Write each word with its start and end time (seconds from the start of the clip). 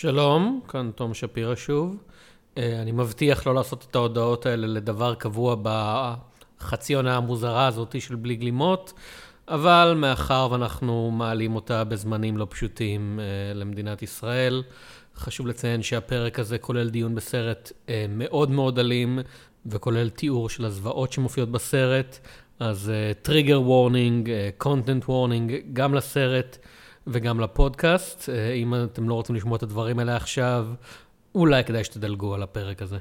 שלום, 0.00 0.60
כאן 0.68 0.90
תום 0.94 1.14
שפירא 1.14 1.54
שוב. 1.54 1.96
אה, 2.58 2.82
אני 2.82 2.92
מבטיח 2.92 3.46
לא 3.46 3.54
לעשות 3.54 3.86
את 3.90 3.96
ההודעות 3.96 4.46
האלה 4.46 4.66
לדבר 4.66 5.14
קבוע 5.14 5.56
בחצי 5.62 6.94
עונה 6.94 7.16
המוזרה 7.16 7.66
הזאת 7.66 8.00
של 8.00 8.14
בלי 8.14 8.36
גלימות, 8.36 8.92
אבל 9.48 9.94
מאחר 9.96 10.48
ואנחנו 10.50 11.10
מעלים 11.10 11.54
אותה 11.54 11.84
בזמנים 11.84 12.36
לא 12.36 12.46
פשוטים 12.50 13.20
אה, 13.20 13.54
למדינת 13.54 14.02
ישראל, 14.02 14.62
חשוב 15.16 15.46
לציין 15.46 15.82
שהפרק 15.82 16.38
הזה 16.38 16.58
כולל 16.58 16.90
דיון 16.90 17.14
בסרט 17.14 17.72
אה, 17.88 18.06
מאוד 18.08 18.50
מאוד 18.50 18.78
אלים, 18.78 19.18
וכולל 19.66 20.08
תיאור 20.08 20.48
של 20.48 20.64
הזוועות 20.64 21.12
שמופיעות 21.12 21.50
בסרט, 21.50 22.18
אז 22.60 22.92
טריגר 23.22 23.62
וורנינג, 23.62 24.30
קונטנט 24.58 25.04
וורנינג, 25.08 25.52
גם 25.72 25.94
לסרט. 25.94 26.58
וגם 27.08 27.40
לפודקאסט. 27.40 28.28
אה, 28.28 28.52
אם 28.52 28.74
אתם 28.74 29.08
לא 29.08 29.14
רוצים 29.14 29.36
לשמוע 29.36 29.56
את 29.56 29.62
הדברים 29.62 29.98
האלה 29.98 30.16
עכשיו, 30.16 30.66
אולי 31.34 31.64
כדאי 31.64 31.84
שתדלגו 31.84 32.34
על 32.34 32.42
הפרק 32.42 32.82
הזה. 32.82 32.98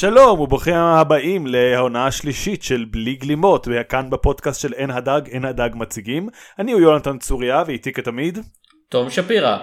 שלום 0.00 0.40
וברוכים 0.40 0.74
הבאים 0.74 1.46
להונאה 1.46 2.06
השלישית 2.06 2.62
של 2.62 2.84
בלי 2.90 3.14
גלימות, 3.14 3.68
כאן 3.88 4.10
בפודקאסט 4.10 4.60
של 4.60 4.72
אין 4.72 4.90
הדג, 4.90 5.20
אין 5.30 5.44
הדג 5.44 5.70
מציגים. 5.74 6.28
אני 6.58 6.72
הוא 6.72 6.80
יונתן 6.80 7.18
צוריה 7.18 7.62
ואיתי 7.66 7.92
כתמיד. 7.92 8.38
תום 8.88 9.10
שפירא. 9.10 9.58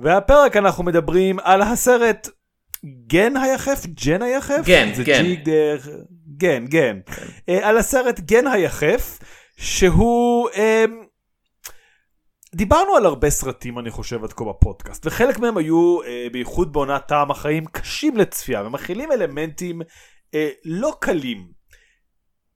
והפרק 0.00 0.56
אנחנו 0.56 0.84
מדברים 0.84 1.38
על 1.42 1.62
הסרט 1.62 2.28
גן 3.06 3.36
היחף? 3.36 3.86
ג'ן 3.86 4.22
היחף? 4.22 4.62
גן, 4.64 4.88
גן. 5.04 5.22
ג'יג, 5.22 5.48
גן, 6.36 6.64
גן. 6.66 6.98
אה, 7.48 7.68
על 7.68 7.78
הסרט 7.78 8.20
גן 8.20 8.46
היחף, 8.46 9.18
שהוא... 9.56 10.48
אה, 10.56 10.84
דיברנו 12.56 12.96
על 12.96 13.06
הרבה 13.06 13.30
סרטים 13.30 13.78
אני 13.78 13.90
חושב 13.90 14.24
עד 14.24 14.32
כה 14.32 14.44
בפודקאסט 14.44 15.06
וחלק 15.06 15.38
מהם 15.38 15.56
היו 15.56 16.02
אה, 16.02 16.26
בייחוד 16.32 16.72
בעונת 16.72 17.06
טעם 17.08 17.30
החיים 17.30 17.64
קשים 17.64 18.16
לצפייה 18.16 18.62
ומכילים 18.62 19.12
אלמנטים 19.12 19.82
אה, 20.34 20.50
לא 20.64 20.92
קלים. 21.00 21.48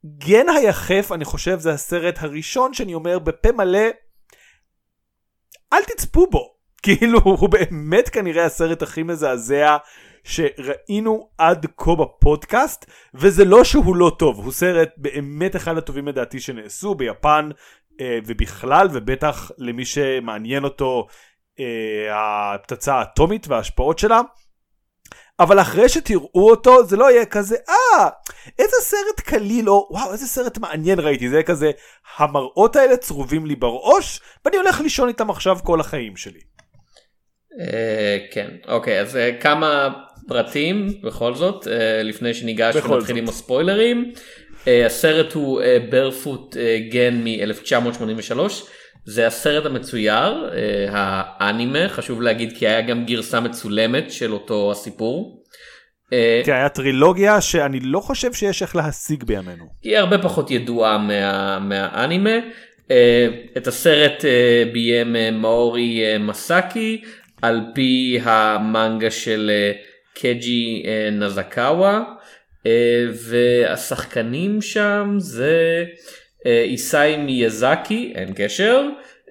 גן 0.06 0.48
היחף 0.48 1.10
אני 1.14 1.24
חושב 1.24 1.58
זה 1.58 1.72
הסרט 1.72 2.14
הראשון 2.18 2.74
שאני 2.74 2.94
אומר 2.94 3.18
בפה 3.18 3.52
מלא 3.52 3.88
אל 5.72 5.84
תצפו 5.84 6.26
בו 6.26 6.54
כאילו 6.82 7.18
הוא 7.24 7.48
באמת 7.48 8.08
כנראה 8.08 8.44
הסרט 8.44 8.82
הכי 8.82 9.02
מזעזע 9.02 9.76
שראינו 10.24 11.30
עד 11.38 11.66
כה 11.76 11.94
בפודקאסט 11.94 12.90
וזה 13.14 13.44
לא 13.44 13.64
שהוא 13.64 13.96
לא 13.96 14.16
טוב 14.18 14.38
הוא 14.38 14.52
סרט 14.52 14.88
באמת 14.96 15.56
אחד 15.56 15.76
הטובים 15.76 16.08
לדעתי 16.08 16.40
שנעשו 16.40 16.94
ביפן 16.94 17.50
ובכלל 18.26 18.88
ובטח 18.92 19.50
למי 19.58 19.84
שמעניין 19.84 20.64
אותו 20.64 21.06
אה, 21.60 22.54
הפצצה 22.54 22.94
האטומית 22.94 23.48
וההשפעות 23.48 23.98
שלה. 23.98 24.20
אבל 25.40 25.60
אחרי 25.60 25.88
שתראו 25.88 26.50
אותו 26.50 26.86
זה 26.86 26.96
לא 26.96 27.10
יהיה 27.10 27.26
כזה 27.26 27.56
אה 27.68 28.08
איזה 28.58 28.76
סרט 28.80 29.20
קליל 29.20 29.70
או 29.70 29.88
וואו 29.90 30.12
איזה 30.12 30.26
סרט 30.26 30.58
מעניין 30.58 31.00
ראיתי 31.00 31.28
זה 31.28 31.34
יהיה 31.34 31.42
כזה 31.42 31.70
המראות 32.16 32.76
האלה 32.76 32.96
צרובים 32.96 33.46
לי 33.46 33.56
בראש 33.56 34.20
ואני 34.44 34.56
הולך 34.56 34.80
לישון 34.80 35.08
איתם 35.08 35.30
עכשיו 35.30 35.58
כל 35.64 35.80
החיים 35.80 36.16
שלי. 36.16 36.40
אה, 37.60 38.18
כן 38.32 38.48
אוקיי 38.68 39.00
אז 39.00 39.18
כמה 39.40 39.88
פרטים 40.28 40.86
בכל 41.02 41.34
זאת 41.34 41.66
לפני 42.04 42.34
שניגש 42.34 42.76
ונתחיל 42.76 43.16
עם 43.16 43.28
הספוילרים 43.28 44.12
הסרט 44.66 45.32
הוא 45.32 45.62
ברפוט 45.90 46.56
גן 46.90 47.24
מ-1983. 47.24 48.38
זה 49.04 49.26
הסרט 49.26 49.66
המצויר, 49.66 50.50
uh, 50.50 50.54
האנימה, 50.92 51.88
חשוב 51.88 52.22
להגיד 52.22 52.52
כי 52.58 52.68
היה 52.68 52.80
גם 52.80 53.04
גרסה 53.04 53.40
מצולמת 53.40 54.12
של 54.12 54.32
אותו 54.32 54.72
הסיפור. 54.72 55.44
אה, 56.12 56.42
כן, 56.44 56.52
היה 56.52 56.68
טרילוגיה 56.68 57.40
שאני 57.40 57.80
לא 57.80 58.00
חושב 58.00 58.32
שיש 58.32 58.62
איך 58.62 58.76
להשיג 58.76 59.24
בימינו. 59.24 59.64
היא 59.82 59.98
הרבה 59.98 60.18
פחות 60.18 60.50
ידועה 60.50 60.98
מה, 60.98 61.58
מהאנימה. 61.58 62.38
Uh, 62.88 62.92
את 63.56 63.66
הסרט 63.66 64.20
uh, 64.20 64.72
ביים 64.72 65.16
uh, 65.16 65.34
מאורי 65.34 66.16
uh, 66.16 66.18
מסאקי 66.18 67.02
על 67.42 67.60
פי 67.74 68.18
המנגה 68.22 69.10
של 69.10 69.50
uh, 69.50 70.20
קג'י 70.20 70.82
uh, 70.84 71.14
נזקאווה. 71.14 72.02
אה, 72.66 73.06
והשחקנים 73.12 74.62
שם 74.62 75.14
זה 75.18 75.84
אה, 76.46 76.62
איסאי 76.62 77.16
מיאזקי, 77.16 78.12
אין 78.14 78.32
קשר, 78.36 78.82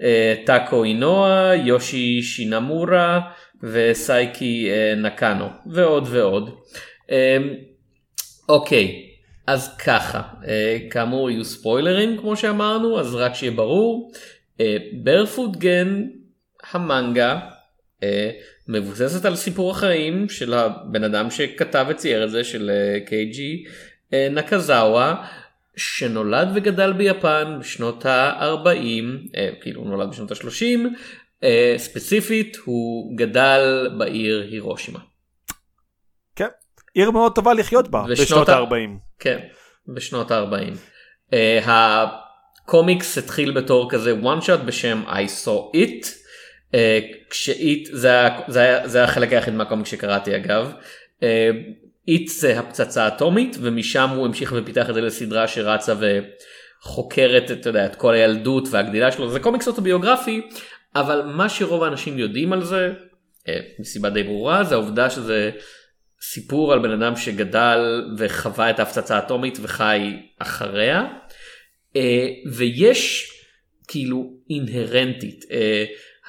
אה, 0.01 0.35
טאקו 0.45 0.83
אינואה, 0.83 1.55
יושי 1.55 2.21
שינמורה 2.21 3.19
וסייקי 3.63 4.69
נקאנו 4.97 5.45
ועוד 5.65 6.07
ועוד. 6.09 6.49
אוקיי, 8.49 9.05
אז 9.47 9.77
ככה, 9.77 10.21
כאמור 10.89 11.29
יהיו 11.29 11.45
ספוילרים 11.45 12.17
כמו 12.17 12.35
שאמרנו, 12.35 12.99
אז 12.99 13.15
רק 13.15 13.35
שיהיה 13.35 13.51
ברור, 13.51 14.11
ברפוט 15.03 15.55
גן 15.55 16.07
המנגה 16.71 17.39
מבוססת 18.69 19.25
על 19.25 19.35
סיפור 19.35 19.71
החיים 19.71 20.29
של 20.29 20.53
הבן 20.53 21.03
אדם 21.03 21.29
שכתב 21.29 21.85
וצייר 21.89 22.23
את 22.23 22.31
זה 22.31 22.43
של 22.43 22.69
אה, 22.69 22.99
קייג'י 23.05 23.63
אה, 24.13 24.27
נקזאווה 24.31 25.25
שנולד 25.77 26.47
וגדל 26.55 26.93
ביפן 26.93 27.57
בשנות 27.59 28.05
ה-40 28.05 29.03
אה, 29.35 29.49
כאילו 29.61 29.81
הוא 29.81 29.89
נולד 29.89 30.09
בשנות 30.09 30.31
ה-30 30.31 30.79
ספציפית 31.77 32.57
הוא 32.65 33.17
גדל 33.17 33.89
בעיר 33.97 34.47
הירושימה. 34.51 34.99
כן 36.35 36.47
עיר 36.93 37.11
מאוד 37.11 37.35
טובה 37.35 37.53
לחיות 37.53 37.87
בה 37.87 38.03
בשנות 38.09 38.49
ה-40. 38.49 38.73
כן 39.19 39.39
בשנות 39.87 40.31
ה-40. 40.31 40.77
הקומיקס 41.65 43.17
התחיל 43.17 43.51
בתור 43.51 43.91
כזה 43.91 44.13
one 44.21 44.43
shot 44.43 44.65
בשם 44.65 45.03
I 45.07 45.45
saw 45.45 45.75
it. 45.75 46.18
אה, 46.73 46.99
כשאיט 47.29 47.89
זה, 47.91 48.11
זה, 48.47 48.79
זה 48.85 49.03
החלק 49.03 49.33
היחיד 49.33 49.53
מהקומיק 49.53 49.85
שקראתי 49.85 50.35
אגב. 50.35 50.73
איט 52.07 52.29
אה, 52.29 52.33
זה 52.33 52.59
הפצצה 52.59 53.07
אטומית 53.07 53.57
ומשם 53.61 54.09
הוא 54.09 54.25
המשיך 54.25 54.53
ופיתח 54.57 54.89
את 54.89 54.95
זה 54.95 55.01
לסדרה 55.01 55.47
שרצה 55.47 55.93
וחוקרת 55.99 57.51
את, 57.51 57.65
יודע, 57.65 57.85
את 57.85 57.95
כל 57.95 58.13
הילדות 58.13 58.67
והגדילה 58.71 59.11
שלו 59.11 59.31
זה 59.31 59.39
קומיקס 59.39 59.67
אוטוביוגרפי 59.67 60.41
אבל 60.95 61.21
מה 61.21 61.49
שרוב 61.49 61.83
האנשים 61.83 62.19
יודעים 62.19 62.53
על 62.53 62.63
זה 62.63 62.93
אה, 63.47 63.59
מסיבה 63.79 64.09
די 64.09 64.23
ברורה 64.23 64.63
זה 64.63 64.75
העובדה 64.75 65.09
שזה 65.09 65.51
סיפור 66.21 66.73
על 66.73 66.79
בן 66.79 66.91
אדם 66.91 67.15
שגדל 67.15 68.03
וחווה 68.17 68.69
את 68.69 68.79
ההפצצה 68.79 69.15
האטומית 69.15 69.57
וחי 69.61 70.17
אחריה 70.39 71.05
ויש 72.53 73.31
כאילו 73.87 74.33
אינהרנטית. 74.49 75.45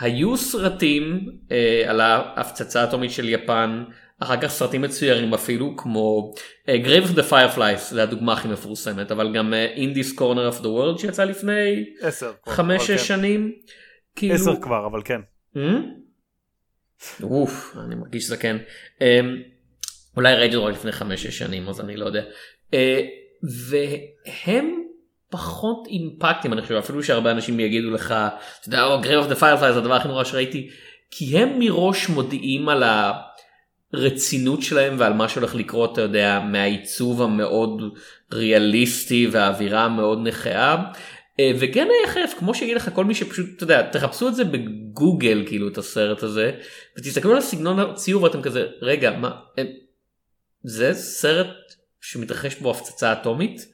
היו 0.00 0.37
סרטים 0.37 1.28
אה, 1.53 1.83
על 1.87 2.00
ההפצצה 2.00 2.81
האטומית 2.81 3.11
של 3.11 3.28
יפן, 3.28 3.84
אחר 4.21 4.41
כך 4.41 4.49
סרטים 4.49 4.83
מצוירים 4.83 5.34
אפילו 5.34 5.77
כמו 5.77 6.33
uh, 6.66 6.87
Grave 6.87 7.11
of 7.11 7.16
the 7.16 7.31
Fireflies 7.31 7.78
זה 7.91 8.03
הדוגמה 8.03 8.33
הכי 8.33 8.49
מפורסמת 8.49 9.12
אבל 9.12 9.34
גם 9.34 9.53
uh, 9.53 9.78
In 9.78 9.92
This 9.92 10.18
Corner 10.19 10.54
of 10.54 10.60
the 10.60 10.66
World 10.66 10.98
שיצא 10.98 11.24
לפני 11.24 11.84
10 12.01 12.33
5 12.48 12.83
6 12.83 12.91
כן. 12.91 12.98
שנים. 12.98 13.53
10 13.53 13.57
כאילו... 14.16 14.60
כבר 14.63 14.86
אבל 14.86 15.01
כן. 15.04 15.21
Hmm? 15.57 17.22
אוף 17.22 17.77
אני 17.86 17.95
מרגיש 17.95 18.24
שזה 18.24 18.36
כן. 18.36 18.57
Um, 18.98 19.04
אולי 20.16 20.34
ראיתי 20.34 20.57
רק 20.57 20.74
לפני 20.74 20.91
5-6 20.91 21.16
שנים 21.16 21.69
אז 21.69 21.80
אני 21.80 21.97
לא 21.97 22.04
יודע. 22.04 22.22
Uh, 22.71 22.77
והם 23.42 24.79
פחות 25.30 25.86
impact 25.86 26.36
ים 26.36 26.53
אני 26.53 26.62
חושב 26.62 26.74
אפילו 26.74 27.03
שהרבה 27.03 27.30
אנשים 27.30 27.60
יגידו 27.60 27.91
לך 27.91 28.15
אתה 28.60 28.68
יודע 28.68 28.97
Grave 29.03 29.18
of 29.18 29.28
the 29.28 29.34
Firefly 29.34 29.72
זה 29.72 29.78
הדבר 29.78 29.94
הכי 29.94 30.09
נורא 30.09 30.24
שראיתי 30.24 30.71
כי 31.10 31.38
הם 31.38 31.59
מראש 31.59 32.09
מודיעים 32.09 32.68
על 32.68 32.84
הרצינות 33.92 34.62
שלהם 34.62 34.97
ועל 34.98 35.12
מה 35.12 35.28
שהולך 35.28 35.54
לקרות 35.54 35.92
אתה 35.92 36.00
יודע 36.00 36.41
מהעיצוב 36.44 37.22
המאוד 37.22 37.82
ריאליסטי 38.32 39.28
והאווירה 39.32 39.84
המאוד 39.84 40.18
נכאה. 40.22 40.77
אה, 41.41 41.50
וגן 41.60 41.86
היחף 42.00 42.34
כמו 42.38 42.54
שיגיד 42.54 42.76
לך 42.76 42.91
כל 42.94 43.04
מי 43.04 43.15
שפשוט 43.15 43.47
אתה 43.56 43.65
יודע 43.65 43.91
תחפשו 43.91 44.28
את 44.28 44.34
זה 44.34 44.44
בגוגל 44.44 45.44
כאילו 45.47 45.68
את 45.68 45.78
הסרט 45.78 46.22
הזה 46.22 46.53
ותסתכלו 46.98 47.33
על 47.33 47.38
הסגנון 47.38 47.78
הציור 47.78 48.22
ואתם 48.22 48.42
כזה 48.42 48.66
רגע 48.83 49.10
מה 49.10 49.30
זה 50.65 50.94
סרט 50.94 51.74
שמתרחש 52.00 52.54
בו 52.54 52.71
הפצצה 52.71 53.12
אטומית 53.12 53.66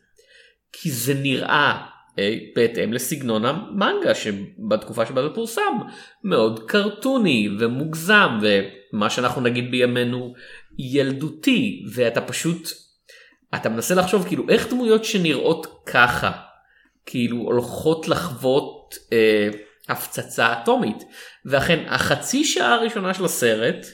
כי 0.83 0.91
זה 0.91 1.15
נראה 1.15 1.87
אה, 2.19 2.35
בהתאם 2.57 2.93
לסגנון 2.93 3.45
המנגה 3.45 4.15
שבתקופה 4.15 5.07
שבה 5.07 5.23
זה 5.23 5.29
פורסם 5.35 5.79
מאוד 6.25 6.71
קרטוני 6.71 7.49
ומוגזם 7.59 8.39
ומה 8.43 9.11
שאנחנו 9.11 9.41
נגיד 9.41 9.71
בימינו 9.71 10.35
ילדותי 10.79 11.85
ואתה 11.93 12.21
פשוט 12.21 12.69
אתה 13.55 13.69
מנסה 13.69 13.95
לחשוב 13.95 14.27
כאילו 14.27 14.49
איך 14.49 14.71
דמויות 14.71 15.05
שנראות 15.05 15.83
ככה 15.87 16.33
כאילו 17.07 17.37
הולכות 17.37 18.09
לחוות 18.09 18.95
אה, 19.13 19.49
הפצצה 19.89 20.53
אטומית. 20.53 21.05
ואכן 21.45 21.85
החצי 21.89 22.45
שעה 22.45 22.75
הראשונה 22.75 23.15
של 23.15 23.25
הסרט 23.25 23.87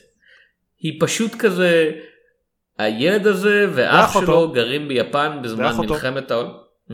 היא 0.78 1.00
פשוט 1.00 1.34
כזה 1.34 1.90
הילד 2.78 3.26
הזה 3.26 3.66
ואח 3.74 4.20
שלו 4.20 4.52
גרים 4.52 4.88
ביפן 4.88 5.38
בזמן 5.42 5.72
מלחמת 5.78 6.30
העולם. 6.30 6.50
Hmm? 6.90 6.92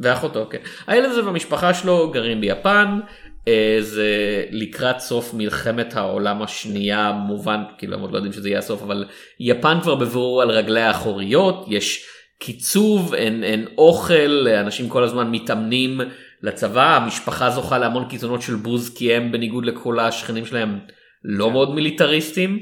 ואחותו 0.00 0.46
כן. 0.50 0.58
הילד 0.86 1.10
הזה 1.10 1.24
והמשפחה 1.24 1.74
שלו 1.74 2.10
גרים 2.10 2.40
ביפן. 2.40 3.00
אה, 3.48 3.76
זה 3.80 4.44
לקראת 4.50 5.00
סוף 5.00 5.34
מלחמת 5.34 5.96
העולם 5.96 6.42
השנייה 6.42 7.12
מובן 7.12 7.62
כאילו 7.78 7.94
הם 7.94 8.00
עוד 8.00 8.12
לא 8.12 8.16
יודעים 8.16 8.32
שזה 8.32 8.48
יהיה 8.48 8.58
הסוף 8.58 8.82
אבל 8.82 9.04
יפן 9.40 9.80
כבר 9.82 9.94
בבירור 9.94 10.42
על 10.42 10.50
רגלי 10.50 10.80
האחוריות 10.80 11.64
יש 11.68 12.06
קיצוב 12.38 13.14
אין, 13.14 13.44
אין 13.44 13.66
אוכל 13.78 14.48
אנשים 14.48 14.88
כל 14.88 15.04
הזמן 15.04 15.30
מתאמנים 15.30 16.00
לצבא 16.42 16.96
המשפחה 16.96 17.50
זוכה 17.50 17.78
להמון 17.78 18.08
קיצונות 18.08 18.42
של 18.42 18.54
בוז 18.54 18.94
כי 18.94 19.14
הם 19.14 19.32
בניגוד 19.32 19.64
לכל 19.64 20.00
השכנים 20.00 20.46
שלהם 20.46 20.78
לא 21.24 21.46
כן. 21.46 21.52
מאוד 21.52 21.74
מיליטריסטים. 21.74 22.58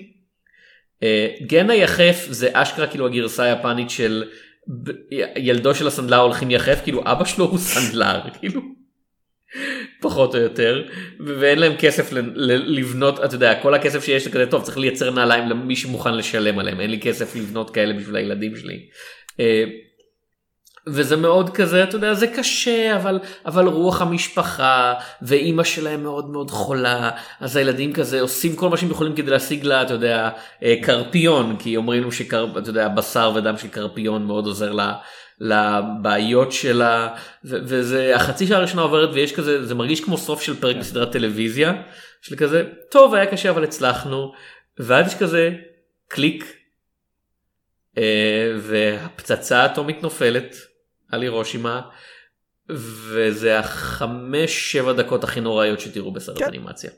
אה, 1.03 1.29
גן 1.43 1.71
היחף 1.71 2.27
זה 2.31 2.49
אשכרה 2.53 2.87
כאילו 2.87 3.07
הגרסה 3.07 3.43
היפנית 3.43 3.91
של 3.91 4.25
ילדו 5.37 5.75
של 5.75 5.87
הסנדלר 5.87 6.21
הולכים 6.21 6.51
יחף 6.51 6.81
כאילו 6.83 7.03
אבא 7.05 7.25
שלו 7.25 7.45
הוא 7.45 7.59
סנדלר 7.59 8.21
כאילו 8.41 8.61
פחות 10.01 10.35
או 10.35 10.41
יותר 10.41 10.89
ואין 11.27 11.59
להם 11.59 11.73
כסף 11.79 12.13
לבנות 12.47 13.25
אתה 13.25 13.35
יודע 13.35 13.63
כל 13.63 13.75
הכסף 13.75 14.05
שיש 14.05 14.25
זה 14.25 14.31
כזה 14.31 14.47
טוב 14.47 14.63
צריך 14.63 14.79
לייצר 14.79 15.11
נעליים 15.11 15.49
למי 15.49 15.77
שמוכן 15.77 16.15
לשלם 16.15 16.59
עליהם 16.59 16.81
אין 16.81 16.91
לי 16.91 17.01
כסף 17.01 17.37
לבנות 17.37 17.71
כאלה 17.71 17.95
בשביל 17.95 18.17
הילדים 18.17 18.57
שלי. 18.57 18.87
וזה 20.89 21.17
מאוד 21.17 21.51
כזה 21.51 21.85
אתה 21.85 21.97
יודע 21.97 22.15
זה 22.15 22.27
קשה 22.27 22.97
אבל 22.97 23.19
אבל 23.47 23.67
רוח 23.67 24.03
המשפחה 24.03 24.95
ואימא 25.23 25.65
שלהם 25.65 26.03
מאוד 26.03 26.31
מאוד 26.31 26.51
חולה 26.51 27.11
אז 27.41 27.57
הילדים 27.57 27.93
כזה 27.93 28.21
עושים 28.21 28.57
כל 28.57 28.69
מה 28.69 28.77
שהם 28.77 28.91
יכולים 28.91 29.15
כדי 29.15 29.31
להשיג 29.31 29.65
לה 29.65 29.83
אתה 29.83 29.95
יודע 29.95 30.31
אה, 30.63 30.75
קרפיון 30.83 31.57
כי 31.59 31.77
אומרים 31.77 32.03
לנו 32.03 32.13
שאתה 32.13 32.45
יודע 32.67 32.89
בשר 32.89 33.33
ודם 33.35 33.57
של 33.57 33.69
קרפיון 33.69 34.25
מאוד 34.27 34.47
עוזר 34.47 34.73
לה. 34.73 34.95
לבעיות 35.41 36.53
שלה 36.53 37.15
ו- 37.45 37.59
וזה 37.63 38.17
החצי 38.17 38.47
שעה 38.47 38.59
הראשונה 38.59 38.83
עוברת 38.83 39.09
ויש 39.13 39.33
כזה 39.33 39.67
זה 39.67 39.75
מרגיש 39.75 40.01
כמו 40.01 40.19
סוף 40.19 40.43
של 40.43 40.61
פרק 40.61 40.75
כן. 40.75 40.81
בסדרת 40.81 41.13
טלוויזיה 41.13 41.83
של 42.23 42.37
כזה 42.37 42.65
טוב 42.91 43.15
היה 43.15 43.27
קשה 43.27 43.51
אבל 43.51 43.65
הצלחנו 43.65 44.33
ואז 44.79 45.07
יש 45.07 45.19
כזה 45.19 45.51
קליק 46.09 46.57
אה, 47.99 48.53
והפצצה 48.59 49.63
האטומית 49.63 50.03
נופלת 50.03 50.57
על 51.13 51.23
הירושימה 51.23 51.81
וזה 52.69 53.59
החמש 53.59 54.73
שבע 54.73 54.93
דקות 54.93 55.25
הכי 55.25 55.41
נוראיות 55.41 55.81
שתראו 55.81 56.13
בסרט 56.13 56.39
כן. 56.39 56.45
אנימציה. 56.45 56.91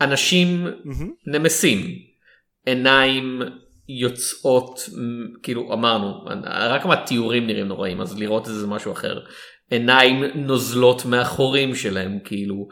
אנשים 0.00 0.66
mm-hmm. 0.66 1.06
נמסים 1.26 1.78
עיניים 2.66 3.42
יוצאות 3.88 4.80
כאילו 5.42 5.72
אמרנו 5.72 6.24
רק 6.44 6.84
מהתיאורים 6.84 7.46
נראים 7.46 7.66
נוראים 7.66 8.00
אז 8.00 8.18
לראות 8.18 8.48
את 8.48 8.54
זה 8.54 8.66
משהו 8.66 8.92
אחר 8.92 9.20
עיניים 9.70 10.24
נוזלות 10.34 11.04
מהחורים 11.04 11.74
שלהם 11.74 12.18
כאילו 12.24 12.68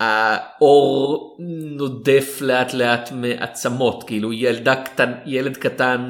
האור 0.00 1.36
נודף 1.76 2.38
לאט 2.40 2.74
לאט 2.74 3.12
מעצמות 3.12 4.04
כאילו 4.06 4.32
ילדה 4.32 4.84
קטן 4.84 5.12
ילד 5.26 5.56
קטן 5.56 6.08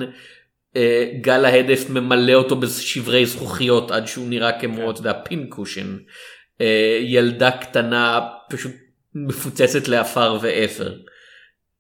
גל 1.21 1.45
ההדף 1.45 1.91
ממלא 1.91 2.33
אותו 2.35 2.57
בשברי 2.57 3.27
זכוכיות 3.27 3.91
עד 3.91 4.07
שהוא 4.07 4.29
נראה 4.29 4.61
כמו 4.61 4.77
כן. 4.77 4.91
אתה 4.91 5.01
יודע 5.01 5.13
פינקושן 5.13 5.97
אה, 6.61 6.99
ילדה 7.03 7.51
קטנה 7.51 8.21
פשוט 8.51 8.73
מפוצצת 9.15 9.89
לעפר 9.89 10.39
ואפר. 10.41 10.95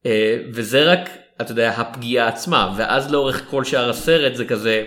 אה, 0.07 0.39
וזה 0.53 0.85
רק 0.85 1.11
אתה 1.41 1.53
יודע 1.53 1.71
הפגיעה 1.71 2.29
עצמה. 2.29 2.75
ואז 2.77 3.13
לאורך 3.13 3.47
כל 3.51 3.65
שאר 3.65 3.91
הסרט 3.91 4.35
זה 4.35 4.45
כזה 4.45 4.85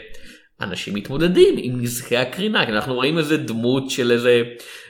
אנשים 0.62 0.94
מתמודדים 0.94 1.56
עם 1.58 1.82
נזקי 1.82 2.18
הקרינה 2.18 2.66
כי 2.66 2.72
אנחנו 2.72 2.94
רואים 2.94 3.18
איזה 3.18 3.38
דמות 3.38 3.90
של 3.90 4.12
איזה 4.12 4.44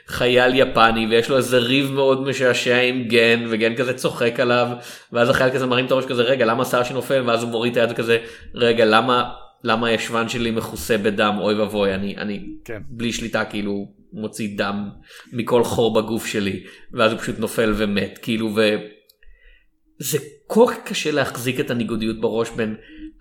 חייל 0.07 0.55
יפני 0.55 1.07
ויש 1.09 1.29
לו 1.29 1.37
איזה 1.37 1.57
ריב 1.57 1.91
מאוד 1.91 2.21
משעשע 2.21 2.81
עם 2.81 3.03
גן 3.03 3.45
וגן 3.49 3.75
כזה 3.75 3.93
צוחק 3.93 4.39
עליו 4.39 4.67
ואז 5.11 5.29
החייל 5.29 5.53
כזה 5.53 5.65
מרים 5.65 5.85
את 5.85 5.91
הראש 5.91 6.05
כזה 6.05 6.23
רגע 6.23 6.45
למה 6.45 6.63
השיער 6.63 6.83
שנופל? 6.83 7.23
ואז 7.25 7.43
הוא 7.43 7.51
מוריד 7.51 7.77
את 7.77 7.77
היד 7.77 7.97
כזה 7.97 8.17
רגע 8.55 8.85
למה 8.85 9.31
למה 9.63 9.87
הישבן 9.87 10.29
שלי 10.29 10.51
מכוסה 10.51 10.97
בדם? 10.97 11.35
אוי 11.39 11.55
ואבוי 11.55 11.93
אני 11.93 12.17
אני 12.17 12.45
כן. 12.65 12.81
בלי 12.89 13.13
שליטה 13.13 13.45
כאילו 13.45 13.91
מוציא 14.13 14.57
דם 14.57 14.89
מכל 15.33 15.63
חור 15.63 15.93
בגוף 15.93 16.25
שלי. 16.25 16.63
ואז 16.93 17.11
הוא 17.11 17.19
פשוט 17.19 17.39
נופל 17.39 17.73
ומת 17.77 18.19
כאילו 18.21 18.55
וזה 18.55 20.17
כל 20.47 20.65
כך 20.67 20.77
קשה 20.85 21.11
להחזיק 21.11 21.59
את 21.59 21.71
הניגודיות 21.71 22.21
בראש 22.21 22.49
בין 22.49 22.75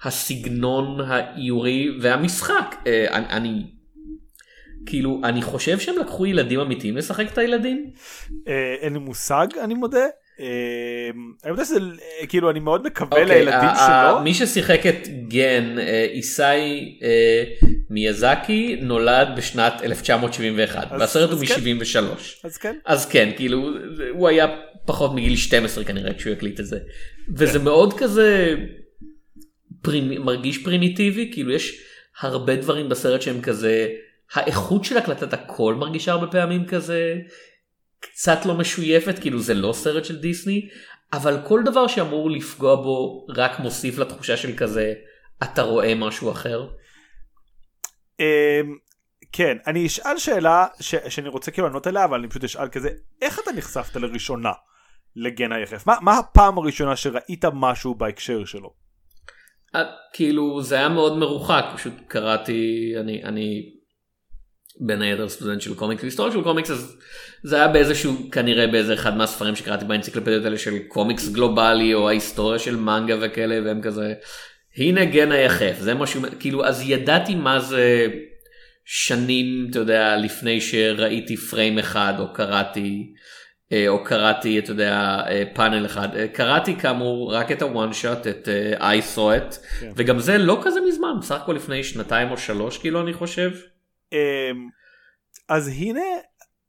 הסגנון 0.05 1.01
האיורי 1.01 1.89
והמשחק 2.01 2.77
אה, 2.87 3.07
אני, 3.13 3.27
אני 3.31 3.63
כאילו 4.87 5.21
אני 5.25 5.43
חושב 5.43 5.79
שהם 5.79 5.99
לקחו 5.99 6.27
ילדים 6.27 6.61
אמיתיים 6.61 6.97
לשחק 6.97 7.33
את 7.33 7.39
הילדים. 7.39 7.91
אה, 8.49 8.75
אין 8.81 8.93
לי 8.93 8.99
מושג 8.99 9.47
אני 9.65 9.75
מודה. 9.75 10.07
אה, 10.41 10.47
אני 11.45 11.51
יודע 11.53 11.65
שזה 11.65 11.79
כאילו 12.29 12.51
אני 12.51 12.61
מאוד 12.61 12.87
מקווה 12.87 13.23
אוקיי, 13.23 13.39
לילדים 13.39 13.69
שלו. 13.87 14.21
מי 14.21 14.35
ששיחק 14.35 14.87
את 14.87 15.09
גן 15.29 15.77
איסאי 16.13 16.99
מיאזקי 17.91 18.79
נולד 18.83 19.29
בשנת 19.37 19.73
1971 19.83 20.89
והסרט 20.99 21.31
הוא 21.31 21.47
כן. 21.47 21.77
מ-73. 21.77 21.97
אז 22.45 22.57
כן. 22.57 22.77
אז 22.87 23.07
כן 23.07 23.31
כאילו 23.37 23.69
הוא 24.11 24.29
היה 24.29 24.47
פחות 24.87 25.15
מגיל 25.15 25.37
12 25.37 25.85
כנראה 25.85 26.15
כשהוא 26.15 26.33
הקליט 26.33 26.61
את 26.61 26.67
זה. 26.67 26.79
וזה 27.37 27.59
כן. 27.59 27.65
מאוד 27.65 27.99
כזה 27.99 28.57
מרגיש 30.19 30.65
פרימיטיבי 30.65 31.31
כאילו 31.33 31.51
יש 31.51 31.81
הרבה 32.21 32.57
דברים 32.57 32.89
בסרט 32.89 33.23
שהם 33.23 33.41
כזה. 33.41 33.89
האיכות 34.35 34.85
של 34.85 34.97
הקלטת 34.97 35.33
הקול 35.33 35.75
מרגישה 35.75 36.13
הרבה 36.13 36.27
פעמים 36.27 36.67
כזה 36.67 37.15
קצת 38.01 38.47
לא 38.47 38.55
משויפת 38.59 39.19
כאילו 39.19 39.39
זה 39.39 39.55
לא 39.55 39.73
סרט 39.73 40.05
של 40.05 40.21
דיסני 40.21 40.69
אבל 41.13 41.39
כל 41.47 41.61
דבר 41.65 41.87
שאמור 41.87 42.31
לפגוע 42.31 42.75
בו 42.77 43.27
רק 43.29 43.61
מוסיף 43.61 43.99
לתחושה 43.99 44.37
של 44.37 44.57
כזה 44.57 44.95
אתה 45.43 45.63
רואה 45.63 45.95
משהו 45.95 46.31
אחר. 46.31 46.69
אמ, 48.21 48.25
כן 49.33 49.57
אני 49.67 49.87
אשאל 49.87 50.19
שאלה 50.19 50.67
ש, 50.81 50.95
שאני 51.09 51.29
רוצה 51.29 51.51
כאילו 51.51 51.67
לענות 51.67 51.87
עליה 51.87 52.05
אבל 52.05 52.19
אני 52.19 52.29
פשוט 52.29 52.45
אשאל 52.45 52.69
כזה 52.69 52.89
איך 53.23 53.41
אתה 53.43 53.53
נחשפת 53.53 53.97
לראשונה 53.97 54.53
לגן 55.17 55.53
היחף 55.53 55.87
מה, 55.87 55.97
מה 56.01 56.19
הפעם 56.19 56.59
הראשונה 56.59 56.97
שראית 56.97 57.45
משהו 57.53 57.95
בהקשר 57.95 58.45
שלו. 58.45 58.84
כאילו 60.13 60.63
זה 60.63 60.75
היה 60.75 60.89
מאוד 60.89 61.19
מרוחק 61.19 61.65
פשוט 61.75 61.93
קראתי 62.09 62.95
אני 63.01 63.25
אני 63.25 63.71
בין 64.81 65.03
היתר 65.03 65.29
סטודנט 65.29 65.61
של 65.61 65.75
קומיקס 65.75 66.03
היסטוריה 66.03 66.33
של 66.33 66.43
קומיקס 66.43 66.71
אז 66.71 66.97
זה 67.43 67.57
היה 67.57 67.69
באיזשהו 67.69 68.31
כנראה 68.33 68.67
באיזה 68.67 68.95
אחד 68.95 69.17
מהספרים 69.17 69.57
שקראתי 69.57 69.85
באנציקלופדיות 69.85 70.45
האלה 70.45 70.59
של 70.59 70.79
קומיקס 70.89 71.29
גלובלי 71.29 71.95
או 71.95 72.09
ההיסטוריה 72.09 72.59
של 72.59 72.77
מנגה 72.77 73.17
וכאלה 73.21 73.61
והם 73.65 73.83
כזה 73.83 74.15
הנה 74.77 75.05
גן 75.05 75.33
היחף 75.33 75.77
זה 75.79 75.95
משהו 75.95 76.23
כאילו 76.41 76.65
אז 76.65 76.83
ידעתי 76.87 77.35
מה 77.35 77.61
זה 77.61 78.07
שנים 78.85 79.67
אתה 79.71 79.79
יודע 79.79 80.17
לפני 80.17 80.61
שראיתי 80.61 81.37
פריים 81.37 81.79
אחד 81.79 82.15
או 82.19 82.33
קראתי 82.33 82.81
אה, 82.81 83.21
או 83.89 84.05
קראתי 84.05 84.59
אתה 84.59 84.71
יודע 84.71 85.23
אה, 85.29 85.43
פאנל 85.55 85.87
אחד 85.87 86.17
אה, 86.17 86.29
קראתי 86.29 86.77
כאמור 86.77 87.35
רק 87.35 87.53
את 87.53 87.63
הוואן 87.63 87.93
שוט 87.93 88.27
את 88.27 88.49
I 88.79 89.17
saw 89.17 89.19
it 89.19 89.81
כן. 89.81 89.93
וגם 89.97 90.19
זה 90.19 90.39
לא 90.39 90.61
כזה 90.65 90.81
מזמן 90.89 91.17
בסך 91.21 91.35
הכל 91.43 91.53
לפני 91.53 91.85
שנתיים 91.85 92.31
או 92.31 92.39
שלוש 92.39 92.79
כאילו 92.79 93.01
אני 93.01 93.13
חושב. 93.13 93.51
אמ, 94.13 94.19
אז 95.49 95.69
הנה 95.69 96.01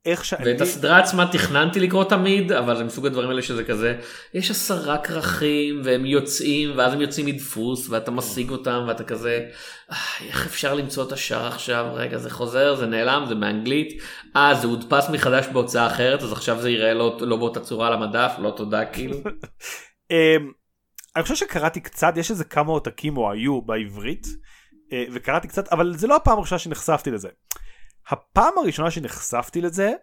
איך 0.06 0.26
שאני... 0.26 0.46
ואת 0.46 0.62
הסדרה 0.62 1.00
עצמה 1.00 1.28
תכננתי 1.32 1.80
לקרוא 1.80 2.04
תמיד 2.04 2.52
אבל 2.52 2.78
זה 2.78 2.84
מסוג 2.84 3.06
הדברים 3.06 3.30
האלה 3.30 3.42
שזה 3.42 3.64
כזה 3.64 4.00
יש 4.34 4.52
עשרה 4.52 4.98
כרכים 4.98 5.82
והם 5.84 6.06
יוצאים 6.06 6.72
ואז 6.78 6.94
הם 6.94 7.02
יוצאים 7.02 7.26
מדפוס 7.26 7.90
ואתה 7.90 8.12
משיג 8.12 8.50
אותם 8.50 8.86
ואתה 8.88 9.04
כזה 9.04 9.46
אה, 9.92 9.98
איך 10.28 10.46
אפשר 10.46 10.74
למצוא 10.74 11.04
את 11.08 11.12
השער 11.12 11.48
עכשיו 11.48 11.92
רגע 11.94 12.18
זה 12.18 12.30
חוזר 12.30 12.76
זה 12.76 12.86
נעלם 12.86 13.26
זה 13.28 13.36
באנגלית 13.36 14.02
אה 14.36 14.56
זה 14.56 14.68
הודפס 14.68 15.10
מחדש 15.10 15.46
בהוצאה 15.48 15.88
אחרת 15.88 16.24
אז 16.24 16.32
עכשיו 16.32 16.62
זה 16.62 16.70
יראה 16.70 16.94
לא, 16.94 17.18
לא 17.22 17.36
באותה 17.38 17.60
צורה 17.60 17.88
על 17.88 17.94
המדף 17.94 18.32
לא 18.40 18.54
תודה 18.58 18.86
כאילו. 18.86 19.18
אמ, 20.12 20.52
אני 21.16 21.24
חושב 21.24 21.36
שקראתי 21.36 21.80
קצת 21.80 22.14
יש 22.18 22.32
איזה 22.32 22.44
כמה 22.44 22.72
עותקים 22.72 23.18
או 23.18 23.32
היו 23.32 23.62
בעברית. 23.62 24.28
אה, 24.94 25.04
וקראתי 25.14 25.48
קצת, 25.48 25.68
אבל 25.68 25.94
זה 25.98 26.08
לא 26.08 26.16
הפעם 26.16 26.38
הראשונה 26.38 26.60
שנחשפתי 26.60 27.12
לזה. 27.12 27.30
הפעם 28.10 28.54
הראשונה 28.58 28.92
שנחשפתי 28.92 29.62
לזה, 29.62 29.94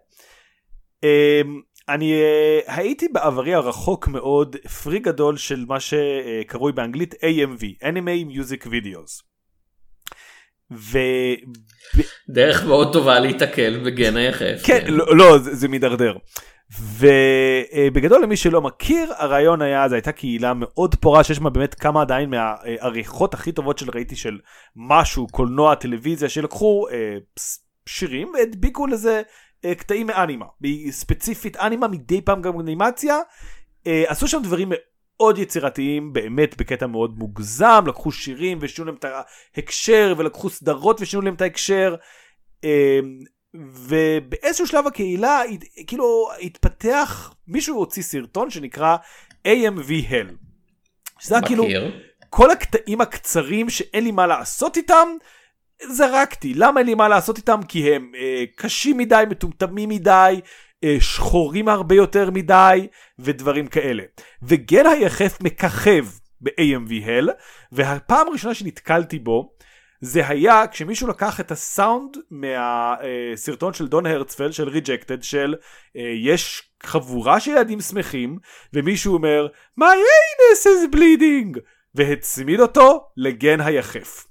אה, 1.03 1.41
אני 1.89 2.13
אה, 2.13 2.59
הייתי 2.75 3.07
בעברי 3.07 3.53
הרחוק 3.53 4.07
מאוד 4.07 4.55
פרי 4.55 4.99
גדול 4.99 5.37
של 5.37 5.65
מה 5.67 5.77
שקרוי 5.79 6.71
באנגלית 6.71 7.13
AMV, 7.13 7.83
Anime 7.83 8.35
Music 8.37 8.65
Videos. 8.65 9.23
ו... 10.71 10.97
דרך 12.29 12.65
מאוד 12.65 12.93
טובה 12.93 13.19
להיתקל 13.19 13.83
בגן 13.85 14.17
היחף. 14.17 14.61
כן, 14.65 14.85
לא, 14.87 15.17
לא 15.17 15.37
זה, 15.37 15.55
זה 15.55 15.67
מידרדר. 15.67 16.17
ובגדול 16.97 18.23
למי 18.23 18.37
שלא 18.37 18.61
מכיר 18.61 19.13
הרעיון 19.17 19.61
היה 19.61 19.89
זו 19.89 19.95
הייתה 19.95 20.11
קהילה 20.11 20.53
מאוד 20.55 20.95
פורה 20.95 21.23
שיש 21.23 21.39
בה 21.39 21.49
באמת 21.49 21.73
כמה 21.75 22.01
עדיין 22.01 22.29
מהעריכות 22.29 23.33
הכי 23.33 23.51
טובות 23.51 23.77
של 23.77 23.89
ראיתי 23.95 24.15
של 24.15 24.39
משהו 24.75 25.27
קולנוע 25.27 25.75
טלוויזיה 25.75 26.29
שלקחו 26.29 26.87
אה, 26.91 27.17
שירים 27.85 28.31
והדביקו 28.33 28.87
לזה 28.87 29.21
אה, 29.65 29.75
קטעים 29.75 30.07
מאנימה 30.07 30.45
ספציפית 30.89 31.57
אנימה 31.57 31.87
מדי 31.87 32.21
פעם 32.21 32.41
גם 32.41 32.59
אנימציה 32.59 33.19
אה, 33.87 34.03
עשו 34.07 34.27
שם 34.27 34.41
דברים 34.43 34.71
מאוד 34.71 35.37
יצירתיים 35.37 36.13
באמת 36.13 36.57
בקטע 36.57 36.87
מאוד 36.87 37.17
מוגזם 37.17 37.83
לקחו 37.87 38.11
שירים 38.11 38.57
ושינו 38.61 38.85
להם 38.85 38.95
את 38.95 39.05
ההקשר 39.55 40.13
ולקחו 40.17 40.49
סדרות 40.49 41.01
ושינו 41.01 41.21
להם 41.21 41.33
את 41.33 41.41
ההקשר. 41.41 41.95
ובאיזשהו 43.55 44.67
שלב 44.67 44.87
הקהילה 44.87 45.41
כאילו 45.87 46.29
התפתח 46.41 47.33
מישהו 47.47 47.77
הוציא 47.77 48.03
סרטון 48.03 48.49
שנקרא 48.49 48.97
AMV 49.47 50.09
Hell. 50.09 50.33
שזה 51.19 51.35
היה 51.35 51.45
כאילו 51.47 51.65
כל 52.29 52.51
הקטעים 52.51 53.01
הקצרים 53.01 53.69
שאין 53.69 54.03
לי 54.03 54.11
מה 54.11 54.27
לעשות 54.27 54.77
איתם 54.77 55.07
זרקתי. 55.89 56.53
למה 56.53 56.79
אין 56.79 56.87
לי 56.87 56.95
מה 56.95 57.07
לעשות 57.07 57.37
איתם? 57.37 57.59
כי 57.67 57.95
הם 57.95 58.11
אה, 58.15 58.43
קשים 58.55 58.97
מדי 58.97 59.23
מטומטמים 59.29 59.89
מדי 59.89 60.41
אה, 60.83 60.97
שחורים 60.99 61.69
הרבה 61.69 61.95
יותר 61.95 62.31
מדי 62.31 62.87
ודברים 63.19 63.67
כאלה. 63.67 64.03
וגן 64.43 64.85
היחף 64.85 65.37
מככב 65.41 66.05
ב-AMV 66.41 67.07
Hell 67.07 67.31
והפעם 67.71 68.27
הראשונה 68.27 68.53
שנתקלתי 68.53 69.19
בו 69.19 69.53
זה 70.01 70.27
היה 70.27 70.67
כשמישהו 70.67 71.07
לקח 71.07 71.39
את 71.39 71.51
הסאונד 71.51 72.17
מהסרטון 72.31 73.73
של 73.73 73.87
דון 73.87 74.05
הרצפלד 74.05 74.53
של 74.53 74.69
ריג'קטד 74.69 75.23
של 75.23 75.55
אה, 75.97 76.01
יש 76.23 76.63
חבורה 76.83 77.39
של 77.39 77.51
ילדים 77.51 77.81
שמחים 77.81 78.37
ומישהו 78.73 79.13
אומר 79.13 79.47
my 79.79 79.83
anus 79.83 80.65
is 80.65 80.95
bleeding! 80.95 81.59
והצמיד 81.95 82.59
אותו 82.59 83.05
לגן 83.17 83.61
היחף. 83.61 84.25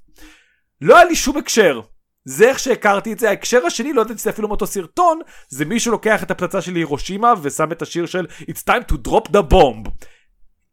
לא 0.83 0.97
היה 0.97 1.05
לי 1.05 1.15
שום 1.15 1.37
הקשר 1.37 1.81
זה 2.25 2.49
איך 2.49 2.59
שהכרתי 2.59 3.13
את 3.13 3.19
זה 3.19 3.29
ההקשר 3.29 3.67
השני 3.67 3.93
לא 3.93 4.01
יודעת 4.01 4.19
שזה 4.19 4.31
אפילו 4.31 4.49
מאותו 4.49 4.67
סרטון 4.67 5.21
זה 5.49 5.65
מישהו 5.65 5.93
לוקח 5.93 6.23
את 6.23 6.31
הפצצה 6.31 6.63
של 6.63 6.75
הירושימה 6.75 7.33
ושם 7.43 7.73
את 7.73 7.83
השיר 7.83 8.07
של 8.07 8.27
it's 8.41 8.63
time 8.71 8.93
to 8.93 9.09
drop 9.09 9.29
the 9.29 9.53
bomb 9.53 9.91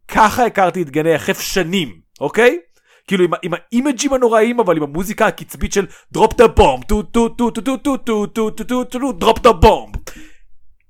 ככה 0.07 0.45
הכרתי 0.45 0.81
את 0.81 0.89
גן 0.89 1.05
היחף 1.05 1.39
שנים 1.39 1.99
אוקיי 2.21 2.59
כאילו 3.07 3.23
עם, 3.23 3.31
עם 3.41 3.51
ה 3.53 3.61
image 3.61 3.98
ים 3.98 4.13
הנוראים 4.13 4.59
אבל 4.59 4.77
עם 4.77 4.83
המוזיקה 4.83 5.27
הקצבית 5.27 5.73
של 5.73 5.85
drop 6.17 6.31
the 6.31 6.59
bomb 6.59 6.85
טו 6.87 7.03
טו 7.03 7.29
טו 7.29 7.51
טו 7.51 7.61
טו 7.61 7.77
טו 7.77 7.97
טו 7.97 8.27
טו 8.27 8.49
טו 8.49 8.63
טו 8.63 8.83
טו 8.83 9.11
drop 9.21 9.37
the 9.37 9.63
bomb. 9.63 10.11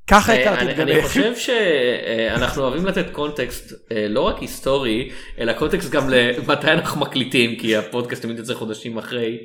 ככה 0.10 0.34
הכרתי 0.34 0.72
את 0.72 0.78
גן. 0.78 0.94
אני 0.94 1.02
חושב 1.02 1.36
שאנחנו 1.36 2.64
אוהבים 2.64 2.86
לתת 2.86 3.10
קונטקסט 3.12 3.74
לא 4.10 4.22
רק 4.22 4.40
היסטורי 4.40 5.10
אלא 5.40 5.54
קונטקסט 5.54 5.92
גם 5.92 6.10
למתי 6.10 6.68
אנחנו 6.68 7.02
מקליטים 7.02 7.56
כי 7.56 7.76
הפודקאסט 7.76 8.22
תמיד 8.22 8.38
יוצא 8.38 8.54
חודשים 8.54 8.98
אחרי. 8.98 9.38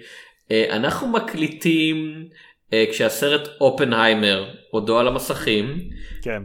אנחנו 0.71 1.09
מקליטים 1.09 2.25
כשהסרט 2.91 3.49
אופנהיימר 3.61 4.45
עודו 4.71 4.99
על 4.99 5.09
המסכים 5.09 5.79
כן. 6.23 6.43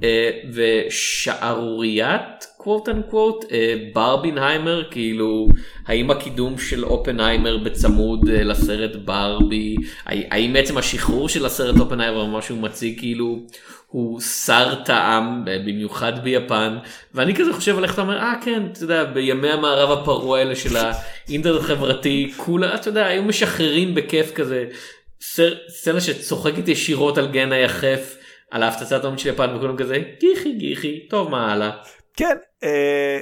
ושערוריית 0.53 2.45
quote 2.57 2.89
unquote 2.89 3.45
ברבינהיימר 3.93 4.83
כאילו 4.91 5.47
האם 5.87 6.11
הקידום 6.11 6.57
של 6.57 6.85
אופנהיימר 6.85 7.57
בצמוד 7.57 8.29
אה, 8.29 8.43
לסרט 8.43 8.95
ברבי 8.95 9.75
האם 10.05 10.53
בעצם 10.53 10.77
השחרור 10.77 11.29
של 11.29 11.45
הסרט 11.45 11.79
אופנהיימר 11.79 12.25
מה 12.25 12.41
שהוא 12.41 12.57
מציג 12.57 12.99
כאילו 12.99 13.39
הוא 13.87 14.21
שר 14.21 14.75
טעם 14.85 15.45
במיוחד 15.45 16.23
ביפן 16.23 16.77
ואני 17.13 17.35
כזה 17.35 17.53
חושב 17.53 17.77
על 17.77 17.83
איך 17.83 17.93
אתה 17.93 18.01
אומר 18.01 18.17
אה 18.17 18.33
כן 18.45 18.63
אתה 18.71 18.83
יודע 18.83 19.03
בימי 19.03 19.49
המערב 19.49 19.99
הפרוע 19.99 20.39
האלה 20.39 20.55
של 20.55 20.77
האינטרנט 20.77 21.59
החברתי 21.59 22.33
כולה 22.37 22.75
אתה 22.75 22.89
יודע 22.89 23.05
היו 23.05 23.23
משחררים 23.23 23.95
בכיף 23.95 24.31
כזה 24.33 24.65
סצנה 25.21 26.01
שצוחקת 26.01 26.67
ישירות 26.67 27.17
על 27.17 27.31
גן 27.31 27.51
היחף 27.51 28.15
על 28.51 28.63
ההפצצת 28.63 29.03
העומד 29.03 29.19
של 29.19 29.29
יפן 29.29 29.55
וכולם 29.55 29.77
כזה 29.77 29.97
גיחי 30.19 30.53
גיחי 30.53 30.99
טוב 31.09 31.29
מה 31.29 31.53
הלאה. 31.53 31.71
כן 32.19 32.37
אה, 32.63 32.69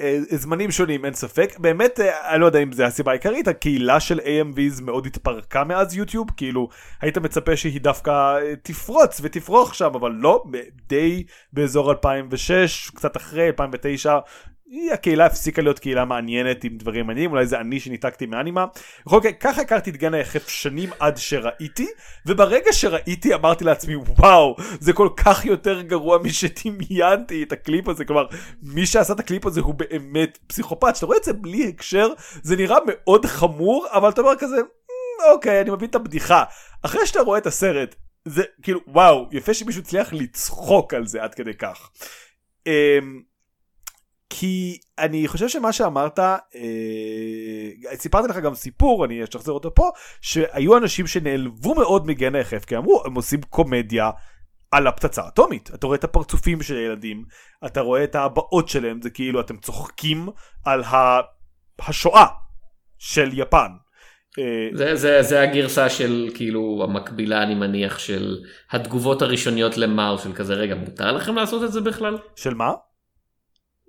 אה, 0.02 0.38
זמנים 0.38 0.72
שונים 0.72 1.06
אין 1.06 1.14
ספק 1.14 1.60
באמת 1.60 2.00
אה, 2.00 2.34
אני 2.34 2.42
לא 2.42 2.46
יודע 2.46 2.60
אם 2.60 2.72
זה 2.72 2.86
הסיבה 2.86 3.12
העיקרית 3.12 3.48
הקהילה 3.48 4.00
של 4.00 4.20
AMV's 4.20 4.82
מאוד 4.82 5.06
התפרקה 5.06 5.64
מאז 5.64 5.96
יוטיוב 5.96 6.28
כאילו 6.38 6.70
היית 7.02 7.18
מצפה 7.18 7.56
שהיא 7.56 7.82
דווקא 7.82 8.12
אה, 8.12 8.54
תפרוץ 8.64 9.20
ותפרוח 9.24 9.74
שם 9.74 9.92
אבל 9.96 10.12
לא 10.12 10.44
די 10.88 11.24
באזור 11.54 11.92
2006 11.92 12.90
קצת 12.96 13.18
אחרי 13.18 13.48
2009 13.48 14.20
הקהילה 14.94 15.26
הפסיקה 15.26 15.62
להיות 15.62 15.80
קהילה 15.80 16.06
מעניינת 16.06 16.64
עם 16.64 16.78
דברים 16.78 17.08
מעניינים 17.08 17.32
אולי 17.32 17.46
זה 17.46 17.60
אני 17.60 17.80
שניתקתי 17.80 18.26
מאנימה. 18.26 18.66
בכל 19.06 19.18
מקרה 19.18 19.32
ככה 19.32 19.62
הכרתי 19.62 19.90
את 19.90 19.98
גן 19.98 20.14
היחף 20.14 20.48
שנים 20.50 20.90
עד 21.00 21.18
שראיתי 21.18 21.88
וברגע 22.26 22.74
שראיתי 22.74 23.34
אמרתי 23.34 23.64
לעצמי 23.64 23.96
וואו 23.96 24.56
זה 24.80 24.94
כל 24.94 25.10
כך 25.18 25.46
יותר 25.46 25.82
גרוע 25.82 26.18
משדמיינתי 26.18 27.44
את 27.44 27.52
הקליפ 27.52 27.88
הזה 27.88 28.06
כלומר 28.06 28.26
מי 28.62 28.86
שעשה 28.86 29.14
את 29.14 29.20
הקליפ 29.20 29.46
הזה 29.46 29.62
הוא 29.62 29.74
באמת 29.74 30.40
פסיכופת 30.48 30.96
שאתה 30.96 31.06
רואה 31.06 31.18
את 31.18 31.24
זה 31.24 31.34
בלי 31.34 31.68
הקשר 31.68 32.08
זה 32.44 32.56
נראה 32.56 32.78
מאוד 32.88 33.26
חמור 33.26 33.88
אבל 33.92 34.10
אתה 34.10 34.22
אומר 34.22 34.36
כזה 34.40 34.58
אמ, 34.58 35.32
אוקיי 35.32 35.62
אני 35.62 35.70
מבין 35.70 35.90
את 35.90 35.96
הבדיחה 35.96 36.44
אחרי 36.84 37.06
שאתה 37.08 37.22
רואה 37.22 37.38
את 37.38 37.48
הסרט 37.48 37.96
זה 38.26 38.44
כאילו 38.62 38.80
וואו 38.88 39.30
יפה 39.32 39.54
שמישהו 39.54 39.82
הצליח 39.82 40.14
לצחוק 40.14 40.94
על 40.94 41.08
זה 41.08 41.24
עד 41.24 41.36
כדי 41.36 41.54
כך. 41.54 41.90
אמ, 42.68 43.22
כי 44.30 44.78
אני 45.00 45.28
חושב 45.28 45.50
שמה 45.50 45.74
שאמרת, 45.74 46.20
אה, 46.20 46.36
סיפרתי 47.96 48.28
לך 48.28 48.38
גם 48.38 48.56
סיפור, 48.56 49.06
אני 49.06 49.24
אשחזר 49.24 49.52
אותו 49.52 49.76
פה, 49.76 49.90
שהיו 50.22 50.78
אנשים 50.78 51.08
שנעלבו 51.08 51.76
מאוד 51.76 52.08
מגן 52.08 52.36
היחף, 52.36 52.66
כי 52.66 52.78
אמרו, 52.78 53.04
הם 53.06 53.16
עושים 53.16 53.42
קומדיה 53.42 54.12
על 54.72 54.88
הפצצה 54.88 55.22
האטומית. 55.22 55.70
אתה 55.74 55.88
רואה 55.88 55.98
את 55.98 56.04
הפרצופים 56.04 56.62
של 56.62 56.76
הילדים, 56.76 57.26
אתה 57.66 57.82
רואה 57.82 58.04
את 58.04 58.16
הבעות 58.16 58.70
שלהם, 58.70 59.02
זה 59.02 59.10
כאילו 59.10 59.42
אתם 59.42 59.58
צוחקים 59.58 60.30
על 60.66 60.84
ה... 60.84 61.20
השואה 61.80 62.26
של 62.98 63.30
יפן. 63.34 63.72
אה, 64.40 64.70
זה, 64.74 64.96
זה, 64.96 65.22
זה 65.22 65.42
הגרסה 65.42 65.90
של 65.90 66.30
כאילו 66.36 66.82
המקבילה 66.84 67.44
אני 67.44 67.56
מניח 67.56 68.00
של 68.00 68.38
התגובות 68.72 69.22
הראשוניות 69.22 69.78
למאו 69.78 70.18
של 70.18 70.34
כזה 70.34 70.54
רגע 70.54 70.76
מותר 70.76 71.12
לכם 71.12 71.36
לעשות 71.36 71.64
את 71.64 71.72
זה 71.72 71.82
בכלל? 71.82 72.18
של 72.36 72.54
מה? 72.54 72.74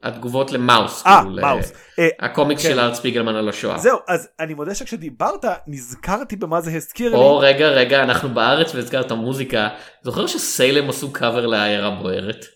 התגובות 0.02 0.52
למאוס, 0.52 1.06
אה, 1.06 1.20
כאילו, 1.22 1.42
מאוס. 1.42 1.72
אה, 1.98 2.08
הקומיקס 2.20 2.62
כן. 2.62 2.68
של 2.68 2.80
ארט 2.80 2.94
ספיגלמן 2.94 3.34
על 3.34 3.48
השואה. 3.48 3.78
זהו, 3.78 3.98
אז 4.08 4.28
אני 4.40 4.54
מודה 4.54 4.74
שכשדיברת 4.74 5.44
נזכרתי 5.66 6.36
במה 6.36 6.60
זה 6.60 6.76
הזכיר 6.76 7.10
לי. 7.10 7.16
או 7.16 7.38
רגע 7.38 7.68
רגע 7.68 8.02
אנחנו 8.02 8.28
בארץ 8.28 8.74
והזכרת 8.74 9.12
מוזיקה, 9.12 9.68
זוכר 10.02 10.26
שסיילם 10.26 10.88
עשו 10.88 11.12
קאבר 11.12 11.46
לעיירה 11.46 11.90
בוערת? 11.90 12.46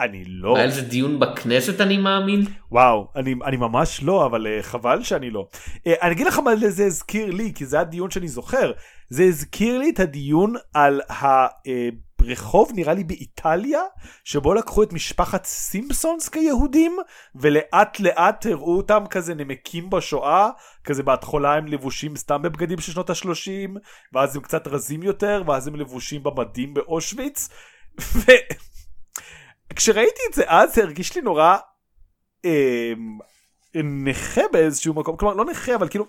אני 0.00 0.24
לא. 0.26 0.56
היה 0.56 0.64
איזה 0.64 0.82
דיון 0.82 1.20
בכנסת 1.20 1.80
אני 1.80 1.96
מאמין? 1.96 2.44
וואו, 2.70 3.08
אני, 3.16 3.34
אני 3.44 3.56
ממש 3.56 4.02
לא, 4.02 4.26
אבל 4.26 4.46
uh, 4.46 4.62
חבל 4.62 5.02
שאני 5.02 5.30
לא. 5.30 5.46
Uh, 5.54 5.90
אני 6.02 6.12
אגיד 6.12 6.26
לך 6.26 6.38
מה 6.38 6.56
זה 6.56 6.84
הזכיר 6.84 7.30
לי, 7.30 7.52
כי 7.54 7.66
זה 7.66 7.80
הדיון 7.80 8.10
שאני 8.10 8.28
זוכר. 8.28 8.72
זה 9.08 9.22
הזכיר 9.22 9.78
לי 9.78 9.90
את 9.90 10.00
הדיון 10.00 10.54
על 10.74 11.00
ה... 11.10 11.46
Uh, 11.46 11.50
רחוב 12.22 12.70
נראה 12.74 12.94
לי 12.94 13.04
באיטליה 13.04 13.80
שבו 14.24 14.54
לקחו 14.54 14.82
את 14.82 14.92
משפחת 14.92 15.44
סימפסונס 15.44 16.28
כיהודים 16.28 16.96
ולאט 17.34 18.00
לאט 18.00 18.46
הראו 18.46 18.76
אותם 18.76 19.04
כזה 19.10 19.34
נמקים 19.34 19.90
בשואה 19.90 20.50
כזה 20.84 21.02
בהתחלה 21.02 21.54
הם 21.54 21.66
לבושים 21.66 22.16
סתם 22.16 22.42
בבגדים 22.42 22.80
של 22.80 22.92
שנות 22.92 23.10
השלושים 23.10 23.76
ואז 24.12 24.36
הם 24.36 24.42
קצת 24.42 24.66
רזים 24.66 25.02
יותר 25.02 25.42
ואז 25.46 25.68
הם 25.68 25.76
לבושים 25.76 26.22
במדים 26.22 26.74
באושוויץ. 26.74 27.48
וכשראיתי 29.72 30.20
את 30.30 30.34
זה 30.34 30.42
אז 30.46 30.74
זה 30.74 30.82
הרגיש 30.82 31.16
לי 31.16 31.22
נורא 31.22 31.56
אה, 32.44 32.92
נכה 33.84 34.42
באיזשהו 34.52 34.94
מקום 34.94 35.16
כלומר 35.16 35.34
לא 35.34 35.44
נכה 35.44 35.74
אבל 35.74 35.88
כאילו 35.88 36.06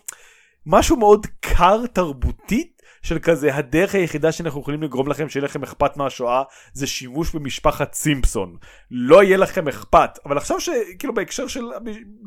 משהו 0.65 0.97
מאוד 0.97 1.27
קר 1.39 1.85
תרבותית 1.85 2.72
של 3.03 3.19
כזה 3.19 3.55
הדרך 3.55 3.95
היחידה 3.95 4.31
שאנחנו 4.31 4.61
יכולים 4.61 4.83
לגרום 4.83 5.07
לכם 5.07 5.29
שיהיה 5.29 5.43
לכם 5.45 5.63
אכפת 5.63 5.97
מהשואה 5.97 6.43
זה 6.73 6.87
שימוש 6.87 7.35
במשפחת 7.35 7.93
סימפסון 7.93 8.57
לא 8.91 9.23
יהיה 9.23 9.37
לכם 9.37 9.67
אכפת 9.67 10.09
אבל 10.25 10.37
עכשיו 10.37 10.59
שכאילו 10.59 11.13
בהקשר 11.13 11.47
של 11.47 11.61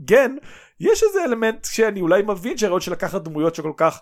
גן 0.04 0.37
יש 0.80 1.02
איזה 1.02 1.25
אלמנט 1.25 1.64
שאני 1.64 2.00
אולי 2.00 2.23
מבין 2.23 2.59
שהרעיון 2.59 2.80
של 2.80 2.92
לקחת 2.92 3.23
דמויות 3.25 3.54
שכל 3.54 3.73
כך 3.76 4.00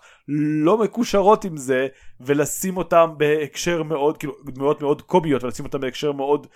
לא 0.63 0.77
מקושרות 0.77 1.45
עם 1.45 1.57
זה 1.57 1.87
ולשים 2.19 2.77
אותם 2.77 3.09
בהקשר 3.17 3.83
מאוד 3.83 4.17
כאילו 4.17 4.33
דמויות 4.45 4.81
מאוד 4.81 5.01
קומיות 5.01 5.43
ולשים 5.43 5.65
אותם 5.65 5.79
בהקשר 5.79 6.11
מאוד 6.11 6.47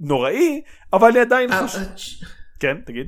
נוראי 0.00 0.60
אבל 0.92 1.08
אני 1.08 1.18
עדיין 1.18 1.52
אה, 1.52 1.66
חושב 1.66 1.78
אה, 1.78 1.84
כן 2.60 2.76
תגיד. 2.86 3.06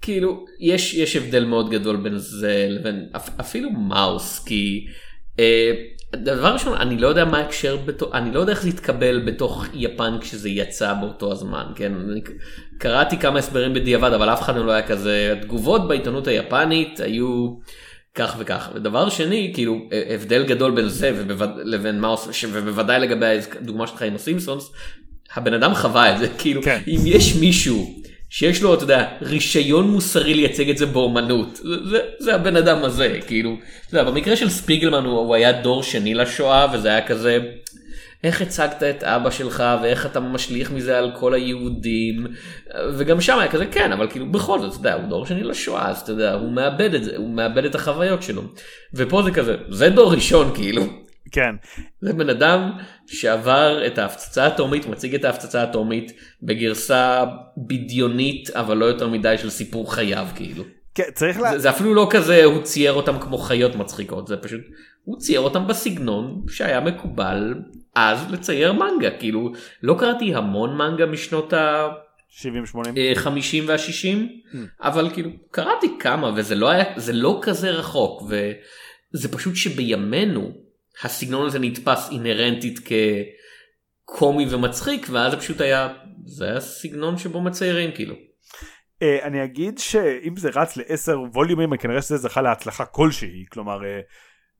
כאילו 0.00 0.44
יש 0.60 0.94
יש 0.94 1.16
הבדל 1.16 1.44
מאוד 1.44 1.70
גדול 1.70 1.96
בין 1.96 2.18
זה 2.18 2.66
לבין 2.70 3.08
אפ- 3.16 3.40
אפילו 3.40 3.70
מאוס 3.70 4.44
כי 4.44 4.86
דבר 6.16 6.52
ראשון 6.52 6.74
אני 6.76 6.98
לא 6.98 7.08
יודע 7.08 7.24
מה 7.24 7.38
ההקשר 7.38 7.76
אני 8.14 8.34
לא 8.34 8.40
יודע 8.40 8.52
איך 8.52 8.62
זה 8.62 8.68
התקבל 8.68 9.22
בתוך 9.26 9.64
יפן 9.74 10.16
כשזה 10.20 10.48
יצא 10.48 10.94
באותו 11.00 11.32
הזמן 11.32 11.64
כן 11.76 11.92
אני 12.12 12.20
קראתי 12.78 13.18
כמה 13.18 13.38
הסברים 13.38 13.74
בדיעבד 13.74 14.12
אבל 14.12 14.28
אף 14.32 14.42
אחד 14.42 14.56
לא 14.56 14.72
היה 14.72 14.82
כזה 14.86 15.34
התגובות 15.38 15.88
בעיתונות 15.88 16.26
היפנית 16.28 17.00
היו 17.00 17.54
כך 18.14 18.36
וכך 18.38 18.70
ודבר 18.74 19.08
שני 19.08 19.50
כאילו 19.54 19.78
אה, 19.92 20.14
הבדל 20.14 20.44
גדול 20.44 20.70
בין 20.74 20.88
זה. 20.88 21.24
לבין 21.64 22.00
מאוס 22.00 22.28
ש- 22.32 22.44
ובוודאי 22.52 23.00
לגבי 23.00 23.26
הדוגמה 23.60 23.86
שלך 23.86 24.02
עם 24.02 24.14
הסימפסונס 24.14 24.72
הבן 25.34 25.54
אדם 25.54 25.74
חווה 25.74 26.12
את 26.14 26.18
זה 26.18 26.28
כאילו 26.38 26.62
כן. 26.62 26.78
אם 26.88 27.00
יש 27.04 27.36
מישהו 27.36 28.03
שיש 28.36 28.62
לו 28.62 28.74
אתה 28.74 28.84
יודע 28.84 29.08
רישיון 29.22 29.90
מוסרי 29.90 30.34
לייצג 30.34 30.70
את 30.70 30.78
זה 30.78 30.86
באומנות. 30.86 31.56
זה, 31.56 31.84
זה, 31.84 31.98
זה 32.18 32.34
הבן 32.34 32.56
אדם 32.56 32.84
הזה 32.84 33.18
כאילו. 33.26 33.56
אתה 33.86 33.98
יודע, 33.98 34.10
במקרה 34.10 34.36
של 34.36 34.50
ספיגלמן 34.50 35.04
הוא, 35.04 35.18
הוא 35.18 35.34
היה 35.34 35.52
דור 35.52 35.82
שני 35.82 36.14
לשואה 36.14 36.66
וזה 36.72 36.88
היה 36.88 37.06
כזה 37.06 37.38
איך 38.24 38.42
הצגת 38.42 38.82
את 38.82 39.04
אבא 39.04 39.30
שלך 39.30 39.64
ואיך 39.82 40.06
אתה 40.06 40.20
משליך 40.20 40.72
מזה 40.72 40.98
על 40.98 41.10
כל 41.14 41.34
היהודים? 41.34 42.26
וגם 42.94 43.20
שם 43.20 43.38
היה 43.38 43.50
כזה 43.50 43.66
כן 43.66 43.92
אבל 43.92 44.10
כאילו 44.10 44.32
בכל 44.32 44.60
זאת 44.60 44.70
אתה 44.70 44.78
יודע 44.78 44.94
הוא 44.94 45.08
דור 45.08 45.26
שני 45.26 45.42
לשואה 45.42 45.88
אז 45.88 46.00
אתה 46.00 46.12
יודע 46.12 46.32
הוא 46.32 46.52
מאבד 46.52 46.94
את 46.94 47.04
זה 47.04 47.16
הוא 47.16 47.30
מאבד 47.30 47.64
את 47.64 47.74
החוויות 47.74 48.22
שלו. 48.22 48.42
ופה 48.94 49.22
זה 49.22 49.30
כזה 49.30 49.56
זה 49.68 49.90
דור 49.90 50.12
ראשון 50.12 50.50
כאילו 50.54 51.03
כן. 51.32 51.54
זה 52.00 52.12
בן 52.12 52.30
אדם 52.30 52.70
שעבר 53.06 53.86
את 53.86 53.98
ההפצצה 53.98 54.44
האטומית, 54.44 54.86
מציג 54.86 55.14
את 55.14 55.24
ההפצצה 55.24 55.60
האטומית 55.60 56.12
בגרסה 56.42 57.24
בדיונית 57.68 58.50
אבל 58.50 58.76
לא 58.76 58.84
יותר 58.84 59.08
מדי 59.08 59.38
של 59.38 59.50
סיפור 59.50 59.94
חייו 59.94 60.26
כאילו. 60.34 60.64
כן 60.94 61.04
צריך 61.14 61.40
לה... 61.40 61.52
זה, 61.52 61.58
זה 61.58 61.70
אפילו 61.70 61.94
לא 61.94 62.06
כזה 62.10 62.44
הוא 62.44 62.62
צייר 62.62 62.92
אותם 62.92 63.18
כמו 63.18 63.38
חיות 63.38 63.74
מצחיקות 63.74 64.26
זה 64.26 64.36
פשוט 64.36 64.60
הוא 65.04 65.18
צייר 65.18 65.40
אותם 65.40 65.66
בסגנון 65.66 66.42
שהיה 66.48 66.80
מקובל 66.80 67.54
אז 67.94 68.32
לצייר 68.32 68.72
מנגה 68.72 69.10
כאילו 69.18 69.52
לא 69.82 69.96
קראתי 69.98 70.34
המון 70.34 70.76
מנגה 70.76 71.06
משנות 71.06 71.52
ה... 71.52 71.88
70-80 72.30 72.44
ה-50 72.76 73.62
וה-60 73.66 74.56
אבל 74.80 75.10
כאילו 75.12 75.30
קראתי 75.50 75.86
כמה 75.98 76.32
וזה 76.36 76.54
לא 76.54 76.68
היה 76.70 76.84
זה 76.96 77.12
לא 77.12 77.38
כזה 77.42 77.70
רחוק 77.70 78.22
וזה 78.22 79.32
פשוט 79.32 79.56
שבימינו 79.56 80.63
הסגנון 81.02 81.46
הזה 81.46 81.58
נתפס 81.58 82.10
אינהרנטית 82.10 82.78
כקומי 84.04 84.46
ומצחיק 84.50 85.06
ואז 85.10 85.32
זה 85.32 85.38
פשוט 85.38 85.60
היה 85.60 85.88
זה 86.26 86.56
הסגנון 86.56 87.18
שבו 87.18 87.40
מציירים 87.40 87.90
כאילו. 87.94 88.14
אה, 89.02 89.18
אני 89.22 89.44
אגיד 89.44 89.78
שאם 89.78 90.36
זה 90.36 90.50
רץ 90.54 90.76
לעשר 90.76 91.20
ווליומים 91.32 91.76
כנראה 91.76 92.02
שזה 92.02 92.16
זכה 92.16 92.42
להצלחה 92.42 92.84
כלשהי 92.84 93.44
כלומר 93.52 93.84
אה, 93.84 94.00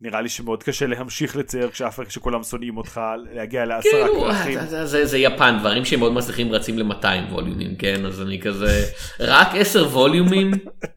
נראה 0.01 0.21
לי 0.21 0.29
שמאוד 0.29 0.63
קשה 0.63 0.87
להמשיך 0.87 1.37
לצייר 1.37 1.71
כשאף 1.71 1.95
אחד 1.95 2.11
שכולם 2.11 2.43
שונאים 2.43 2.77
אותך 2.77 3.01
להגיע 3.33 3.65
לעשרה 3.65 3.93
כאילו 3.93 4.21
כרכים. 4.21 4.67
זה, 4.67 4.87
זה, 4.87 5.07
זה 5.07 5.19
יפן 5.19 5.57
דברים 5.61 5.85
שהם 5.85 6.01
מאוד 6.01 6.13
מצליחים 6.13 6.53
רצים 6.53 6.79
ל-200 6.79 7.33
ווליומים 7.33 7.77
כן 7.77 8.07
אז 8.07 8.23
אני 8.23 8.41
כזה 8.41 8.85
רק 9.21 9.49
10 9.55 9.87
ווליומים 9.87 10.51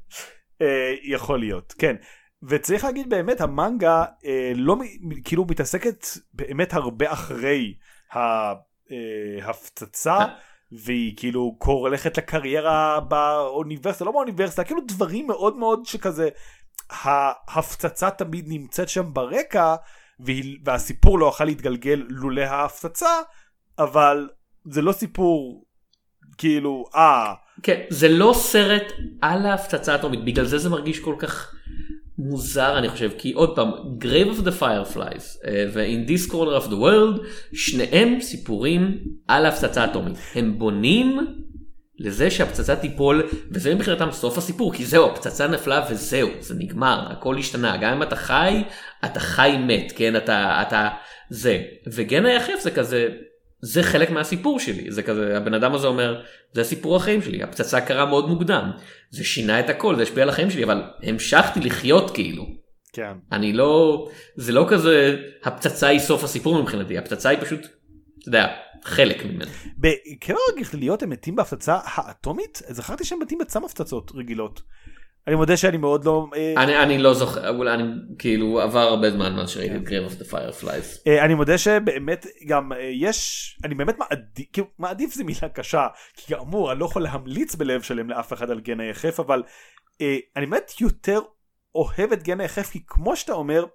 אה, 0.61 0.93
יכול 1.03 1.39
להיות 1.39 1.73
כן 1.77 1.95
וצריך 2.43 2.83
להגיד 2.83 3.09
באמת 3.09 3.41
המנגה 3.41 4.05
אה, 4.25 4.51
לא 4.55 4.75
כאילו 5.23 5.45
מתעסקת 5.49 6.05
באמת 6.33 6.73
הרבה 6.73 7.13
אחרי 7.13 7.73
ההפצצה 9.41 10.17
והיא 10.71 11.13
כאילו 11.17 11.55
קור 11.59 11.87
הולכת 11.87 12.17
לקריירה 12.17 12.99
באוניברסיטה 12.99 14.05
לא 14.05 14.11
באוניברסיטה 14.11 14.63
כאילו 14.63 14.81
דברים 14.87 15.27
מאוד 15.27 15.57
מאוד 15.57 15.85
שכזה 15.85 16.29
ההפצצה 16.89 18.09
תמיד 18.09 18.45
נמצאת 18.47 18.89
שם 18.89 19.13
ברקע 19.13 19.75
והיא, 20.19 20.57
והסיפור 20.65 21.19
לא 21.19 21.25
יכול 21.25 21.45
להתגלגל 21.45 22.05
לולא 22.09 22.41
ההפצצה 22.41 23.21
אבל 23.79 24.29
זה 24.65 24.81
לא 24.81 24.91
סיפור 24.91 25.65
כאילו 26.37 26.85
אה. 26.95 27.33
כן 27.63 27.81
זה 27.89 28.09
לא 28.09 28.33
סרט 28.35 28.93
על 29.21 29.45
ההפצצה 29.45 29.93
האטומית 29.93 30.25
בגלל 30.25 30.45
זה 30.45 30.57
זה 30.57 30.69
מרגיש 30.69 30.99
כל 30.99 31.15
כך 31.19 31.53
מוזר 32.17 32.77
אני 32.77 32.89
חושב 32.89 33.11
כי 33.17 33.33
עוד 33.33 33.55
פעם 33.55 33.71
Grave 34.01 34.37
of 34.37 34.41
the 34.41 34.61
Fireflies 34.61 35.47
אה, 35.47 35.65
ו-In 35.73 36.09
This 36.09 36.31
Corner 36.31 36.63
of 36.63 36.67
the 36.67 36.75
World 36.75 37.25
שניהם 37.53 38.21
סיפורים 38.21 38.97
על 39.27 39.45
ההפצצה 39.45 39.81
האטומית. 39.81 40.17
הם 40.35 40.59
בונים 40.59 41.19
לזה 41.99 42.31
שהפצצה 42.31 42.75
תיפול 42.75 43.23
וזה 43.51 43.75
מבחינתם 43.75 44.11
סוף 44.11 44.37
הסיפור 44.37 44.73
כי 44.73 44.85
זהו 44.85 45.05
הפצצה 45.05 45.47
נפלה 45.47 45.85
וזהו 45.89 46.29
זה 46.39 46.55
נגמר 46.57 47.07
הכל 47.09 47.37
השתנה. 47.37 47.77
גם 47.77 47.93
אם 47.93 48.03
אתה 48.03 48.15
חי 48.15 48.63
אתה 49.05 49.19
חי 49.19 49.57
מת 49.67 49.93
כן? 49.95 50.15
אתה 50.15 50.61
אתה 50.67 50.89
זה. 51.29 51.61
וגן 51.87 52.25
היחף 52.25 52.59
זה 52.61 52.71
כזה 52.71 53.07
זה 53.61 53.83
חלק 53.83 54.09
מהסיפור 54.09 54.59
שלי 54.59 54.91
זה 54.91 55.03
כזה 55.03 55.37
הבן 55.37 55.53
אדם 55.53 55.73
הזה 55.73 55.87
אומר 55.87 56.21
זה 56.53 56.63
סיפור 56.63 56.95
החיים 56.95 57.21
שלי 57.21 57.43
הפצצה 57.43 57.81
קרה 57.81 58.05
מאוד 58.05 58.29
מוקדם 58.29 58.71
זה 59.09 59.23
שינה 59.23 59.59
את 59.59 59.69
הכל 59.69 59.95
זה 59.95 60.03
השפיע 60.03 60.23
על 60.23 60.29
החיים 60.29 60.49
שלי 60.49 60.63
אבל 60.63 60.83
המשכתי 61.03 61.59
לחיות 61.59 62.11
כאילו 62.11 62.45
כן 62.93 63.13
אני 63.31 63.53
לא 63.53 64.07
זה 64.35 64.51
לא 64.51 64.65
כזה 64.69 65.17
הפצצה 65.43 65.87
היא 65.87 65.99
סוף 65.99 66.23
הסיפור 66.23 66.61
מבחינתי 66.61 66.97
הפצצה 66.97 67.29
היא 67.29 67.39
פשוט 67.41 67.59
אתה 68.19 68.29
יודע 68.37 68.47
חלק 68.83 69.25
ממנו. 69.25 69.51
בקרב 69.77 70.37
הגחליליות 70.57 71.03
הם 71.03 71.09
מתים 71.09 71.35
בהפצצה 71.35 71.79
האטומית? 71.83 72.61
זכרתי 72.69 73.05
שהם 73.05 73.19
מתים 73.19 73.37
בצם 73.37 73.65
הפצצות 73.65 74.11
רגילות. 74.15 74.61
אני 75.27 75.35
מודה 75.35 75.57
שאני 75.57 75.77
מאוד 75.77 76.05
לא... 76.05 76.27
אה, 76.35 76.63
אני, 76.63 76.77
אני 76.77 76.97
לא 76.97 77.13
זוכר, 77.13 77.57
אולי 77.57 77.73
אני 77.73 77.83
כאילו 78.19 78.61
עבר 78.61 78.79
הרבה 78.79 79.11
זמן 79.11 79.35
מאז 79.35 79.49
שראיתי 79.49 79.75
את 79.75 79.81
Grave 79.81 80.11
of 80.11 80.21
the 80.21 80.31
Fireflies. 80.31 81.01
אה, 81.07 81.25
אני 81.25 81.33
מודה 81.33 81.57
שבאמת 81.57 82.25
גם 82.45 82.73
אה, 82.73 82.91
יש, 82.93 83.59
אני 83.63 83.75
באמת 83.75 83.97
מעדיף, 83.99 84.47
כאילו 84.53 84.67
מעדיף 84.79 85.13
זה 85.13 85.23
מילה 85.23 85.49
קשה, 85.53 85.87
כי 86.13 86.35
כאמור 86.35 86.71
אני 86.71 86.79
לא 86.79 86.85
יכול 86.85 87.01
להמליץ 87.01 87.55
בלב 87.55 87.81
שלם 87.81 88.09
לאף 88.09 88.33
אחד 88.33 88.51
על 88.51 88.59
גן 88.59 88.79
היחף, 88.79 89.19
אבל 89.19 89.43
אני 90.35 90.45
באמת 90.45 90.71
יותר 90.81 91.19
אוהב 91.75 92.11
את 92.13 92.23
גן 92.23 92.41
היחף, 92.41 92.69
כי 92.69 92.79
כמו 92.87 93.15
שאתה 93.15 93.33
אומר, 93.33 93.65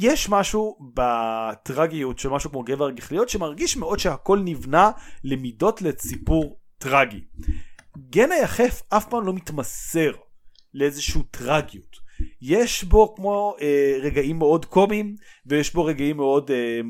יש 0.00 0.28
משהו 0.28 0.78
בטרגיות 0.94 2.18
של 2.18 2.28
משהו 2.28 2.50
כמו 2.50 2.62
גבר 2.62 2.86
הגחליות 2.86 3.28
שמרגיש 3.28 3.76
מאוד 3.76 3.98
שהכל 3.98 4.38
נבנה 4.44 4.90
למידות 5.24 5.82
לסיפור 5.82 6.60
טרגי. 6.78 7.20
גן 7.98 8.32
היחף 8.32 8.82
אף 8.88 9.08
פעם 9.08 9.26
לא 9.26 9.32
מתמסר 9.32 10.12
לאיזשהו 10.74 11.22
טרגיות. 11.22 12.02
יש 12.42 12.84
בו 12.84 13.14
כמו 13.14 13.56
אה, 13.60 13.96
רגעים 14.02 14.38
מאוד 14.38 14.64
קומיים 14.64 15.16
ויש 15.46 15.74
בו 15.74 15.84
רגעים 15.84 16.16
מאוד 16.16 16.50
אה, 16.50 16.80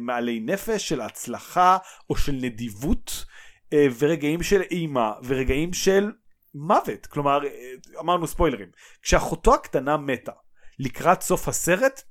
מעלי 0.00 0.40
נפש 0.40 0.88
של 0.88 1.00
הצלחה 1.00 1.78
או 2.10 2.16
של 2.16 2.32
נדיבות 2.32 3.24
אה, 3.72 3.86
ורגעים 3.98 4.42
של 4.42 4.60
אימה 4.60 5.12
ורגעים 5.24 5.72
של 5.72 6.12
מוות. 6.54 7.06
כלומר 7.06 7.44
אה, 7.44 7.72
אמרנו 8.00 8.26
ספוילרים. 8.26 8.68
כשאחותו 9.02 9.54
הקטנה 9.54 9.96
מתה 9.96 10.32
לקראת 10.78 11.22
סוף 11.22 11.48
הסרט 11.48 12.02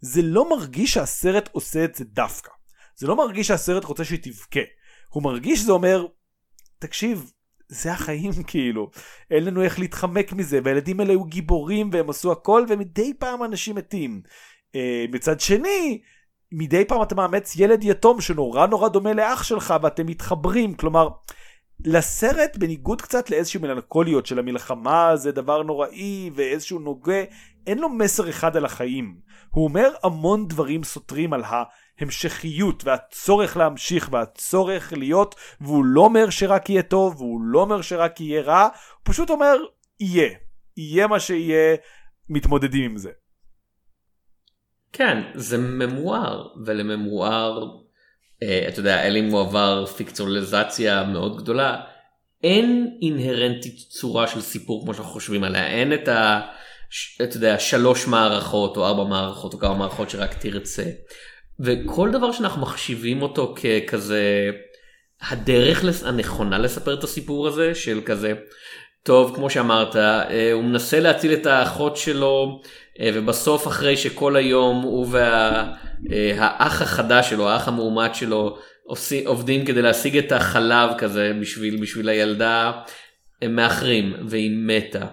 זה 0.00 0.22
לא 0.22 0.50
מרגיש 0.50 0.94
שהסרט 0.94 1.48
עושה 1.52 1.84
את 1.84 1.94
זה 1.94 2.04
דווקא. 2.04 2.50
זה 2.96 3.06
לא 3.06 3.16
מרגיש 3.16 3.46
שהסרט 3.46 3.84
רוצה 3.84 4.04
שהיא 4.04 4.18
תבכה. 4.22 4.60
הוא 5.08 5.22
מרגיש 5.22 5.60
שזה 5.60 5.72
אומר 5.72 6.06
תקשיב 6.78 7.30
זה 7.68 7.92
החיים 7.92 8.32
כאילו 8.46 8.90
אין 9.30 9.44
לנו 9.44 9.62
איך 9.62 9.78
להתחמק 9.78 10.32
מזה 10.32 10.60
והילדים 10.64 11.00
האלה 11.00 11.12
היו 11.12 11.24
גיבורים 11.24 11.90
והם 11.92 12.10
עשו 12.10 12.32
הכל 12.32 12.64
ומדי 12.68 13.14
פעם 13.14 13.44
אנשים 13.44 13.76
מתים. 13.76 14.22
אה, 14.74 15.04
מצד 15.12 15.40
שני 15.40 16.00
מדי 16.52 16.84
פעם 16.84 17.02
אתה 17.02 17.14
מאמץ 17.14 17.56
ילד 17.56 17.84
יתום 17.84 18.20
שנורא 18.20 18.66
נורא 18.66 18.88
דומה 18.88 19.12
לאח 19.12 19.42
שלך 19.42 19.74
ואתם 19.82 20.06
מתחברים 20.06 20.74
כלומר 20.74 21.08
לסרט 21.84 22.56
בניגוד 22.56 23.02
קצת 23.02 23.30
לאיזושהי 23.30 23.60
מלנכוליות 23.60 24.26
של 24.26 24.38
המלחמה 24.38 25.16
זה 25.16 25.32
דבר 25.32 25.62
נוראי 25.62 26.30
ואיזשהו 26.34 26.78
נוגע 26.78 27.24
אין 27.66 27.78
לו 27.78 27.88
מסר 27.88 28.30
אחד 28.30 28.56
על 28.56 28.64
החיים 28.64 29.20
הוא 29.50 29.64
אומר 29.64 29.90
המון 30.02 30.48
דברים 30.48 30.84
סותרים 30.84 31.32
על 31.32 31.42
ההמשכיות 31.46 32.84
והצורך 32.84 33.56
להמשיך 33.56 34.08
והצורך 34.12 34.92
להיות 34.96 35.34
והוא 35.60 35.84
לא 35.84 36.00
אומר 36.00 36.30
שרק 36.30 36.70
יהיה 36.70 36.82
טוב 36.82 37.20
והוא 37.20 37.40
לא 37.42 37.60
אומר 37.60 37.82
שרק 37.82 38.20
יהיה 38.20 38.42
רע 38.42 38.62
הוא 38.62 38.70
פשוט 39.02 39.30
אומר 39.30 39.56
יהיה 40.00 40.28
יהיה 40.76 41.06
מה 41.06 41.20
שיהיה 41.20 41.76
מתמודדים 42.28 42.90
עם 42.90 42.96
זה. 42.96 43.10
כן, 44.92 45.22
זה 45.34 45.58
ממואר, 45.58 46.48
ולממואר, 46.66 47.66
אתה 48.68 48.80
יודע, 48.80 49.02
אלי 49.02 49.20
מועבר 49.20 49.86
פיקצואליזציה 49.86 51.04
מאוד 51.04 51.36
גדולה, 51.36 51.80
אין 52.44 52.98
אינהרנטית 53.02 53.78
צורה 53.88 54.26
של 54.26 54.40
סיפור 54.40 54.84
כמו 54.84 54.94
שאנחנו 54.94 55.12
חושבים 55.12 55.44
עליה, 55.44 55.66
אין 55.66 55.92
את 55.94 56.08
ה... 56.08 56.40
אתה 57.22 57.36
יודע, 57.36 57.58
שלוש 57.58 58.06
מערכות 58.06 58.76
או 58.76 58.86
ארבע 58.86 59.04
מערכות 59.04 59.54
או 59.54 59.58
כמה 59.58 59.74
מערכות 59.74 60.10
שרק 60.10 60.34
תרצה. 60.34 60.84
וכל 61.60 62.10
דבר 62.10 62.32
שאנחנו 62.32 62.62
מחשיבים 62.62 63.22
אותו 63.22 63.54
ככזה 63.54 64.50
הדרך 65.20 65.84
הנכונה 66.04 66.58
לספר 66.58 66.94
את 66.94 67.04
הסיפור 67.04 67.48
הזה 67.48 67.74
של 67.74 68.00
כזה 68.04 68.32
טוב 69.08 69.34
כמו 69.34 69.50
שאמרת 69.50 69.96
אה, 69.96 70.52
הוא 70.52 70.64
מנסה 70.64 71.00
להציל 71.00 71.32
את 71.32 71.46
האחות 71.46 71.96
שלו 71.96 72.60
אה, 73.00 73.10
ובסוף 73.14 73.66
אחרי 73.66 73.96
שכל 73.96 74.36
היום 74.36 74.82
הוא 74.82 75.06
והאח 75.10 76.80
אה, 76.80 76.86
החדש 76.86 77.30
שלו 77.30 77.48
האח 77.48 77.68
המאומת 77.68 78.14
שלו 78.14 78.58
עובדים 79.26 79.64
כדי 79.64 79.82
להשיג 79.82 80.16
את 80.16 80.32
החלב 80.32 80.90
כזה 80.98 81.32
בשביל 81.40 81.82
בשביל 81.82 82.08
הילדה 82.08 82.72
הם 83.42 83.56
מאחרים 83.56 84.14
והיא 84.28 84.50
מתה. 84.66 85.06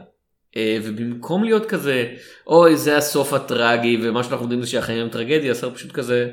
ובמקום 0.84 1.44
להיות 1.44 1.66
כזה 1.66 2.14
אוי 2.48 2.78
זה 2.78 2.98
הסוף 2.98 3.34
הטרגי 3.34 4.00
ומה 4.04 4.24
שאנחנו 4.24 4.46
יודעים 4.46 4.62
זה 4.62 4.68
שהחיים 4.68 5.02
הם 5.02 5.10
טרגדיה 5.10 5.52
הסרט 5.52 5.74
פשוט 5.74 5.92
כזה 5.92 6.30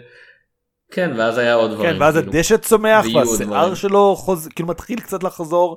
כן 0.90 1.11
ואז 1.16 1.38
היה 1.38 1.55
עוד 1.55 1.70
דברים. 1.70 1.92
כן 1.92 2.03
ואז 2.03 2.14
כאילו. 2.16 2.33
הדשא 2.33 2.57
צומח 2.57 3.05
והשיער 3.14 3.75
שלו 3.75 4.16
חוז... 4.16 4.48
כאילו 4.48 4.68
מתחיל 4.68 5.01
קצת 5.01 5.22
לחזור. 5.22 5.77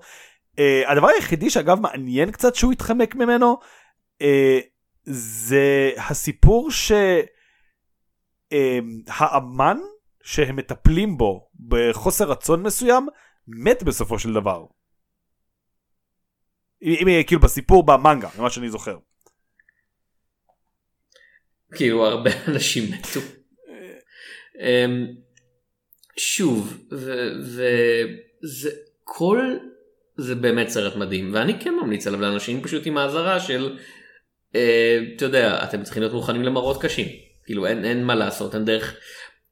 Uh, 0.55 0.91
הדבר 0.91 1.07
היחידי 1.07 1.49
שאגב 1.49 1.79
מעניין 1.79 2.31
קצת 2.31 2.55
שהוא 2.55 2.71
התחמק 2.71 3.15
ממנו 3.15 3.57
uh, 4.23 4.25
זה 5.05 5.91
הסיפור 5.97 6.71
שהאמן 6.71 7.07
אה, 9.77 9.83
uh, 9.83 10.23
שהם 10.23 10.55
מטפלים 10.55 11.17
בו 11.17 11.49
בחוסר 11.67 12.25
רצון 12.31 12.63
מסוים 12.63 13.07
מת 13.47 13.83
בסופו 13.83 14.19
של 14.19 14.33
דבר. 14.33 14.65
אם 16.81 17.23
כאילו 17.27 17.41
בסיפור 17.41 17.85
במנגה 17.85 18.29
ממה 18.39 18.49
שאני 18.49 18.69
זוכר. 18.69 18.97
כאילו 21.75 22.05
הרבה 22.05 22.29
אנשים 22.47 22.83
מתו. 22.91 23.19
אמ, 24.59 25.07
שוב 26.17 26.77
וזה 28.41 28.69
כל 29.03 29.57
זה 30.17 30.35
באמת 30.35 30.69
סרט 30.69 30.95
מדהים 30.95 31.29
ואני 31.33 31.59
כן 31.59 31.73
ממליץ 31.83 32.07
עליו 32.07 32.21
לאנשים 32.21 32.63
פשוט 32.63 32.85
עם 32.85 32.97
האזהרה 32.97 33.39
של 33.39 33.77
אה, 34.55 34.99
אתה 35.15 35.25
יודע 35.25 35.63
אתם 35.63 35.83
צריכים 35.83 36.01
להיות 36.01 36.13
מוכנים 36.13 36.43
למראות 36.43 36.81
קשים. 36.81 37.07
כאילו 37.45 37.65
אין, 37.65 37.85
אין 37.85 38.03
מה 38.03 38.15
לעשות 38.15 38.55
אין 38.55 38.65
דרך 38.65 38.95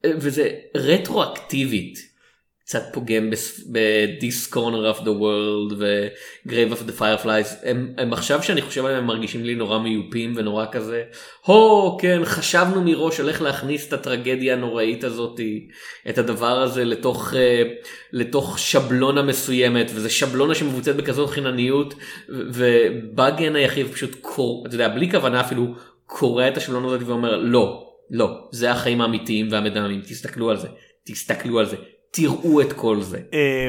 וזה 0.05 0.49
רטרואקטיבית 0.77 2.12
קצת 2.73 2.93
פוגם 2.93 3.29
ב-This 3.71 4.53
Corner 4.53 4.97
of 4.97 5.01
the 5.01 5.13
World 5.21 5.73
ו-Grave 5.77 6.73
of 6.73 6.89
the 6.89 6.99
Fireflies. 6.99 7.67
הם, 7.97 8.13
עכשיו 8.13 8.43
שאני 8.43 8.61
חושב 8.61 8.85
עליהם 8.85 8.99
הם 8.99 9.07
מרגישים 9.07 9.43
לי 9.43 9.55
נורא 9.55 9.79
מיופים 9.79 10.33
ונורא 10.35 10.65
כזה 10.71 11.03
הו 11.45 11.97
כן 12.01 12.21
חשבנו 12.25 12.83
מראש 12.83 13.19
על 13.19 13.29
איך 13.29 13.41
להכניס 13.41 13.87
את 13.87 13.93
הטרגדיה 13.93 14.53
הנוראית 14.53 15.03
הזאת 15.03 15.39
את 16.09 16.17
הדבר 16.17 16.61
הזה 16.61 16.85
לתוך 16.85 17.33
uh, 17.33 17.37
לתוך 18.13 18.59
שבלונה 18.59 19.21
מסוימת 19.21 19.91
וזה 19.93 20.09
שבלונה 20.09 20.55
שמבוצעת 20.55 20.95
בכזאת 20.95 21.29
חינניות 21.29 21.93
ובא 22.29 23.29
גן 23.29 23.55
היחיד 23.55 23.87
פשוט 23.87 24.15
קור 24.21 24.63
אתה 24.67 24.75
יודע 24.75 24.87
בלי 24.87 25.11
כוונה 25.11 25.41
אפילו 25.41 25.67
קורע 26.05 26.47
את 26.47 26.57
השבלונה 26.57 26.87
הזאת 26.87 27.01
ואומר 27.05 27.37
לא 27.37 27.89
לא 28.11 28.47
זה 28.51 28.71
החיים 28.71 29.01
האמיתיים 29.01 29.47
והמדממים 29.51 30.01
תסתכלו 30.01 30.49
על 30.49 30.57
זה 30.57 30.67
תסתכלו 31.03 31.59
על 31.59 31.65
זה 31.65 31.75
תראו 32.13 32.61
את 32.61 32.73
כל 32.73 33.01
זה. 33.01 33.19
אה, 33.33 33.67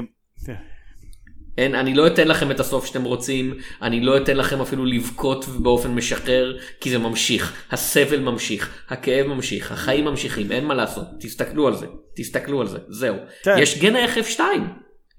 אין, 1.59 1.75
אני 1.75 1.95
לא 1.95 2.07
אתן 2.07 2.29
לכם 2.29 2.51
את 2.51 2.61
הסוף 2.61 2.87
שאתם 2.87 3.05
רוצים, 3.05 3.55
אני 3.83 4.01
לא 4.01 4.17
אתן 4.17 4.37
לכם 4.37 4.61
אפילו 4.61 4.85
לבכות 4.85 5.45
באופן 5.49 5.91
משחרר, 5.91 6.57
כי 6.81 6.91
זה 6.91 6.99
ממשיך, 6.99 7.65
הסבל 7.71 8.21
ממשיך, 8.21 8.85
הכאב 8.89 9.27
ממשיך, 9.27 9.73
החיים 9.73 10.05
ממשיכים, 10.05 10.53
אין 10.53 10.65
מה 10.65 10.75
לעשות, 10.75 11.05
תסתכלו 11.21 11.69
על 11.69 11.75
זה, 11.75 11.87
תסתכלו 12.17 12.61
על 12.61 12.67
זה, 12.67 12.79
זהו. 12.89 13.17
כן. 13.43 13.57
יש 13.59 13.79
גנה 13.79 13.99
FF2, 14.15 14.41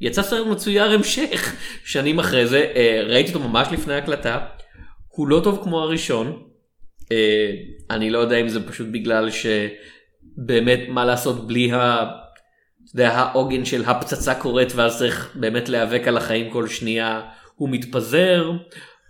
יצא 0.01 0.21
סרט 0.21 0.47
מצויר 0.47 0.91
המשך, 0.91 1.55
שנים 1.85 2.19
אחרי 2.19 2.47
זה, 2.47 2.71
אה, 2.75 3.01
ראיתי 3.05 3.33
אותו 3.33 3.47
ממש 3.47 3.67
לפני 3.71 3.93
הקלטה, 3.93 4.39
הוא 5.07 5.27
לא 5.27 5.41
טוב 5.43 5.59
כמו 5.63 5.81
הראשון, 5.81 6.43
אה, 7.11 7.51
אני 7.89 8.09
לא 8.09 8.19
יודע 8.19 8.37
אם 8.37 8.49
זה 8.49 8.67
פשוט 8.67 8.87
בגלל 8.91 9.29
שבאמת 9.29 10.79
מה 10.89 11.05
לעשות 11.05 11.47
בלי 11.47 11.71
ה... 11.71 12.05
זה 12.95 13.07
העוגן 13.09 13.65
של 13.65 13.85
הפצצה 13.85 14.35
קורית 14.35 14.75
ואז 14.75 14.97
צריך 14.97 15.31
באמת 15.35 15.69
להיאבק 15.69 16.07
על 16.07 16.17
החיים 16.17 16.51
כל 16.51 16.67
שנייה 16.67 17.21
הוא 17.55 17.69
מתפזר 17.69 18.51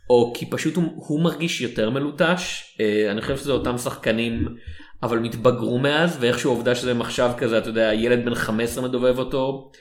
או 0.10 0.34
כי 0.36 0.50
פשוט 0.50 0.76
הוא, 0.76 0.84
הוא 0.96 1.24
מרגיש 1.24 1.62
יותר 1.62 1.90
מלוטש. 1.90 2.76
אה, 2.80 3.12
אני 3.12 3.22
חושב 3.22 3.38
שזה 3.38 3.52
אותם 3.52 3.78
שחקנים 3.78 4.56
אבל 5.04 5.20
מתבגרו 5.20 5.80
מאז 5.80 6.18
ואיכשהו 6.20 6.52
העובדה 6.52 6.76
שזה 6.76 6.94
מחשב 6.94 7.30
כזה 7.38 7.58
אתה 7.58 7.70
יודע 7.70 7.94
ילד 7.94 8.26
בן 8.26 8.36
15 8.36 8.84
מדובב 8.84 9.20
אותו 9.20 9.72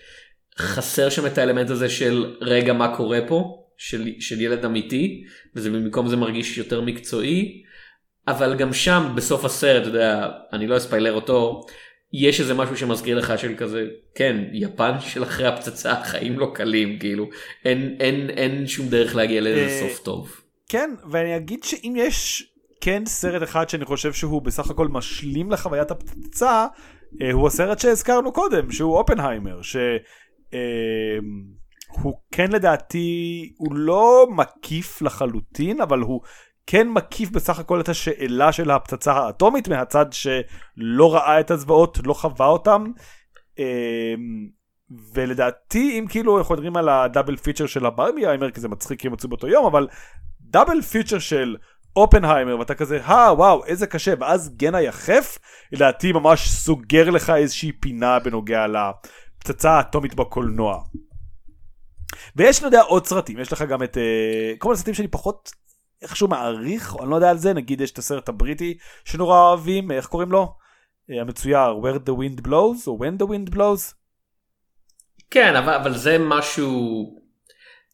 חסר 0.59 1.09
שם 1.09 1.27
את 1.27 1.38
האלמנט 1.38 1.71
הזה 1.71 1.88
של 1.88 2.35
רגע 2.40 2.73
מה 2.73 2.97
קורה 2.97 3.19
פה? 3.29 3.61
של, 3.79 4.09
של 4.21 4.40
ילד 4.40 4.64
אמיתי 4.64 5.25
וזה 5.57 5.71
במקום 5.71 6.09
זה 6.09 6.17
מרגיש 6.17 6.59
יותר 6.59 6.81
מקצועי. 6.81 7.62
אבל 8.29 8.55
גם 8.57 8.73
שם 8.73 9.12
בסוף 9.14 9.45
הסרט 9.45 9.83
אתה 9.83 9.88
יודע 9.88 10.29
אני 10.53 10.67
לא 10.67 10.77
אספיילר 10.77 11.12
אותו 11.12 11.67
יש 12.16 12.40
איזה 12.40 12.55
משהו 12.55 12.77
שמזכיר 12.77 13.18
לך 13.18 13.38
של 13.38 13.55
כזה 13.57 13.87
כן 14.14 14.37
יפן 14.53 15.00
של 15.00 15.22
אחרי 15.22 15.46
הפצצה 15.46 15.92
החיים 15.92 16.38
לא 16.38 16.50
קלים 16.55 16.98
כאילו 16.98 17.29
אין 17.64 17.96
אין 18.00 18.31
אין 18.31 18.66
שום 18.66 18.88
דרך 18.88 19.14
להגיע 19.14 19.40
לאיזה 19.40 19.61
אה, 19.61 19.81
סוף 19.81 19.98
טוב. 19.98 20.40
כן 20.68 20.90
ואני 21.11 21.37
אגיד 21.37 21.64
שאם 21.64 21.94
יש 21.96 22.46
כן 22.81 23.03
סרט 23.07 23.42
אחד 23.42 23.68
שאני 23.68 23.85
חושב 23.85 24.12
שהוא 24.12 24.42
בסך 24.42 24.70
הכל 24.70 24.88
משלים 24.88 25.50
לחוויית 25.50 25.90
הפצצה 25.90 26.66
אה, 27.22 27.33
הוא 27.33 27.46
הסרט 27.46 27.79
שהזכרנו 27.79 28.33
קודם 28.33 28.70
שהוא 28.70 28.96
אופנהיימר 28.98 29.62
שהוא 29.62 29.98
אה, 30.55 32.11
כן 32.33 32.53
לדעתי 32.53 33.53
הוא 33.57 33.74
לא 33.74 34.27
מקיף 34.37 35.03
לחלוטין 35.03 35.81
אבל 35.81 35.98
הוא 36.00 36.20
כן 36.66 36.88
מקיף 36.88 37.31
בסך 37.31 37.59
הכל 37.59 37.81
את 37.81 37.88
השאלה 37.88 38.53
של 38.53 38.70
הפצצה 38.70 39.12
האטומית 39.12 39.68
מהצד 39.68 40.07
שלא 40.11 41.14
ראה 41.14 41.40
את 41.40 41.50
הזוועות, 41.50 41.98
לא 42.05 42.14
חווה 42.14 42.46
אותם. 42.46 42.85
אמ, 43.59 44.48
ולדעתי 45.14 45.98
אם 45.98 46.07
כאילו 46.09 46.38
אנחנו 46.38 46.55
מדברים 46.55 46.77
על 46.77 46.88
הדאבל 46.88 47.37
פיצ'ר 47.37 47.66
של 47.66 47.87
הברבי 47.87 48.27
איימר 48.27 48.50
כי 48.50 48.61
זה 48.61 48.68
מצחיק 48.68 49.00
כי 49.00 49.07
הם 49.07 49.14
יצאו 49.14 49.29
באותו 49.29 49.48
יום 49.48 49.66
אבל 49.66 49.88
דאבל 50.40 50.83
פיצ'ר 50.83 51.18
של 51.18 51.57
אופנהיימר 51.96 52.59
ואתה 52.59 52.74
כזה 52.74 53.05
אה 53.05 53.33
וואו 53.37 53.64
איזה 53.64 53.87
קשה 53.87 54.14
ואז 54.20 54.57
גנה 54.57 54.81
יחף 54.81 55.38
לדעתי 55.72 56.12
ממש 56.12 56.48
סוגר 56.48 57.11
לך 57.11 57.31
איזושהי 57.31 57.72
פינה 57.72 58.18
בנוגע 58.18 58.66
לפצצה 58.66 59.70
האטומית 59.70 60.14
בקולנוע. 60.14 60.83
ויש 62.37 62.59
אני 62.59 62.66
יודע 62.66 62.83
עוד 62.83 63.07
סרטים 63.07 63.38
יש 63.38 63.53
לך 63.53 63.62
גם 63.62 63.83
את 63.83 63.96
uh, 63.96 64.59
כל 64.59 64.68
מיני 64.68 64.79
סרטים 64.79 64.94
שאני 64.94 65.09
פחות 65.09 65.50
איכשהו 66.05 66.29
מעריך, 66.29 66.97
אני 67.03 67.11
לא 67.11 67.14
יודע 67.17 67.31
על 67.31 67.38
זה, 67.38 67.53
נגיד 67.53 67.81
יש 67.81 67.90
את 67.90 67.99
הסרט 67.99 68.29
הבריטי 68.29 68.79
שנורא 69.05 69.38
אוהבים, 69.38 69.90
איך 69.90 70.07
קוראים 70.07 70.33
לו? 70.33 70.55
אה, 71.11 71.21
המצויר, 71.21 71.81
where 71.83 71.99
the 72.09 72.12
wind 72.12 72.47
blows, 72.47 72.87
או 72.87 72.99
when 73.05 73.23
the 73.23 73.27
wind 73.27 73.55
blows. 73.55 73.95
כן, 75.31 75.57
אבל, 75.57 75.73
אבל 75.75 75.97
זה 75.97 76.17
משהו, 76.21 77.05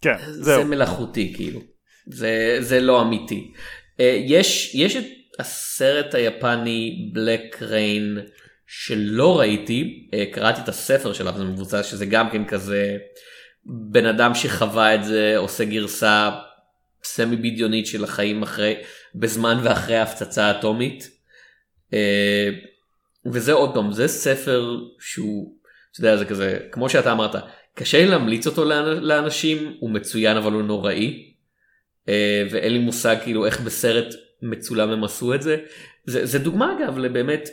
כן, 0.03 0.17
זה 0.27 0.43
זהו. 0.43 0.65
מלאכותי 0.65 1.33
כאילו, 1.37 1.61
זה, 2.07 2.57
זה 2.61 2.81
לא 2.81 3.03
אמיתי. 3.03 3.53
אה, 4.01 4.21
יש, 4.27 4.75
יש 4.75 4.97
את 4.97 5.05
הסרט 5.39 6.15
היפני 6.15 7.11
בלק 7.13 7.63
ריין 7.63 8.19
שלא 8.67 9.39
ראיתי, 9.39 10.09
אה, 10.15 10.25
קראתי 10.33 10.61
את 10.61 10.69
הספר 10.69 11.13
שלה, 11.13 11.33
זה 11.33 11.45
מבוצע 11.45 11.83
שזה 11.83 12.07
גם 12.07 12.31
כן 12.31 12.45
כזה 12.45 12.97
בן 13.65 14.07
אדם 14.07 14.35
שחווה 14.35 14.95
את 14.95 15.05
זה 15.05 15.35
עושה 15.37 15.65
גרסה 15.65 16.31
סמי 17.05 17.37
בדיונית 17.37 17.87
של 17.87 18.05
החיים 18.05 18.43
אחרי 18.43 18.75
בזמן 19.15 19.59
ואחרי 19.63 19.97
ההפצצה 19.97 20.45
האטומית. 20.45 21.11
אה, 21.93 22.51
וזה 23.27 23.53
עוד 23.53 23.75
פעם 23.75 23.93
זה 23.93 24.09
ספר 24.09 24.79
שהוא 25.01 25.55
אתה 25.93 26.01
יודע 26.01 26.17
זה 26.17 26.25
כזה 26.25 26.59
כמו 26.73 26.89
שאתה 26.89 27.13
אמרת 27.13 27.35
קשה 27.75 27.99
לי 27.99 28.07
להמליץ 28.07 28.47
אותו 28.47 28.65
לאנשים 29.01 29.77
הוא 29.81 29.91
מצוין 29.91 30.37
אבל 30.37 30.53
הוא 30.53 30.63
נוראי. 30.63 31.31
אה, 32.09 32.47
ואין 32.51 32.73
לי 32.73 32.79
מושג 32.79 33.17
כאילו 33.23 33.47
איך 33.47 33.61
בסרט 33.61 34.15
מצולם 34.43 34.91
הם 34.91 35.05
עשו 35.05 35.35
את 35.35 35.43
זה. 35.43 35.57
זה, 36.05 36.27
זה 36.27 36.39
דוגמה 36.39 36.77
אגב 36.79 36.99
לבאמת 36.99 37.49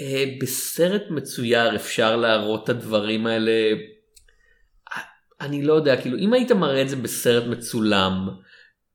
אה, 0.00 0.24
בסרט 0.40 1.02
מצויר 1.10 1.76
אפשר 1.76 2.16
להראות 2.16 2.64
את 2.64 2.68
הדברים 2.68 3.26
האלה 3.26 3.52
אני 5.40 5.62
לא 5.62 5.72
יודע 5.72 6.00
כאילו 6.00 6.18
אם 6.18 6.32
היית 6.32 6.52
מראה 6.52 6.82
את 6.82 6.88
זה 6.88 6.96
בסרט 6.96 7.44
מצולם 7.46 8.28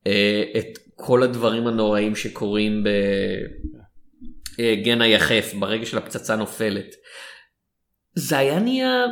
אה, 0.06 0.42
את 0.58 0.78
כל 0.94 1.22
הדברים 1.22 1.66
הנוראים 1.66 2.16
שקורים 2.16 2.84
ב... 2.84 2.88
אה, 4.60 4.74
היחף 5.00 5.54
ברגע 5.58 5.86
של 5.86 5.98
הפצצה 5.98 6.36
נופלת. 6.36 6.94
זה 8.14 8.38
היה 8.38 8.58
נהיה 8.58 9.06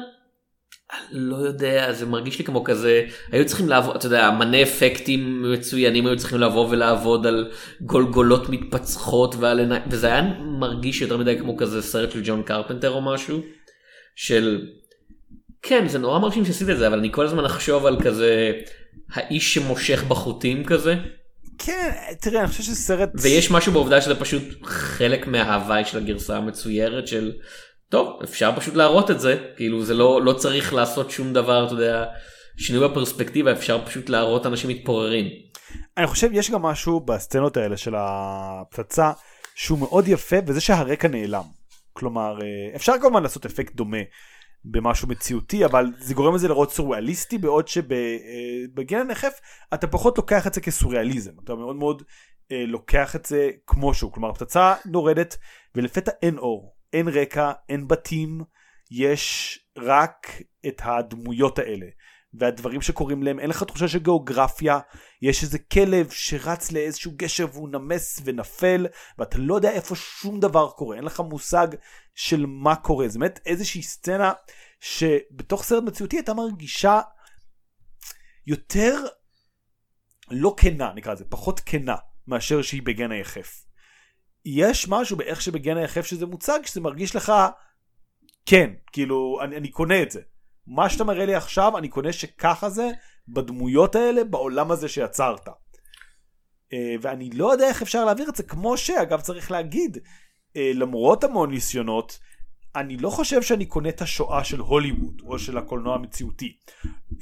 לא 1.10 1.36
יודע 1.36 1.92
זה 1.92 2.06
מרגיש 2.06 2.38
לי 2.38 2.44
כמו 2.44 2.64
כזה 2.64 3.06
היו 3.32 3.46
צריכים 3.46 3.68
לעבוד 3.68 3.96
אתה 3.96 4.06
יודע 4.06 4.30
מנה 4.30 4.62
אפקטים 4.62 5.52
מצוינים 5.52 6.06
היו 6.06 6.16
צריכים 6.16 6.40
לבוא 6.40 6.68
ולעבוד 6.70 7.26
על 7.26 7.50
גולגולות 7.80 8.48
מתפצחות 8.48 9.34
ועל 9.38 9.58
עיניים 9.58 9.82
וזה 9.90 10.06
היה 10.06 10.22
מרגיש 10.58 11.00
יותר 11.02 11.16
מדי 11.16 11.38
כמו 11.38 11.56
כזה 11.56 11.82
סרט 11.82 12.10
של 12.10 12.20
ג'ון 12.24 12.42
קרפנטר 12.42 12.90
או 12.90 13.00
משהו 13.02 13.40
של 14.16 14.66
כן 15.62 15.88
זה 15.88 15.98
נורא 15.98 16.18
מרשים 16.18 16.44
שעשית 16.44 16.68
את 16.68 16.78
זה 16.78 16.86
אבל 16.86 16.98
אני 16.98 17.12
כל 17.12 17.26
הזמן 17.26 17.44
אחשוב 17.44 17.86
על 17.86 18.00
כזה 18.02 18.52
האיש 19.12 19.54
שמושך 19.54 20.04
בחוטים 20.04 20.64
כזה 20.64 20.94
כן 21.58 21.92
תראה 22.20 22.40
אני 22.40 22.48
חושב 22.48 22.62
שסרט 22.62 23.10
ויש 23.14 23.50
משהו 23.50 23.72
בעובדה 23.72 24.00
שזה 24.00 24.20
פשוט 24.20 24.42
חלק 24.64 25.26
מההוואי 25.26 25.84
של 25.84 25.98
הגרסה 25.98 26.36
המצוירת 26.36 27.06
של 27.06 27.32
טוב 27.88 28.20
אפשר 28.24 28.52
פשוט 28.56 28.74
להראות 28.74 29.10
את 29.10 29.20
זה 29.20 29.36
כאילו 29.56 29.84
זה 29.84 29.94
לא 29.94 30.22
לא 30.22 30.32
צריך 30.32 30.74
לעשות 30.74 31.10
שום 31.10 31.32
דבר 31.32 31.66
אתה 31.66 31.72
יודע 31.72 32.04
שינוי 32.60 32.88
בפרספקטיבה 32.88 33.52
אפשר 33.52 33.86
פשוט 33.86 34.08
להראות 34.08 34.46
אנשים 34.46 34.70
מתפוררים. 34.70 35.26
אני 35.96 36.06
חושב 36.06 36.28
יש 36.32 36.50
גם 36.50 36.62
משהו 36.62 37.00
בסצנות 37.00 37.56
האלה 37.56 37.76
של 37.76 37.94
הפצצה 37.96 39.12
שהוא 39.54 39.78
מאוד 39.78 40.08
יפה 40.08 40.36
וזה 40.46 40.60
שהרקע 40.60 41.08
נעלם. 41.08 41.44
כלומר 41.92 42.38
אה, 42.42 42.76
אפשר 42.76 42.92
כמובן 43.00 43.22
לעשות 43.22 43.46
אפקט 43.46 43.74
דומה 43.74 43.98
במשהו 44.64 45.08
מציאותי 45.08 45.64
אבל 45.64 45.86
זה 45.98 46.14
גורם 46.14 46.34
לזה 46.34 46.48
לראות 46.48 46.72
סוריאליסטי 46.72 47.38
בעוד 47.38 47.68
שבגן 47.68 48.96
אה, 48.96 49.00
הנחף 49.00 49.40
אתה 49.74 49.86
פחות 49.86 50.18
לוקח 50.18 50.46
את 50.46 50.54
זה 50.54 50.60
כסוריאליזם 50.60 51.32
אתה 51.44 51.54
מאוד 51.54 51.76
מאוד 51.76 52.02
אה, 52.52 52.64
לוקח 52.66 53.16
את 53.16 53.26
זה 53.26 53.50
כמו 53.66 53.94
שהוא 53.94 54.12
כלומר 54.12 54.30
הפצצה 54.30 54.74
נורדת 54.86 55.36
ולפתע 55.74 56.10
אין 56.22 56.38
אור 56.38 56.80
אין 56.92 57.08
רקע, 57.08 57.52
אין 57.68 57.88
בתים, 57.88 58.40
יש 58.90 59.58
רק 59.78 60.26
את 60.66 60.82
הדמויות 60.84 61.58
האלה. 61.58 61.86
והדברים 62.34 62.82
שקורים 62.82 63.22
להם, 63.22 63.40
אין 63.40 63.50
לך 63.50 63.62
תחושה 63.62 63.88
של 63.88 63.98
גיאוגרפיה, 63.98 64.78
יש 65.22 65.42
איזה 65.42 65.58
כלב 65.58 66.10
שרץ 66.10 66.72
לאיזשהו 66.72 67.12
גשר 67.16 67.46
והוא 67.52 67.68
נמס 67.68 68.20
ונפל, 68.24 68.86
ואתה 69.18 69.38
לא 69.38 69.54
יודע 69.54 69.70
איפה 69.70 69.94
שום 69.96 70.40
דבר 70.40 70.70
קורה, 70.70 70.96
אין 70.96 71.04
לך 71.04 71.20
מושג 71.20 71.68
של 72.14 72.46
מה 72.46 72.76
קורה. 72.76 73.08
זה 73.08 73.18
באמת 73.18 73.40
איזושהי 73.46 73.82
סצנה 73.82 74.32
שבתוך 74.80 75.64
סרט 75.64 75.84
מציאותי 75.84 76.16
הייתה 76.16 76.34
מרגישה 76.34 77.00
יותר 78.46 78.94
לא 80.30 80.54
כנה, 80.56 80.92
נקרא 80.94 81.12
לזה, 81.12 81.24
פחות 81.28 81.60
כנה 81.60 81.96
מאשר 82.26 82.62
שהיא 82.62 82.82
בגן 82.82 83.12
היחף. 83.12 83.64
יש 84.44 84.88
משהו 84.88 85.16
באיך 85.16 85.42
שבגן 85.42 85.76
היחף 85.76 86.06
שזה 86.06 86.26
מוצג 86.26 86.60
שזה 86.64 86.80
מרגיש 86.80 87.16
לך 87.16 87.32
כן 88.46 88.70
כאילו 88.92 89.38
אני, 89.42 89.56
אני 89.56 89.70
קונה 89.70 90.02
את 90.02 90.10
זה 90.10 90.20
מה 90.70 90.88
שאתה 90.88 91.04
מראה 91.04 91.26
לי 91.26 91.34
עכשיו 91.34 91.78
אני 91.78 91.88
קונה 91.88 92.12
שככה 92.12 92.70
זה 92.70 92.90
בדמויות 93.28 93.94
האלה 93.94 94.24
בעולם 94.24 94.70
הזה 94.70 94.88
שיצרת. 94.88 95.48
אה, 96.72 96.94
ואני 97.00 97.30
לא 97.30 97.52
יודע 97.52 97.68
איך 97.68 97.82
אפשר 97.82 98.04
להעביר 98.04 98.28
את 98.28 98.36
זה 98.36 98.42
כמו 98.42 98.76
שאגב 98.76 99.20
צריך 99.20 99.50
להגיד 99.50 99.98
אה, 100.56 100.70
למרות 100.74 101.24
המון 101.24 101.50
ניסיונות 101.50 102.18
אני 102.76 102.96
לא 102.96 103.10
חושב 103.10 103.42
שאני 103.42 103.66
קונה 103.66 103.88
את 103.88 104.02
השואה 104.02 104.44
של 104.44 104.60
הוליווד 104.60 105.22
או 105.26 105.38
של 105.38 105.58
הקולנוע 105.58 105.94
המציאותי 105.94 106.56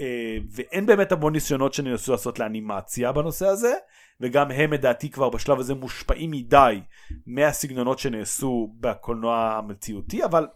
אה, 0.00 0.38
ואין 0.50 0.86
באמת 0.86 1.12
המון 1.12 1.32
ניסיונות 1.32 1.74
שננסו 1.74 2.12
לעשות 2.12 2.38
לאנימציה 2.38 3.12
בנושא 3.12 3.46
הזה 3.46 3.74
וגם 4.20 4.50
הם 4.50 4.72
לדעתי 4.72 5.10
כבר 5.10 5.30
בשלב 5.30 5.58
הזה 5.58 5.74
מושפעים 5.74 6.30
מדי 6.30 6.80
מהסגנונות 7.26 7.98
שנעשו 7.98 8.74
בקולנוע 8.80 9.54
המציאותי 9.58 10.24
אבל 10.24 10.46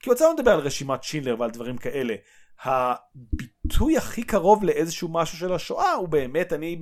כי 0.00 0.10
רוצה 0.10 0.32
לדבר 0.32 0.50
על 0.50 0.60
רשימת 0.60 1.02
שינלר 1.02 1.40
ועל 1.40 1.50
דברים 1.50 1.78
כאלה 1.78 2.14
הביטוי 2.62 3.96
הכי 3.96 4.22
קרוב 4.22 4.64
לאיזשהו 4.64 5.08
משהו 5.12 5.38
של 5.38 5.52
השואה 5.52 5.92
הוא 5.92 6.08
באמת 6.08 6.52
אני 6.52 6.80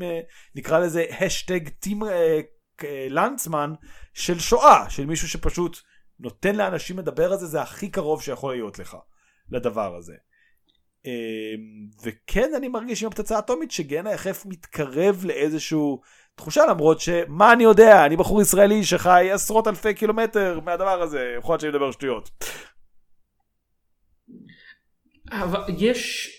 נקרא 0.54 0.78
לזה 0.78 1.04
השטג 1.20 1.68
טים 1.68 2.00
לנצמן 3.10 3.72
של 4.14 4.38
שואה 4.38 4.90
של 4.90 5.06
מישהו 5.06 5.28
שפשוט 5.28 5.78
נותן 6.20 6.56
לאנשים 6.56 6.98
לדבר 6.98 7.32
על 7.32 7.38
זה 7.38 7.46
זה 7.46 7.62
הכי 7.62 7.88
קרוב 7.88 8.22
שיכול 8.22 8.54
להיות 8.54 8.78
לך 8.78 8.96
לדבר 9.50 9.96
הזה. 9.96 10.14
אמ, 11.06 11.86
וכן 12.02 12.54
אני 12.56 12.68
מרגיש 12.68 13.02
עם 13.02 13.08
הפצצה 13.08 13.36
האטומית 13.36 13.70
שגן 13.70 14.06
היחף 14.06 14.46
מתקרב 14.46 15.24
לאיזשהו 15.24 16.00
תחושה 16.34 16.66
למרות 16.66 17.00
שמה 17.00 17.52
אני 17.52 17.64
יודע 17.64 18.06
אני 18.06 18.16
בחור 18.16 18.42
ישראלי 18.42 18.84
שחי 18.84 19.28
עשרות 19.32 19.68
אלפי 19.68 19.94
קילומטר 19.94 20.60
מהדבר 20.64 21.02
הזה 21.02 21.34
יכול 21.38 21.52
להיות 21.52 21.60
שאני 21.60 21.72
מדבר 21.72 21.92
שטויות. 21.92 22.30
אבל 25.30 25.60
יש 25.78 26.30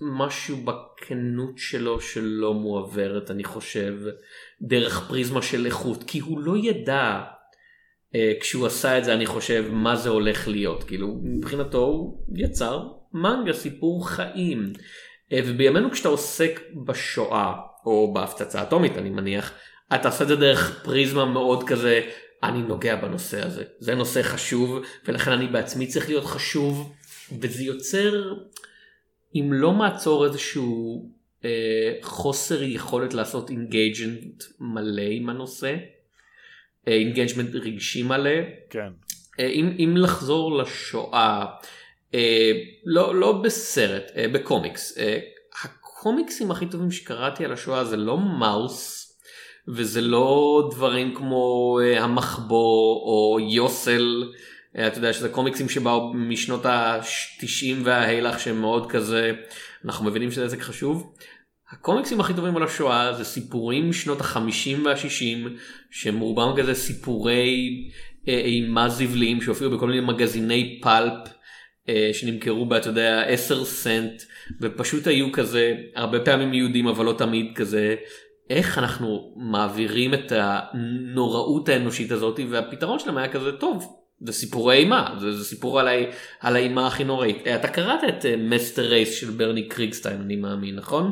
משהו 0.00 0.56
בכנות 0.56 1.58
שלו 1.58 2.00
שלא 2.00 2.54
מועברת 2.54 3.30
אני 3.30 3.44
חושב 3.44 3.94
דרך 4.62 5.08
פריזמה 5.08 5.42
של 5.42 5.66
איכות 5.66 6.04
כי 6.06 6.18
הוא 6.18 6.40
לא 6.40 6.56
ידע 6.56 7.22
אה, 8.14 8.32
כשהוא 8.40 8.66
עשה 8.66 8.98
את 8.98 9.04
זה 9.04 9.14
אני 9.14 9.26
חושב 9.26 9.64
מה 9.70 9.96
זה 9.96 10.08
הולך 10.08 10.48
להיות. 10.48 10.84
כאילו 10.84 11.20
מבחינתו 11.22 11.78
הוא 11.78 12.24
יצר 12.36 12.82
מנגה 13.12 13.52
סיפור 13.52 14.08
חיים. 14.08 14.72
אה, 15.32 15.40
ובימינו 15.46 15.90
כשאתה 15.90 16.08
עוסק 16.08 16.60
בשואה 16.86 17.52
או 17.86 18.12
בהפצצה 18.14 18.62
אטומית 18.62 18.98
אני 18.98 19.10
מניח 19.10 19.52
אתה 19.94 20.08
עושה 20.08 20.24
את 20.24 20.28
זה 20.28 20.36
דרך 20.36 20.84
פריזמה 20.84 21.24
מאוד 21.24 21.68
כזה 21.68 22.00
אני 22.42 22.62
נוגע 22.62 22.96
בנושא 22.96 23.46
הזה 23.46 23.64
זה 23.78 23.94
נושא 23.94 24.22
חשוב 24.22 24.78
ולכן 25.04 25.32
אני 25.32 25.46
בעצמי 25.46 25.86
צריך 25.86 26.08
להיות 26.08 26.24
חשוב 26.24 26.92
וזה 27.40 27.62
יוצר 27.62 28.34
אם 29.34 29.50
לא 29.52 29.72
מעצור 29.72 30.26
איזשהו 30.26 31.08
אה, 31.44 31.92
חוסר 32.02 32.62
יכולת 32.62 33.14
לעשות 33.14 33.50
engagement 33.50 34.44
מלא 34.60 35.02
עם 35.10 35.28
הנושא. 35.28 35.76
engagement 36.86 37.54
רגשי 37.54 38.02
מלא. 38.02 38.40
כן. 38.70 38.88
אה, 39.40 39.46
אם, 39.46 39.76
אם 39.78 39.96
לחזור 39.96 40.58
לשואה, 40.58 41.46
אה, 42.14 42.52
לא, 42.84 43.14
לא 43.14 43.32
בסרט, 43.32 44.12
אה, 44.16 44.28
בקומיקס. 44.28 44.98
הקומיקסים 45.62 46.50
הכי 46.50 46.66
טובים 46.66 46.90
שקראתי 46.90 47.44
על 47.44 47.52
השואה 47.52 47.84
זה 47.84 47.96
לא 47.96 48.18
מאוס. 48.18 49.00
וזה 49.68 50.00
לא 50.00 50.68
דברים 50.74 51.14
כמו 51.14 51.78
המחבוא 51.96 52.94
או 52.94 53.38
יוסל, 53.40 54.32
אתה 54.76 54.98
יודע 54.98 55.12
שזה 55.12 55.28
קומיקסים 55.28 55.68
שבאו 55.68 56.12
משנות 56.14 56.66
ה-90 56.66 57.74
וההילך 57.84 58.40
שהם 58.40 58.60
מאוד 58.60 58.90
כזה, 58.90 59.32
אנחנו 59.84 60.04
מבינים 60.04 60.30
שזה 60.30 60.44
עסק 60.44 60.60
חשוב. 60.60 61.14
הקומיקסים 61.72 62.20
הכי 62.20 62.34
טובים 62.34 62.56
על 62.56 62.62
השואה 62.62 63.12
זה 63.12 63.24
סיפורים 63.24 63.90
משנות 63.90 64.20
החמישים 64.20 64.84
והשישים 64.84 65.56
שהם 65.90 66.20
רובם 66.20 66.54
כזה 66.56 66.74
סיפורי 66.74 67.84
אה, 68.28 68.38
אימה 68.38 68.88
זבליים 68.88 69.40
שהופיעו 69.40 69.70
בכל 69.70 69.86
מיני 69.86 70.00
מגזיני 70.00 70.80
פלפ 70.82 71.28
אה, 71.88 72.10
שנמכרו 72.12 72.66
בה 72.66 72.76
אתה 72.78 72.88
יודע 72.88 73.22
10 73.22 73.64
סנט 73.64 74.22
ופשוט 74.60 75.06
היו 75.06 75.32
כזה 75.32 75.74
הרבה 75.96 76.20
פעמים 76.20 76.54
יהודים 76.54 76.86
אבל 76.86 77.04
לא 77.04 77.14
תמיד 77.18 77.46
כזה 77.54 77.94
איך 78.50 78.78
אנחנו 78.78 79.34
מעבירים 79.36 80.14
את 80.14 80.32
הנוראות 80.36 81.68
האנושית 81.68 82.12
הזאת 82.12 82.40
והפתרון 82.50 82.98
שלהם 82.98 83.16
היה 83.16 83.28
כזה 83.28 83.52
טוב 83.52 84.03
זה 84.24 84.32
סיפורי 84.32 84.76
אימה 84.76 85.14
זה, 85.20 85.32
זה 85.32 85.44
סיפור 85.44 85.80
על, 85.80 85.88
על 86.40 86.56
האימה 86.56 86.86
הכי 86.86 87.04
נוראית 87.04 87.48
אתה 87.54 87.68
קראת 87.68 88.00
את 88.08 88.26
מסטר 88.38 88.82
uh, 88.82 88.86
רייס 88.86 89.14
של 89.14 89.30
ברני 89.30 89.68
קריגסטיין 89.68 90.20
אני 90.20 90.36
מאמין 90.36 90.76
נכון? 90.76 91.10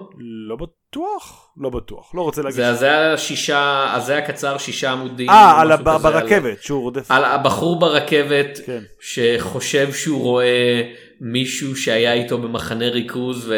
לא 0.48 0.56
בטוח 0.56 1.48
לא 1.56 1.70
בטוח 1.70 2.14
לא 2.14 2.22
רוצה 2.22 2.42
להגיד 2.42 2.56
זה, 2.56 2.74
זה 2.74 2.86
היה 2.86 3.16
שישה 3.16 3.86
אז 3.94 4.06
זה 4.06 4.12
היה 4.12 4.26
קצר 4.26 4.58
שישה 4.58 4.92
עמודים 4.92 5.30
אה 5.30 5.60
על 5.60 5.72
הב, 5.72 5.84
ברכבת 5.84 6.44
על, 6.44 6.54
שהוא 6.60 6.82
רודף 6.82 7.10
על 7.10 7.24
הבחור 7.24 7.78
ברכבת 7.78 8.58
כן. 8.66 8.82
שחושב 9.00 9.92
שהוא 9.92 10.20
רואה 10.22 10.82
מישהו 11.24 11.76
שהיה 11.76 12.12
איתו 12.12 12.38
במחנה 12.38 12.88
ריכוז 12.88 13.52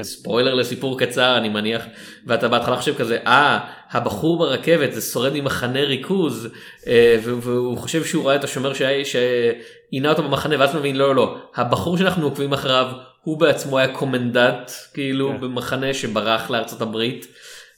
וספוילר 0.00 0.50
כן, 0.50 0.56
כן. 0.56 0.60
לסיפור 0.60 0.98
קצר 0.98 1.38
אני 1.38 1.48
מניח 1.48 1.84
ואתה 2.26 2.48
בהתחלה 2.48 2.76
חושב 2.76 2.94
כזה 2.94 3.18
אה 3.26 3.58
הבחור 3.90 4.38
ברכבת 4.38 4.92
זה 4.92 5.00
שורד 5.00 5.32
ממחנה 5.34 5.80
ריכוז 5.80 6.48
אה, 6.86 7.16
והוא 7.22 7.78
חושב 7.78 8.04
שהוא 8.04 8.26
ראה 8.26 8.36
את 8.36 8.44
השומר 8.44 8.72
שעינה 9.04 10.08
אותו 10.08 10.22
במחנה 10.22 10.56
ואז 10.58 10.76
מבין 10.76 10.96
לא 10.96 11.08
לא 11.08 11.14
לא 11.14 11.36
הבחור 11.54 11.96
שאנחנו 11.98 12.24
עוקבים 12.24 12.52
אחריו 12.52 12.86
הוא 13.22 13.40
בעצמו 13.40 13.78
היה 13.78 13.88
קומנדנט 13.88 14.70
כאילו 14.94 15.28
כן. 15.28 15.40
במחנה 15.40 15.94
שברח 15.94 16.50
לארצות 16.50 16.80
הברית. 16.80 17.26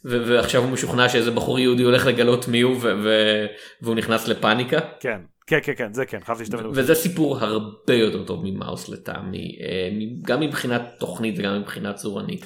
ועכשיו 0.04 0.62
הוא 0.62 0.70
משוכנע 0.70 1.08
שאיזה 1.08 1.30
בחור 1.30 1.58
יהודי 1.58 1.82
הולך 1.82 2.06
לגלות 2.06 2.48
מי 2.48 2.60
הוא 2.60 2.76
והוא 3.82 3.94
נכנס 3.94 4.28
לפאניקה. 4.28 4.78
כן. 5.00 5.18
כן 5.46 5.58
כן 5.62 5.72
כן 5.76 5.92
זה 5.92 6.06
כן 6.06 6.18
חייבתי 6.24 6.44
שאתה 6.44 6.68
וזה 6.68 6.94
סיפור 6.94 7.38
הרבה 7.38 7.94
יותר 7.94 8.24
טוב 8.24 8.40
ממאוס 8.44 8.88
לטעמי 8.88 9.58
אה, 9.60 9.88
גם 10.22 10.40
מבחינת 10.40 10.82
תוכנית 10.98 11.34
וגם 11.38 11.60
מבחינת 11.60 11.96
צורנית. 11.96 12.44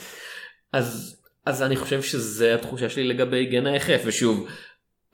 אז 0.72 1.16
אז 1.46 1.62
אני 1.62 1.76
חושב 1.76 2.02
שזה 2.02 2.54
התחושה 2.54 2.88
שלי 2.88 3.04
לגבי 3.04 3.46
גן 3.46 3.66
היחף 3.66 4.02
ושוב 4.04 4.48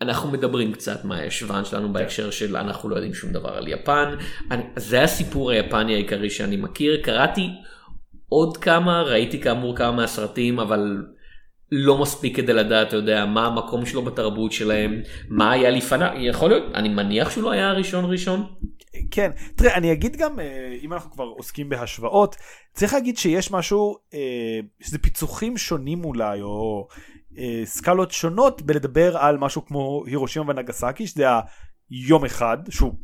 אנחנו 0.03 0.31
מדברים 0.31 0.73
קצת 0.73 1.05
מהישבן 1.05 1.65
שלנו 1.65 1.93
בהקשר 1.93 2.31
של 2.31 2.57
אנחנו 2.57 2.89
לא 2.89 2.95
יודעים 2.95 3.15
שום 3.15 3.33
דבר 3.33 3.49
על 3.49 3.69
יפן. 3.69 4.15
אני, 4.51 4.63
זה 4.77 5.03
הסיפור 5.03 5.51
היפני 5.51 5.95
העיקרי 5.95 6.31
שאני 6.31 6.57
מכיר. 6.57 7.03
קראתי 7.03 7.51
עוד 8.29 8.57
כמה, 8.57 9.03
ראיתי 9.03 9.41
כאמור 9.41 9.77
כמה 9.77 9.91
מהסרטים, 9.91 10.61
אבל 10.61 11.05
לא 11.75 11.99
מספיק 11.99 12.37
כדי 12.37 12.53
לדעת, 12.53 12.89
אתה 12.89 12.97
יודע, 12.97 13.27
מה 13.27 13.47
המקום 13.47 13.87
שלו 13.87 14.03
בתרבות 14.03 14.53
שלהם, 14.53 15.03
מה 15.29 15.53
היה 15.53 15.71
לפניו, 15.71 16.11
יכול 16.17 16.51
להיות, 16.51 16.75
אני 16.75 16.89
מניח 16.89 17.31
שהוא 17.31 17.45
לא 17.45 17.51
היה 17.51 17.69
הראשון 17.69 18.05
ראשון. 18.05 18.47
כן, 19.11 19.31
תראה, 19.57 19.75
אני 19.75 19.93
אגיד 19.93 20.17
גם, 20.17 20.41
אה, 20.41 20.77
אם 20.83 20.93
אנחנו 20.93 21.11
כבר 21.11 21.25
עוסקים 21.25 21.69
בהשוואות, 21.69 22.37
צריך 22.75 22.93
להגיד 22.95 23.19
שיש 23.19 23.51
משהו, 23.51 23.97
אה, 24.15 24.61
שזה 24.81 24.99
פיצוחים 24.99 25.57
שונים 25.57 26.05
אולי, 26.05 26.43
או 26.43 26.89
אה, 27.39 27.63
סקלות 27.65 28.11
שונות 28.11 28.63
בלדבר 28.63 29.17
על 29.17 29.39
משהו 29.39 29.67
כמו 29.67 30.03
הירושימה 30.07 30.45
ונגסקי, 30.49 31.07
שזה 31.07 31.25
היום 31.91 32.25
אחד, 32.25 32.59
שהוא 32.71 32.95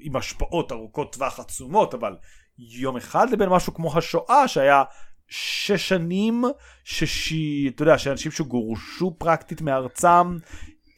עם 0.00 0.16
השפעות 0.16 0.72
ארוכות 0.72 1.12
טווח 1.12 1.40
עצומות, 1.40 1.94
אבל 1.94 2.16
יום 2.58 2.96
אחד, 2.96 3.30
לבין 3.30 3.48
משהו 3.48 3.74
כמו 3.74 3.98
השואה, 3.98 4.48
שהיה 4.48 4.82
שש 5.28 5.88
שנים, 5.88 6.44
ששי, 6.84 7.68
אתה 7.74 7.82
יודע, 7.82 7.98
שאנשים 7.98 8.32
שגורשו 8.32 9.14
פרקטית 9.18 9.60
מארצם, 9.60 10.36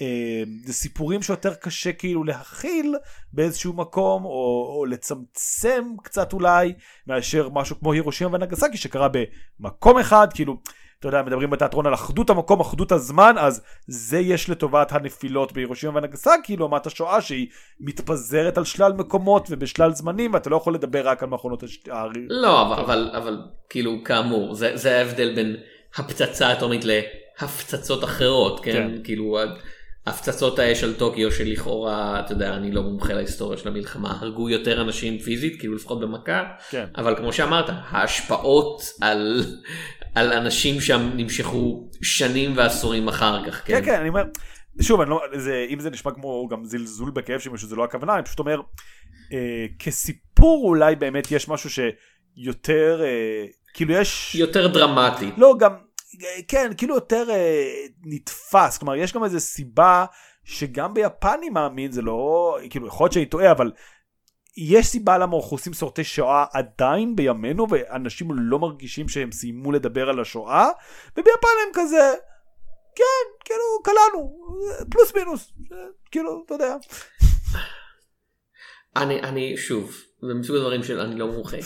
אה, 0.03 0.43
זה 0.65 0.73
סיפורים 0.73 1.23
שיותר 1.23 1.55
קשה 1.55 1.93
כאילו 1.93 2.25
להכיל 2.25 2.95
באיזשהו 3.33 3.73
מקום 3.73 4.25
או, 4.25 4.75
או 4.77 4.85
לצמצם 4.87 5.85
קצת 6.03 6.33
אולי 6.33 6.73
מאשר 7.07 7.49
משהו 7.53 7.79
כמו 7.79 7.93
הירושימה 7.93 8.31
ונגסקי 8.33 8.77
שקרה 8.77 9.09
במקום 9.61 9.99
אחד 9.99 10.29
כאילו 10.35 10.57
אתה 11.09 11.17
יודע 11.17 11.23
מדברים 11.23 11.51
בתיאטרון 11.51 11.87
על 11.87 11.95
אחדות 11.95 12.31
המקום 12.31 12.61
אחדות 12.61 12.93
הזמן 12.93 13.35
אז 13.39 13.63
זה 13.87 14.19
יש 14.19 14.51
לטובת 14.51 14.93
הנפילות 14.93 15.53
בהירושימה 15.53 15.97
ונגסקי 15.97 16.57
לעומת 16.57 16.87
השואה 16.87 17.21
שהיא 17.21 17.47
מתפזרת 17.81 18.59
על 18.59 18.65
שלל 18.65 18.93
מקומות 18.93 19.47
ובשלל 19.51 19.93
זמנים 19.93 20.35
ואתה 20.35 20.51
לא 20.51 20.57
יכול 20.57 20.75
לדבר 20.75 21.09
רק 21.09 21.23
על 21.23 21.29
מכונות 21.29 21.63
השתייה. 21.63 22.05
לא 22.29 22.63
אבל, 22.63 22.83
אבל 22.83 23.11
אבל 23.15 23.39
כאילו 23.71 24.05
כאמור 24.05 24.55
זה, 24.55 24.71
זה 24.75 24.99
ההבדל 24.99 25.35
בין 25.35 25.57
הפצצה 25.97 26.47
האטומית 26.49 26.85
להפצצות 26.85 28.05
אחרות 28.05 28.61
כן, 28.65 28.73
כן. 28.73 29.03
כאילו 29.05 29.39
הפצצות 30.07 30.59
האש 30.59 30.85
על 30.85 30.93
טוקיו 30.93 31.33
שלכאורה 31.33 32.21
אתה 32.21 32.33
יודע 32.33 32.55
אני 32.55 32.73
לא 32.73 32.83
מומחה 32.83 33.13
להיסטוריה 33.13 33.59
של 33.59 33.69
המלחמה 33.69 34.17
הרגו 34.21 34.49
יותר 34.49 34.83
אנשים 34.83 35.19
פיזית 35.19 35.61
כאילו 35.61 35.75
לפחות 35.75 36.01
במכה 36.01 36.45
כן. 36.71 36.87
אבל 36.97 37.17
כמו 37.17 37.33
שאמרת 37.33 37.65
ההשפעות 37.69 38.83
על 39.01 39.45
על 40.15 40.33
אנשים 40.33 40.81
שם 40.81 41.11
נמשכו 41.17 41.91
שנים 42.03 42.57
ועשורים 42.57 43.09
אחר 43.09 43.45
כך 43.47 43.67
כן 43.67 43.75
כן, 43.75 43.85
כן 43.85 44.01
אני 44.01 44.09
אומר 44.09 44.23
שוב 44.81 45.01
אני 45.01 45.11
לא 45.11 45.21
זה 45.35 45.67
אם 45.71 45.81
זה 45.81 45.91
נשמע 45.91 46.13
כמו 46.13 46.49
גם 46.51 46.65
זלזול 46.65 47.11
בכאב 47.11 47.41
של 47.41 47.51
מישהו 47.51 47.69
זה 47.69 47.77
לא 47.77 47.85
הכוונה 47.85 48.15
אני 48.15 48.25
פשוט 48.25 48.39
אומר 48.39 48.61
אה, 49.33 49.67
כסיפור 49.79 50.69
אולי 50.69 50.97
באמת 50.97 51.33
יש 51.33 51.49
משהו 51.49 51.71
שיותר 51.71 53.01
אה, 53.05 53.47
כאילו 53.75 53.95
יש 53.95 54.35
יותר 54.35 54.67
דרמטי 54.67 55.31
לא 55.37 55.55
גם 55.61 55.75
כן, 56.49 56.73
כאילו 56.77 56.95
יותר 56.95 57.31
אה, 57.31 57.87
נתפס, 58.05 58.79
כלומר 58.79 58.97
יש 58.97 59.13
גם 59.13 59.25
איזה 59.25 59.41
סיבה 59.41 60.05
שגם 60.45 60.95
ביפן 60.95 61.35
אני 61.39 61.51
מאמין, 61.51 61.93
זה 61.93 62.03
לא, 62.03 62.57
כאילו 62.71 62.87
יכול 62.87 63.05
להיות 63.05 63.13
שאני 63.13 63.27
טועה, 63.27 63.53
אבל 63.53 63.73
יש 64.57 64.87
סיבה 64.87 65.19
למה 65.19 65.37
אנחנו 65.37 65.51
עושים 65.51 65.75
סורטי 65.75 66.05
שואה 66.05 66.45
עדיין 66.53 67.17
בימינו, 67.17 67.67
ואנשים 67.71 68.29
לא 68.33 68.59
מרגישים 68.59 69.09
שהם 69.09 69.33
סיימו 69.33 69.73
לדבר 69.73 70.09
על 70.09 70.21
השואה, 70.21 70.69
וביפן 71.13 71.49
הם 71.67 71.73
כזה, 71.75 72.15
כן, 72.97 73.45
כאילו, 73.45 73.83
קלענו, 73.85 74.49
פלוס 74.91 75.15
מינוס, 75.15 75.53
כאילו, 76.11 76.43
אתה 76.47 76.55
יודע. 76.55 76.77
אני, 78.97 79.21
אני, 79.21 79.57
שוב, 79.57 79.91
זה 80.29 80.35
מסוג 80.35 80.57
הדברים 80.57 80.83
של 80.83 81.01
אני 81.01 81.19
לא 81.19 81.27
מומחה. 81.27 81.57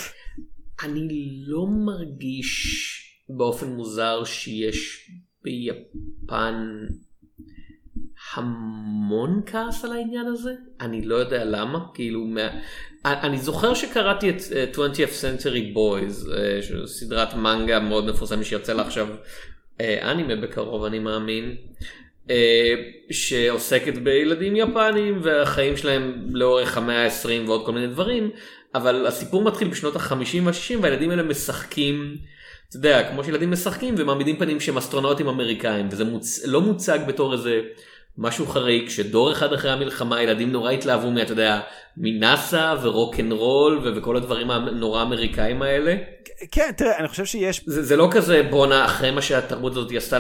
אני 0.83 1.43
לא 1.47 1.67
מרגיש 1.87 2.95
באופן 3.29 3.67
מוזר 3.67 4.25
שיש 4.25 5.11
ביפן 5.45 6.87
המון 8.35 9.43
כעס 9.47 9.85
על 9.85 9.93
העניין 9.93 10.27
הזה 10.27 10.53
אני 10.81 11.03
לא 11.03 11.15
יודע 11.15 11.45
למה 11.45 11.79
כאילו 11.95 12.25
מה... 12.25 12.49
אני 13.05 13.39
זוכר 13.39 13.75
שקראתי 13.75 14.31
את 14.31 14.37
uh, 14.37 14.77
20th 14.77 15.23
Century 15.23 15.77
Boys 15.77 16.27
uh, 16.27 16.87
סדרת 16.87 17.35
מנגה 17.35 17.81
מאוד 17.81 18.07
מפורסמת 18.07 18.45
שיוצא 18.45 18.73
לה 18.73 18.83
עכשיו 18.83 19.09
uh, 19.79 19.83
אנימה 20.03 20.37
בקרוב 20.37 20.85
אני 20.85 20.99
מאמין 20.99 21.57
שעוסקת 23.11 23.99
בילדים 23.99 24.57
יפנים 24.57 25.21
והחיים 25.23 25.77
שלהם 25.77 26.27
לאורך 26.31 26.77
המאה 26.77 27.05
ה-20 27.05 27.49
ועוד 27.49 27.67
כל 27.67 27.73
מיני 27.73 27.87
דברים 27.87 28.31
אבל 28.75 29.07
הסיפור 29.07 29.43
מתחיל 29.43 29.69
בשנות 29.69 29.97
ה-50 29.97 30.13
וה-60 30.45 30.83
והילדים 30.83 31.11
האלה 31.11 31.23
משחקים. 31.23 32.17
אתה 32.69 32.77
יודע, 32.77 33.11
כמו 33.11 33.25
שילדים 33.25 33.51
משחקים 33.51 33.95
ומעמידים 33.99 34.37
פנים 34.37 34.61
שהם 34.61 34.77
אסטרונאוטים 34.77 35.29
אמריקאים, 35.29 35.89
וזה 35.91 36.05
מוצ... 36.05 36.45
לא 36.45 36.61
מוצג 36.61 36.99
בתור 37.07 37.33
איזה 37.33 37.61
משהו 38.19 38.47
חריג, 38.47 38.89
שדור 38.89 39.33
אחד 39.33 39.53
אחרי 39.53 39.71
המלחמה 39.71 40.23
ילדים 40.23 40.53
נורא 40.53 40.71
התלהבו 40.71 41.11
מה, 41.11 41.23
אתה 41.23 41.33
יודע, 41.33 41.61
מנאסא 41.97 42.75
ורוקנרול 42.83 43.79
ו... 43.79 43.97
וכל 43.97 44.17
הדברים 44.17 44.51
הנורא 44.51 45.03
אמריקאים 45.03 45.63
האלה. 45.63 45.97
כן, 46.51 46.71
תראה, 46.77 46.99
אני 46.99 47.09
חושב 47.09 47.25
שיש... 47.25 47.63
זה, 47.67 47.83
זה 47.83 47.97
לא 47.97 48.09
כזה 48.11 48.43
בואנה 48.51 48.85
אחרי 48.85 49.11
מה 49.11 49.23
שהתרבות 49.23 49.73
הזאת 49.73 49.93
עשתה, 49.97 50.19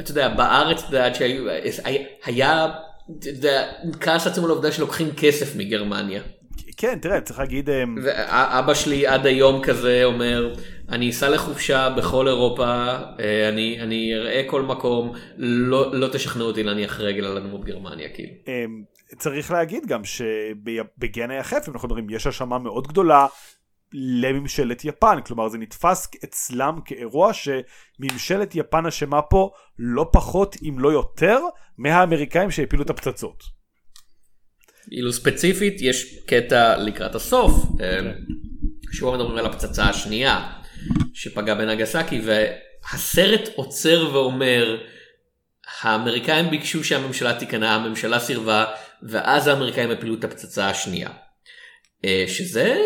אתה 0.00 0.10
יודע, 0.10 0.28
בארץ, 0.28 0.82
אתה 0.82 0.96
יודע, 0.96 1.14
שהיו, 1.14 1.44
היה, 2.24 2.66
אתה 3.18 3.28
יודע, 3.28 3.62
כעס 4.00 4.26
עצום 4.26 4.44
על 4.44 4.50
העובדה 4.50 4.72
שלוקחים 4.72 5.08
כסף 5.16 5.56
מגרמניה. 5.56 6.22
כן, 6.76 6.98
תראה, 7.02 7.20
צריך 7.20 7.38
להגיד... 7.38 7.70
אמ, 7.70 7.96
ואבא 8.04 8.74
שלי 8.74 9.06
עד 9.06 9.26
היום 9.26 9.62
כזה 9.62 10.00
אומר, 10.04 10.54
אני 10.88 11.10
אסע 11.10 11.30
לחופשה 11.30 11.90
בכל 11.96 12.28
אירופה, 12.28 12.64
אה, 12.64 13.48
אני, 13.48 13.80
אני 13.80 14.14
אראה 14.14 14.42
כל 14.46 14.62
מקום, 14.62 15.12
לא, 15.36 15.94
לא 15.94 16.08
תשכנעו 16.12 16.46
אותי 16.46 16.62
להניח 16.62 17.00
רגל 17.00 17.24
על 17.24 17.36
אדמות 17.36 17.64
גרמניה, 17.64 18.08
כאילו. 18.14 18.32
אמ, 18.48 18.82
צריך 19.18 19.50
להגיד 19.50 19.86
גם 19.86 20.04
שבגן 20.04 21.30
היחף, 21.30 21.64
אם 21.68 21.72
אנחנו 21.72 21.88
מדברים, 21.88 22.10
יש 22.10 22.26
האשמה 22.26 22.58
מאוד 22.58 22.86
גדולה 22.86 23.26
לממשלת 23.94 24.84
יפן, 24.84 25.20
כלומר 25.26 25.48
זה 25.48 25.58
נתפס 25.58 26.08
אצלם 26.24 26.78
כאירוע 26.84 27.32
שממשלת 27.32 28.54
יפן 28.54 28.86
אשמה 28.86 29.22
פה 29.22 29.50
לא 29.78 30.06
פחות 30.12 30.56
אם 30.68 30.78
לא 30.78 30.92
יותר 30.92 31.38
מהאמריקאים 31.78 32.50
שהפילו 32.50 32.82
את 32.82 32.90
הפצצות. 32.90 33.42
אילו 34.92 35.12
ספציפית 35.12 35.74
יש 35.80 36.18
קטע 36.26 36.76
לקראת 36.78 37.14
הסוף, 37.14 37.52
okay. 37.52 37.82
אה, 37.82 38.12
שהוא 38.92 39.14
מדברים 39.14 39.38
על 39.38 39.46
הפצצה 39.46 39.84
השנייה 39.84 40.52
שפגעה 41.14 41.54
בנגסקי 41.54 42.20
והסרט 42.24 43.48
עוצר 43.54 44.10
ואומר 44.12 44.82
האמריקאים 45.80 46.50
ביקשו 46.50 46.84
שהממשלה 46.84 47.38
תיכנע, 47.38 47.74
הממשלה 47.74 48.18
סירבה 48.18 48.64
ואז 49.02 49.46
האמריקאים 49.46 49.90
הפילו 49.90 50.14
את 50.14 50.24
הפצצה 50.24 50.70
השנייה. 50.70 51.10
אה, 52.04 52.24
שזה 52.28 52.76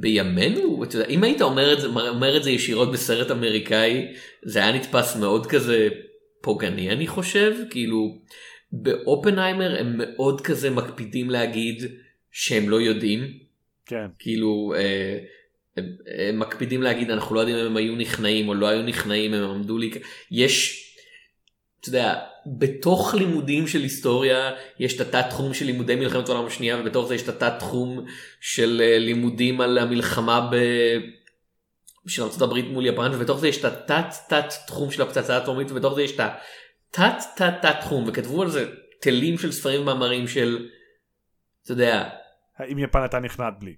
בימינו, 0.00 0.84
אתה 0.84 0.96
יודע, 0.96 1.08
אם 1.08 1.24
היית 1.24 1.42
אומר 1.42 1.72
את, 1.72 1.80
זה, 1.80 1.86
אומר 1.86 2.36
את 2.36 2.42
זה 2.42 2.50
ישירות 2.50 2.92
בסרט 2.92 3.30
אמריקאי 3.30 4.14
זה 4.42 4.58
היה 4.58 4.72
נתפס 4.72 5.16
מאוד 5.16 5.46
כזה 5.46 5.88
פוגעני 6.40 6.90
אני 6.90 7.06
חושב, 7.06 7.54
כאילו 7.70 8.18
באופנהיימר 8.72 9.80
הם 9.80 9.94
מאוד 9.98 10.40
כזה 10.40 10.70
מקפידים 10.70 11.30
להגיד 11.30 11.84
שהם 12.30 12.68
לא 12.68 12.80
יודעים. 12.80 13.20
כן. 13.86 14.06
כאילו 14.18 14.74
אה, 14.76 15.18
הם, 15.76 16.38
מקפידים 16.38 16.82
להגיד 16.82 17.10
אנחנו 17.10 17.34
לא 17.34 17.40
יודעים 17.40 17.58
אם 17.58 17.66
הם 17.66 17.76
היו 17.76 17.96
נכנעים 17.96 18.48
או 18.48 18.54
לא 18.54 18.66
היו 18.66 18.82
נכנעים 18.82 19.34
הם 19.34 19.50
עמדו 19.50 19.78
לי 19.78 19.90
יש. 20.30 20.82
אתה 21.80 21.88
יודע 21.88 22.14
בתוך 22.58 23.14
לימודים 23.14 23.66
של 23.66 23.80
היסטוריה 23.80 24.50
יש 24.78 24.96
את 24.96 25.00
התת 25.00 25.24
תחום 25.30 25.54
של 25.54 25.66
לימודי 25.66 25.94
מלחמת 25.94 26.28
העולם 26.28 26.46
השנייה 26.46 26.80
ובתוך 26.80 27.08
זה 27.08 27.14
יש 27.14 27.22
את 27.22 27.28
התת 27.28 27.52
תחום 27.58 28.04
של 28.40 28.82
אה, 28.84 28.98
לימודים 28.98 29.60
על 29.60 29.78
המלחמה 29.78 30.48
ב... 30.52 30.56
של 32.06 32.22
ארה"ב 32.22 32.60
מול 32.72 32.86
יפן 32.86 33.10
ובתוך 33.14 33.38
זה 33.38 33.48
יש 33.48 33.58
את 33.58 33.64
התת 33.64 34.14
תת 34.28 34.48
תחום 34.66 34.90
של 34.90 35.02
הפצצה 35.02 35.34
האטומית 35.34 35.70
ובתוך 35.70 35.94
זה 35.94 36.02
יש 36.02 36.12
את 36.12 36.20
תת 36.90 37.14
תת 37.36 37.44
תת 37.62 37.76
תחום 37.80 38.04
וכתבו 38.06 38.42
על 38.42 38.50
זה 38.50 38.70
תלים 39.00 39.38
של 39.38 39.52
ספרים 39.52 39.80
ומאמרים 39.80 40.28
של, 40.28 40.68
אתה 41.62 41.72
יודע. 41.72 42.08
האם 42.58 42.78
יפן 42.78 43.00
הייתה 43.00 43.18
נכנעת 43.18 43.54
בלי? 43.58 43.76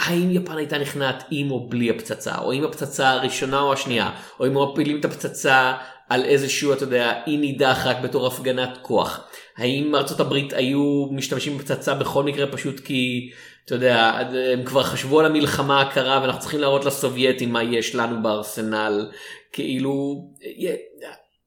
האם 0.00 0.30
יפן 0.30 0.56
הייתה 0.56 0.78
נכנעת 0.78 1.24
עם 1.30 1.50
או 1.50 1.68
בלי 1.68 1.90
הפצצה, 1.90 2.38
או 2.38 2.52
עם 2.52 2.64
הפצצה 2.64 3.10
הראשונה 3.10 3.60
או 3.60 3.72
השנייה, 3.72 4.10
או 4.40 4.46
אם 4.46 4.56
מפילים 4.58 5.00
את 5.00 5.04
הפצצה 5.04 5.74
על 6.08 6.24
איזשהו, 6.24 6.72
אתה 6.72 6.84
יודע, 6.84 7.12
אי 7.26 7.36
נידח 7.36 7.78
רק 7.84 7.96
בתור 8.02 8.26
הפגנת 8.26 8.78
כוח. 8.82 9.28
האם 9.56 9.94
ארצות 9.94 10.20
הברית 10.20 10.52
היו 10.52 11.06
משתמשים 11.10 11.58
בפצצה 11.58 11.94
בכל 11.94 12.24
מקרה 12.24 12.46
פשוט 12.46 12.80
כי, 12.80 13.30
אתה 13.64 13.74
יודע, 13.74 14.18
הם 14.52 14.64
כבר 14.64 14.82
חשבו 14.82 15.20
על 15.20 15.26
המלחמה 15.26 15.80
הקרה 15.80 16.20
ואנחנו 16.22 16.40
צריכים 16.40 16.60
להראות 16.60 16.84
לסובייטים 16.84 17.52
מה 17.52 17.62
יש 17.62 17.94
לנו 17.94 18.22
בארסנל. 18.22 19.10
כאילו, 19.52 20.24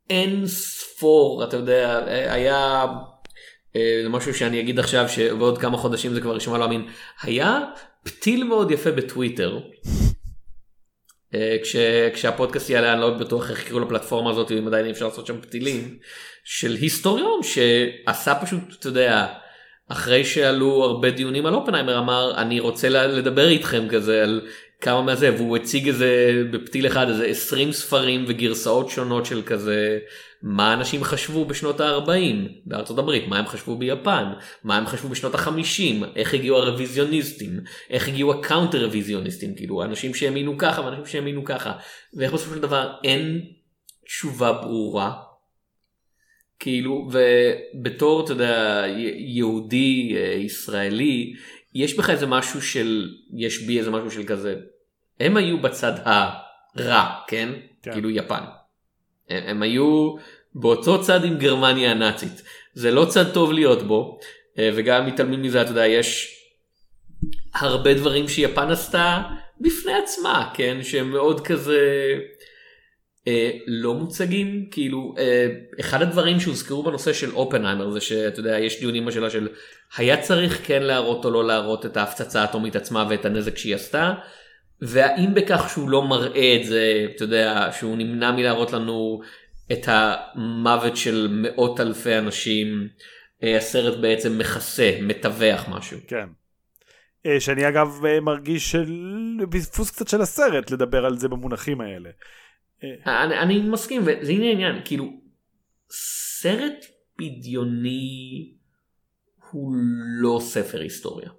אין 0.10 0.48
ספור, 0.48 1.44
אתה 1.44 1.58
יודע, 1.58 2.04
היה 2.08 2.86
אה, 3.76 4.00
זה 4.04 4.10
משהו 4.10 4.34
שאני 4.34 4.60
אגיד 4.60 4.80
עכשיו 4.80 5.10
שבעוד 5.10 5.58
כמה 5.58 5.78
חודשים 5.78 6.14
זה 6.14 6.22
כבר 6.22 6.34
יישמע 6.34 6.58
לא 6.58 6.66
אמין, 6.66 6.88
היה 7.22 7.60
פתיל 8.04 8.44
מאוד 8.44 8.72
יפה 8.72 8.92
בטוויטר. 8.92 9.60
אה, 11.36 11.58
כש, 11.64 11.76
כשהפודקאסט 12.14 12.70
יעלה 12.70 12.94
אני 12.94 13.02
לא 13.02 13.10
בטוח 13.10 13.50
איך 13.50 13.66
יקראו 13.66 13.80
לפלטפורמה 13.80 14.32
הזאת 14.32 14.52
אם 14.52 14.68
עדיין 14.68 14.90
אפשר 14.90 15.06
לעשות 15.06 15.28
שם 15.28 15.42
פתילים 15.42 15.98
של 16.44 16.74
היסטוריון 16.74 17.40
שעשה 17.44 18.36
פשוט 18.36 18.60
אתה 18.80 18.88
יודע 18.88 19.28
אחרי 19.90 20.26
שעלו 20.26 20.84
הרבה 20.84 21.10
דיונים 21.10 21.46
על 21.46 21.54
אופנהיימר 21.54 22.00
אמר 22.00 22.34
אני 22.38 22.60
רוצה 22.60 22.90
לדבר 22.90 23.48
איתכם 23.48 23.88
כזה 23.90 24.24
על 24.24 24.42
כמה 24.84 25.02
מהזה 25.02 25.36
והוא 25.36 25.58
הציג 25.58 25.88
איזה 25.88 26.44
בפתיל 26.52 26.88
אחד 26.88 27.10
איזה 27.10 27.26
20 27.26 27.72
ספרים 27.72 28.26
וגרסאות 28.28 28.90
שונות 28.90 29.26
של 29.26 29.42
כזה 29.42 30.00
מה 30.42 30.74
אנשים 30.74 31.04
חשבו 31.04 31.46
בשנות 31.46 31.82
ה-40 31.82 32.10
בארצות 32.66 33.00
הברית, 33.00 33.28
מה 33.28 33.40
הם 33.40 33.46
חשבו 33.46 33.78
ביפן, 33.78 34.26
מה 34.64 34.78
הם 34.78 34.86
חשבו 34.86 35.10
בשנות 35.10 35.36
ה-50, 35.36 36.06
איך 36.16 36.34
הגיעו 36.34 36.58
הרוויזיוניסטים, 36.58 37.60
איך 37.90 38.08
הגיעו 38.08 38.34
ה 38.34 38.40
counter 38.40 38.86
רוויזיוניסטים, 38.86 39.56
כאילו 39.56 39.84
אנשים 39.84 40.14
שהאמינו 40.14 40.58
ככה 40.58 40.82
ואנשים 40.82 41.06
שהאמינו 41.06 41.44
ככה, 41.44 41.74
ואיך 42.14 42.34
בסופו 42.34 42.56
של 42.56 42.62
דבר 42.62 42.94
אין 43.04 43.42
תשובה 44.06 44.52
ברורה. 44.54 45.14
כאילו 46.60 47.10
ובתור 47.12 48.24
אתה 48.24 48.32
יודע 48.32 48.84
יהודי 49.18 50.16
אה, 50.16 50.34
ישראלי 50.34 51.34
יש 51.76 51.98
בך 51.98 52.10
איזה 52.10 52.26
משהו 52.26 52.62
של 52.62 53.10
יש 53.38 53.62
בי 53.64 53.80
איזה 53.80 53.92
משהו 53.92 54.12
של 54.12 54.24
כזה 54.24 54.56
הם 55.20 55.38
היו 55.38 55.62
בצד 55.62 55.94
הרע 56.06 57.10
כן, 57.28 57.50
כן. 57.84 57.92
כאילו 57.92 58.10
יפן 58.10 58.44
הם, 59.30 59.44
הם 59.48 59.62
היו 59.62 60.16
באותו 60.56 61.02
צד 61.02 61.26
עם 61.26 61.38
גרמניה 61.38 61.92
הנאצית. 61.92 62.42
זה 62.74 62.92
לא 62.92 63.06
צד 63.06 63.34
טוב 63.34 63.54
להיות 63.54 63.84
בו, 63.84 64.20
אה, 64.60 64.70
וגם 64.76 65.06
מתעלמים 65.06 65.42
מזה, 65.42 65.62
אתה 65.62 65.72
יודע, 65.72 65.88
יש 65.88 66.40
הרבה 67.56 67.94
דברים 67.94 68.28
שיפן 68.28 68.70
עשתה 68.70 69.22
בפני 69.62 69.94
עצמה, 69.94 70.52
כן, 70.54 70.78
שהם 70.84 71.12
מאוד 71.12 71.48
כזה 71.48 71.80
אה, 73.28 73.52
לא 73.68 73.94
מוצגים, 73.94 74.68
כאילו, 74.72 75.16
אה, 75.18 75.48
אחד 75.80 76.02
הדברים 76.02 76.40
שהוזכרו 76.40 76.84
בנושא 76.84 77.14
של 77.14 77.36
אופנהיימר 77.36 77.92
זה 77.92 78.02
שאתה 78.02 78.40
יודע, 78.40 78.60
יש 78.60 78.80
דיונים 78.80 79.06
בשאלה 79.06 79.30
של 79.30 79.50
היה 79.98 80.22
צריך 80.22 80.68
כן 80.68 80.84
להראות 80.84 81.26
או 81.26 81.32
לא 81.32 81.48
להראות 81.48 81.86
את 81.86 81.98
ההפצצה 81.98 82.42
האטומית 82.42 82.76
עצמה 82.76 83.08
ואת 83.10 83.26
הנזק 83.26 83.58
שהיא 83.58 83.76
עשתה. 83.76 84.14
והאם 84.88 85.34
בכך 85.34 85.70
שהוא 85.70 85.90
לא 85.90 86.08
מראה 86.08 86.56
את 86.62 86.66
זה, 86.66 87.08
אתה 87.16 87.24
יודע, 87.24 87.70
שהוא 87.72 87.98
נמנע 87.98 88.32
מלהראות 88.32 88.74
לנו 88.74 89.22
את 89.72 89.88
המוות 89.88 90.98
של 90.98 91.28
מאות 91.32 91.80
אלפי 91.80 92.18
אנשים, 92.18 92.88
אה, 93.44 93.58
הסרט 93.58 94.00
בעצם 94.02 94.38
מכסה, 94.38 94.98
מתווך 95.02 95.70
משהו. 95.70 95.98
כן. 96.08 96.28
אה, 97.26 97.40
שאני 97.40 97.68
אגב 97.68 98.06
אה, 98.06 98.20
מרגיש 98.20 98.72
של 98.72 98.92
פספוס 99.52 99.92
קצת 99.92 100.08
של 100.08 100.22
הסרט 100.22 100.72
לדבר 100.72 101.06
על 101.06 101.18
זה 101.18 101.28
במונחים 101.28 101.82
האלה. 101.82 102.10
אני, 103.06 103.40
אני 103.40 103.60
מסכים 103.60 104.02
וזה 104.02 104.32
הנה 104.32 104.46
העניין 104.46 104.82
כאילו 104.86 105.22
סרט 105.92 106.86
בדיוני 107.20 108.52
הוא 109.52 109.74
לא 110.22 110.40
ספר 110.42 110.80
היסטוריה 110.82 111.30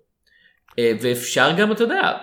ואפשר 1.01 1.51
גם 1.59 1.73
אתה 1.73 1.83
יודע 1.83 2.19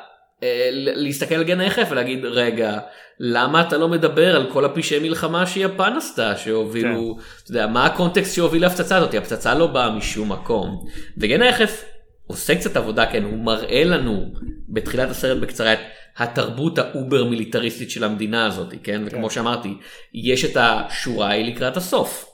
להסתכל 0.71 1.35
על 1.35 1.43
גן 1.43 1.59
היחף 1.59 1.87
ולהגיד 1.91 2.25
רגע 2.25 2.79
למה 3.19 3.61
אתה 3.61 3.77
לא 3.77 3.87
מדבר 3.87 4.35
על 4.35 4.51
כל 4.51 4.65
הפשעי 4.65 4.99
מלחמה 4.99 5.45
שיפן 5.45 5.93
עשתה 5.97 6.37
שהובילו 6.37 7.15
כן. 7.17 7.23
אתה 7.43 7.51
יודע 7.51 7.67
מה 7.67 7.85
הקונטקסט 7.85 8.35
שהוביל 8.35 8.61
להפצצה 8.61 8.97
הזאת 8.97 9.13
הפצצה 9.13 9.53
לא 9.53 9.67
באה 9.67 9.89
משום 9.89 10.31
מקום 10.31 10.85
וגן 11.17 11.41
היחף 11.41 11.83
עושה 12.27 12.55
קצת 12.55 12.77
עבודה 12.77 13.05
כן 13.05 13.23
הוא 13.23 13.43
מראה 13.43 13.83
לנו 13.83 14.33
בתחילת 14.69 15.09
הסרט 15.09 15.37
בקצרה 15.37 15.73
את 15.73 15.79
התרבות 16.17 16.77
ה 16.77 16.87
over 16.87 17.23
מיליטריסטית 17.23 17.91
של 17.91 18.03
המדינה 18.03 18.45
הזאת 18.45 18.73
כן 18.83 19.01
וכמו 19.05 19.29
כן. 19.29 19.35
שאמרתי 19.35 19.73
יש 20.13 20.45
את 20.45 20.57
השורה 20.59 21.29
היא 21.29 21.53
לקראת 21.53 21.77
הסוף. 21.77 22.31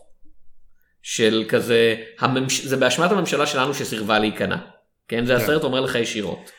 של 1.02 1.44
כזה 1.50 1.96
הממש... 2.20 2.66
זה 2.66 2.78
באשמת 2.78 3.12
הממשלה 3.12 3.46
שלנו 3.46 3.74
שסירבה 3.74 4.20
להיכנע 4.20 4.56
כן 5.08 5.26
זה 5.26 5.36
כן. 5.36 5.42
הסרט 5.42 5.64
אומר 5.64 5.82
לך 5.82 5.96
ישירות. 5.96 6.52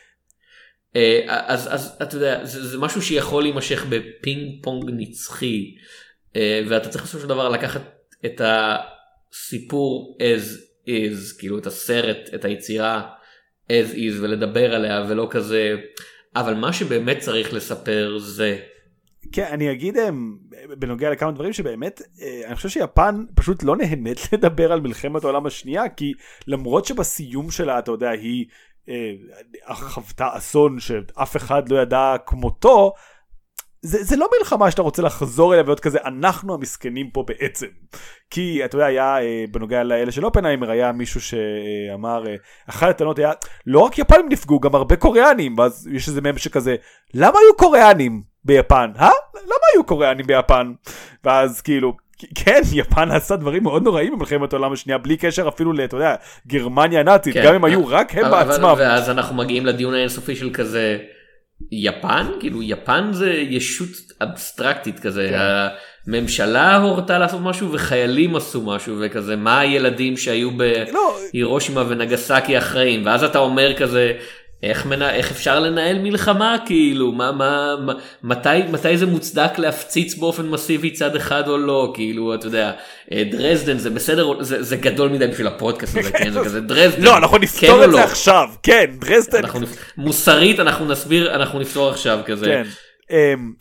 אה, 0.95 1.21
אז, 1.27 1.73
אז 1.73 1.97
אתה 2.01 2.15
יודע 2.15 2.45
זה, 2.45 2.67
זה 2.67 2.77
משהו 2.77 3.01
שיכול 3.01 3.43
להימשך 3.43 3.85
בפינג 3.89 4.63
פונג 4.63 4.89
נצחי 4.93 5.75
אה, 6.35 6.61
ואתה 6.69 6.89
צריך 6.89 7.03
בסופו 7.03 7.21
של 7.21 7.29
דבר 7.29 7.49
לקחת 7.49 7.81
את 8.25 8.41
הסיפור 8.43 10.17
as 10.21 10.59
is 10.87 11.39
כאילו 11.39 11.57
את 11.57 11.67
הסרט 11.67 12.17
את 12.35 12.45
היצירה 12.45 13.09
as 13.67 13.93
is 13.93 14.21
ולדבר 14.21 14.75
עליה 14.75 15.05
ולא 15.09 15.27
כזה 15.31 15.75
אבל 16.35 16.53
מה 16.53 16.73
שבאמת 16.73 17.19
צריך 17.19 17.53
לספר 17.53 18.17
זה. 18.17 18.59
כן 19.31 19.45
אני 19.51 19.71
אגיד 19.71 19.97
אה, 19.97 20.09
בנוגע 20.79 21.09
לכמה 21.09 21.31
דברים 21.31 21.53
שבאמת 21.53 22.01
אני 22.45 22.55
חושב 22.55 22.69
שיפן 22.69 23.23
פשוט 23.35 23.63
לא 23.63 23.75
נהנית 23.75 24.19
לדבר 24.33 24.71
על 24.71 24.81
מלחמת 24.81 25.23
העולם 25.23 25.45
השנייה 25.45 25.89
כי 25.89 26.13
למרות 26.47 26.85
שבסיום 26.85 27.51
שלה 27.51 27.79
אתה 27.79 27.91
יודע 27.91 28.09
היא 28.09 28.45
חוותה 29.73 30.29
אסון 30.37 30.79
שאף 30.79 31.37
אחד 31.37 31.69
לא 31.69 31.81
ידע 31.81 32.15
כמותו, 32.25 32.93
זה, 33.81 34.03
זה 34.03 34.15
לא 34.17 34.27
מלחמה 34.39 34.71
שאתה 34.71 34.81
רוצה 34.81 35.01
לחזור 35.01 35.53
אליה 35.53 35.63
ולהיות 35.63 35.79
כזה 35.79 35.99
אנחנו 36.05 36.53
המסכנים 36.53 37.09
פה 37.09 37.23
בעצם. 37.27 37.67
כי 38.29 38.65
אתה 38.65 38.75
יודע 38.75 38.85
היה 38.85 39.21
אה, 39.21 39.45
בנוגע 39.51 39.83
לאלה 39.83 40.11
של 40.11 40.25
אופנהיימר 40.25 40.71
היה 40.71 40.91
מישהו 40.91 41.21
שאמר 41.21 42.27
אה, 42.27 42.35
אחת 42.69 42.89
הטענות 42.89 43.19
היה 43.19 43.31
לא 43.65 43.79
רק 43.79 43.99
יפנים 43.99 44.29
נפגעו 44.29 44.59
גם 44.59 44.75
הרבה 44.75 44.95
קוריאנים. 44.95 45.57
ואז 45.57 45.89
יש 45.91 46.07
איזה 46.07 46.21
מהם 46.21 46.37
שכזה 46.37 46.75
למה 47.13 47.39
היו 47.39 47.57
קוריאנים 47.57 48.21
ביפן 48.45 48.91
אה? 48.99 49.09
למה 49.35 49.65
היו 49.73 49.83
קוריאנים 49.83 50.27
ביפן? 50.27 50.73
ואז 51.23 51.61
כאילו 51.61 51.93
כן, 52.35 52.61
יפן 52.73 53.11
עשה 53.11 53.35
דברים 53.35 53.63
מאוד 53.63 53.83
נוראים 53.83 54.13
במלחמת 54.13 54.53
העולם 54.53 54.73
השנייה, 54.73 54.97
בלי 54.97 55.17
קשר 55.17 55.47
אפילו 55.47 55.73
ל, 55.73 55.83
אתה 55.83 55.95
יודע, 55.95 56.15
גרמניה 56.47 56.99
הנאצית, 56.99 57.33
כן. 57.33 57.43
גם 57.45 57.55
אם 57.55 57.65
היו 57.65 57.87
רק 57.87 58.15
הם 58.15 58.25
אבל, 58.25 58.43
בעצמם. 58.43 58.73
ואז 58.77 59.09
אנחנו 59.09 59.35
מגיעים 59.35 59.65
לדיון 59.65 59.93
האינסופי 59.93 60.35
של 60.35 60.49
כזה, 60.53 60.97
יפן? 61.71 62.25
כאילו, 62.39 62.63
יפן 62.63 63.09
זה 63.11 63.31
ישות 63.31 63.89
אבסטרקטית 64.21 64.99
כזה. 64.99 65.27
כן. 65.29 65.37
הממשלה 66.07 66.77
הורתה 66.77 67.17
לעשות 67.17 67.41
משהו 67.43 67.71
וחיילים 67.71 68.35
עשו 68.35 68.61
משהו 68.61 68.95
וכזה 68.99 69.35
מה 69.35 69.59
הילדים 69.59 70.17
שהיו 70.17 70.49
בהירושימה 71.31 71.83
לא. 71.83 71.87
ונגסקי 71.89 72.57
אחראים 72.57 73.05
ואז 73.05 73.23
אתה 73.23 73.39
אומר 73.39 73.73
כזה 73.77 74.13
איך, 74.63 74.85
מנה, 74.85 75.15
איך 75.15 75.31
אפשר 75.31 75.59
לנהל 75.59 75.99
מלחמה 75.99 76.57
כאילו? 76.65 77.11
מה 77.11 77.31
מה, 77.31 77.75
מה 77.85 77.93
מתי 78.23 78.63
מתי 78.71 78.97
זה 78.97 79.05
מוצדק 79.05 79.57
להפציץ 79.57 80.15
באופן 80.15 80.49
מסיבי 80.49 80.91
צד 80.91 81.15
אחד 81.15 81.47
או 81.47 81.57
לא? 81.57 81.91
כאילו 81.95 82.35
אתה 82.35 82.47
יודע 82.47 82.71
אה, 83.11 83.23
דרזדן 83.31 83.77
זה 83.77 83.89
בסדר 83.89 84.43
זה, 84.43 84.63
זה 84.63 84.77
גדול 84.77 85.09
מדי 85.09 85.27
בשביל 85.27 85.47
הפודקאסט 85.47 85.97
הזה 85.97 86.11
כן? 86.11 86.31
זה 86.31 86.39
כזה 86.39 86.61
דרזדן. 86.61 87.01
לא 87.01 87.17
אנחנו 87.17 87.37
נפתור 87.37 87.69
כן 87.69 87.83
את 87.83 87.91
זה 87.91 87.97
לא. 87.97 88.03
עכשיו. 88.03 88.49
כן 88.63 88.85
דרזדן. 88.99 89.37
אנחנו, 89.39 89.67
מוסרית 89.97 90.59
אנחנו 90.59 90.85
נסביר 90.85 91.35
אנחנו 91.35 91.59
נפתור 91.59 91.89
עכשיו 91.89 92.19
כזה. 92.25 92.45
כן. 92.45 92.63
אמ, 93.11 93.53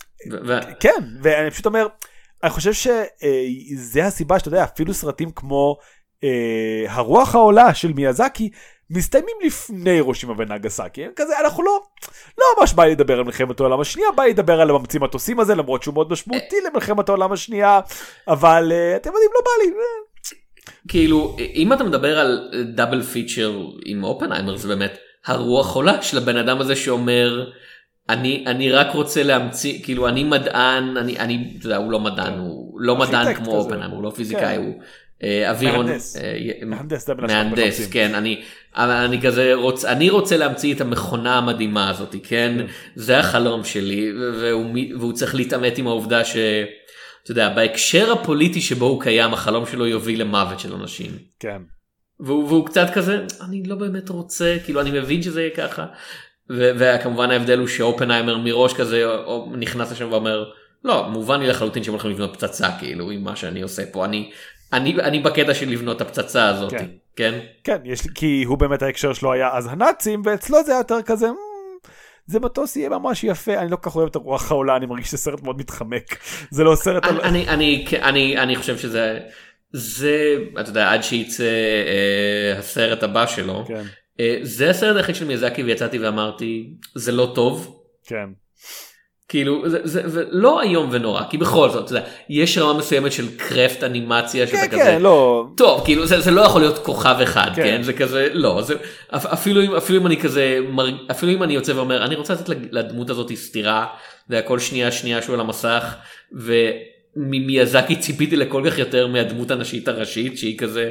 ו- 0.47 0.59
כן 0.81 1.03
ואני 1.23 1.51
פשוט 1.51 1.67
אומר 1.67 1.87
אני 2.43 2.51
חושב 2.51 2.73
שזה 2.73 4.05
הסיבה 4.05 4.39
שאתה 4.39 4.49
יודע 4.49 4.65
אפילו 4.65 4.95
סרטים 4.95 5.31
כמו 5.31 5.77
אה, 6.25 6.85
הרוח 6.89 7.35
העולה 7.35 7.75
של 7.75 7.93
מיאזקי 7.93 8.51
מסתיימים 8.91 9.37
לפני 9.45 9.91
הירושימה 9.91 10.35
ונגסקי 10.39 11.07
כזה 11.17 11.41
אנחנו 11.41 11.63
לא 11.63 11.81
לא 12.39 12.45
ממש 12.59 12.73
בא 12.73 12.85
לי 12.85 12.91
לדבר 12.91 13.19
על 13.19 13.25
מלחמת 13.25 13.61
העולם 13.61 13.81
השנייה 13.81 14.09
בא 14.17 14.23
לי 14.23 14.31
לדבר 14.31 14.61
על 14.61 14.71
הממציא 14.71 15.01
מטוסים 15.01 15.41
הזה 15.41 15.55
למרות 15.55 15.83
שהוא 15.83 15.95
מאוד 15.95 16.13
משמעותי 16.13 16.57
למלחמת 16.71 17.09
העולם 17.09 17.33
השנייה 17.33 17.81
אבל 18.29 18.73
uh, 18.73 18.97
אתם 18.97 19.11
יודעים 19.11 19.31
לא 19.35 19.41
בא 19.41 19.51
לי. 19.65 19.85
כאילו 20.89 21.37
אם 21.55 21.73
אתה 21.73 21.85
מדבר 21.85 22.19
על 22.19 22.51
דאבל 22.75 23.03
פיצ'ר 23.03 23.67
עם 23.85 24.05
אופנהיימר 24.05 24.57
זה 24.57 24.69
באמת 24.69 24.99
הרוח 25.27 25.75
עולה 25.75 26.03
של 26.03 26.19
הבן 26.19 26.37
אדם 26.37 26.61
הזה 26.61 26.77
שאומר 26.77 27.51
אני 28.09 28.45
אני 28.47 28.73
רק 28.73 28.95
רוצה 28.95 29.23
להמציא 29.23 29.83
כאילו 29.83 30.09
אני 30.09 30.25
מדען 30.25 30.97
אני 30.97 31.19
אני 31.19 31.55
אתה 31.59 31.67
יודע, 31.67 31.77
הוא 31.77 31.93
לא 31.93 32.01
מדען. 32.01 32.39
הוא 32.39 32.81
לא 32.81 32.97
מדען 32.97 33.35
כמו 33.35 33.57
אופנהיימר 33.57 33.95
הוא 33.95 34.03
לא 34.03 34.11
פיזיקאי 34.11 34.57
כן. 34.57 34.63
הוא. 34.65 34.81
אה, 35.23 35.51
אווירון 35.51 35.87
מהנדס, 36.67 37.09
מהנדס 37.19 37.89
כן 37.91 38.15
אני 38.15 38.43
אני 38.77 39.23
כזה 39.23 39.55
רוצה 39.55 39.93
אני 39.93 40.11
רוצה 40.11 40.37
להמציא 40.37 40.75
את 40.75 40.81
המכונה 40.81 41.39
המדהימה 41.39 41.91
הזאת 41.91 42.13
כן, 42.13 42.19
כן. 42.59 42.67
זה 42.95 43.19
החלום 43.19 43.65
שלי 43.65 44.13
והוא, 44.41 44.77
והוא 44.99 45.13
צריך 45.13 45.35
להתעמת 45.35 45.79
עם 45.79 45.87
העובדה 45.87 46.25
ש... 46.25 46.37
אתה 47.23 47.33
יודע 47.33 47.49
בהקשר 47.49 48.13
הפוליטי 48.13 48.61
שבו 48.61 48.87
הוא 48.87 49.03
קיים 49.03 49.33
החלום 49.33 49.67
שלו 49.67 49.87
יוביל 49.87 50.21
למוות 50.21 50.61
של 50.61 50.75
אנשים. 50.75 51.11
כן. 51.41 51.63
והוא, 52.21 52.45
והוא 52.45 52.67
קצת 52.67 52.87
כזה 52.95 53.25
אני 53.45 53.63
לא 53.67 53.77
באמת 53.77 54.09
רוצה 54.09 54.57
כאילו 54.65 54.81
אני 54.81 54.91
מבין 54.91 55.23
שזה 55.23 55.41
יהיה 55.41 55.57
ככה 55.57 55.87
וכמובן 56.51 57.31
ההבדל 57.31 57.59
הוא 57.59 57.69
שאופנהיימר 57.69 58.39
מראש 58.39 58.75
כזה 58.75 59.05
נכנס 59.59 59.93
לשם 59.93 60.13
ואומר 60.13 60.45
לא 60.85 61.09
מובן 61.09 61.41
לי 61.41 61.47
לחלוטין 61.47 61.83
שהם 61.83 61.95
הולכים 61.95 62.11
לבנות 62.11 62.33
פצצה 62.33 62.69
כאילו 62.79 63.11
עם 63.11 63.25
מה 63.25 63.37
שאני 63.37 63.63
עושה 63.63 63.83
פה 63.93 64.05
אני 64.05 64.31
אני, 64.73 64.95
אני 64.95 65.21
בקטע 65.21 65.55
של 65.55 65.69
לבנות 65.71 65.97
את 65.97 66.01
הפצצה 66.01 66.49
הזאת, 66.49 66.71
כן. 66.71 66.87
כן? 67.17 67.39
כן, 67.65 67.79
יש 67.85 68.01
כי 68.15 68.45
הוא 68.47 68.59
באמת 68.59 68.83
ההקשר 68.83 69.13
שלו 69.13 69.33
היה 69.33 69.49
אז 69.53 69.67
הנאצים, 69.71 70.23
ואצלו 70.25 70.65
זה 70.65 70.73
היה 70.73 70.81
יותר 70.81 71.03
כזה, 71.03 71.29
"מ, 71.29 71.37
זה 72.27 72.41
מטוס 72.41 72.77
יהיה 72.77 72.89
ממש 72.89 73.25
יפה, 73.25 73.55
אני 73.55 73.71
לא 73.71 73.77
כל 73.77 73.91
כך 73.91 73.97
אוהב 73.97 74.09
את 74.09 74.17
הרוח 74.17 74.51
העולה, 74.51 74.77
אני 74.77 74.87
מרגיש 74.87 75.09
שזה 75.09 75.17
סרט 75.17 75.43
מאוד 75.43 75.59
מתחמק. 75.59 76.19
זה 76.51 76.65
לא 76.65 76.75
סרט 76.75 77.05
על... 77.05 77.21
אני, 77.21 77.49
אני, 77.49 77.49
אני, 77.49 77.87
אני, 78.03 78.39
אני 78.39 78.57
חושב 78.57 78.79
שזה, 78.79 79.19
זה, 79.73 80.37
אתה 80.61 80.71
יודע, 80.71 80.93
עד 80.93 81.03
שייצא 81.03 81.45
אה, 81.45 82.59
הסרט 82.59 83.03
הבא 83.03 83.27
שלו, 83.27 83.65
כן, 83.69 83.83
אה, 84.21 84.39
זה 84.43 84.71
הסרט 84.71 84.97
היחיד 84.97 85.15
של 85.15 85.25
מיאזקי 85.25 85.63
ויצאתי 85.63 85.99
ואמרתי, 85.99 86.71
זה 86.95 87.13
לא 87.13 87.33
טוב. 87.35 87.83
כן. 88.07 88.29
כאילו 89.29 89.69
זה, 89.69 89.79
זה, 89.85 90.09
זה 90.09 90.25
לא 90.31 90.63
איום 90.63 90.89
ונורא 90.93 91.23
כי 91.31 91.39
בכל 91.39 91.71
זאת 91.71 91.91
יודע, 91.91 92.03
יש 92.29 92.59
רמה 92.59 92.79
מסוימת 92.79 93.13
של 93.13 93.37
קרפט 93.37 93.83
אנימציה 93.85 94.47
שאתה 94.47 94.59
כן, 94.59 94.69
כזה 94.69 94.79
כן, 94.79 95.03
לא... 95.03 95.47
טוב 95.57 95.85
כאילו 95.85 96.07
זה, 96.07 96.21
זה 96.21 96.31
לא 96.31 96.41
יכול 96.41 96.61
להיות 96.61 96.79
כוכב 96.79 97.17
אחד 97.23 97.51
כן. 97.57 97.63
כן? 97.63 97.83
זה 97.83 97.93
כזה 97.93 98.29
לא 98.33 98.63
זה 98.63 98.75
אפ- 99.17 99.27
אפילו 99.27 99.63
אם 99.63 99.75
אפילו 99.75 100.01
אם 100.01 100.07
אני 100.07 100.17
כזה 100.17 100.59
אפילו 101.11 101.33
אם 101.33 101.43
אני 101.43 101.55
יוצא 101.55 101.73
ואומר 101.73 102.05
אני 102.05 102.15
רוצה 102.15 102.35
לתת 102.35 102.49
לדמות 102.71 103.11
הזאת 103.11 103.33
סטירה 103.35 103.87
והכל 104.29 104.59
שנייה 104.59 104.93
שנייה 104.93 105.23
שהוא 105.23 105.35
על 105.35 105.41
המסך 105.41 105.95
וממיאזקי 106.33 107.97
ציפיתי 107.97 108.37
לכל 108.37 108.63
כך 108.67 108.79
יותר 108.79 109.07
מהדמות 109.07 109.51
הנשית 109.51 109.89
הראשית 109.89 110.39
שהיא 110.39 110.59
כזה 110.59 110.91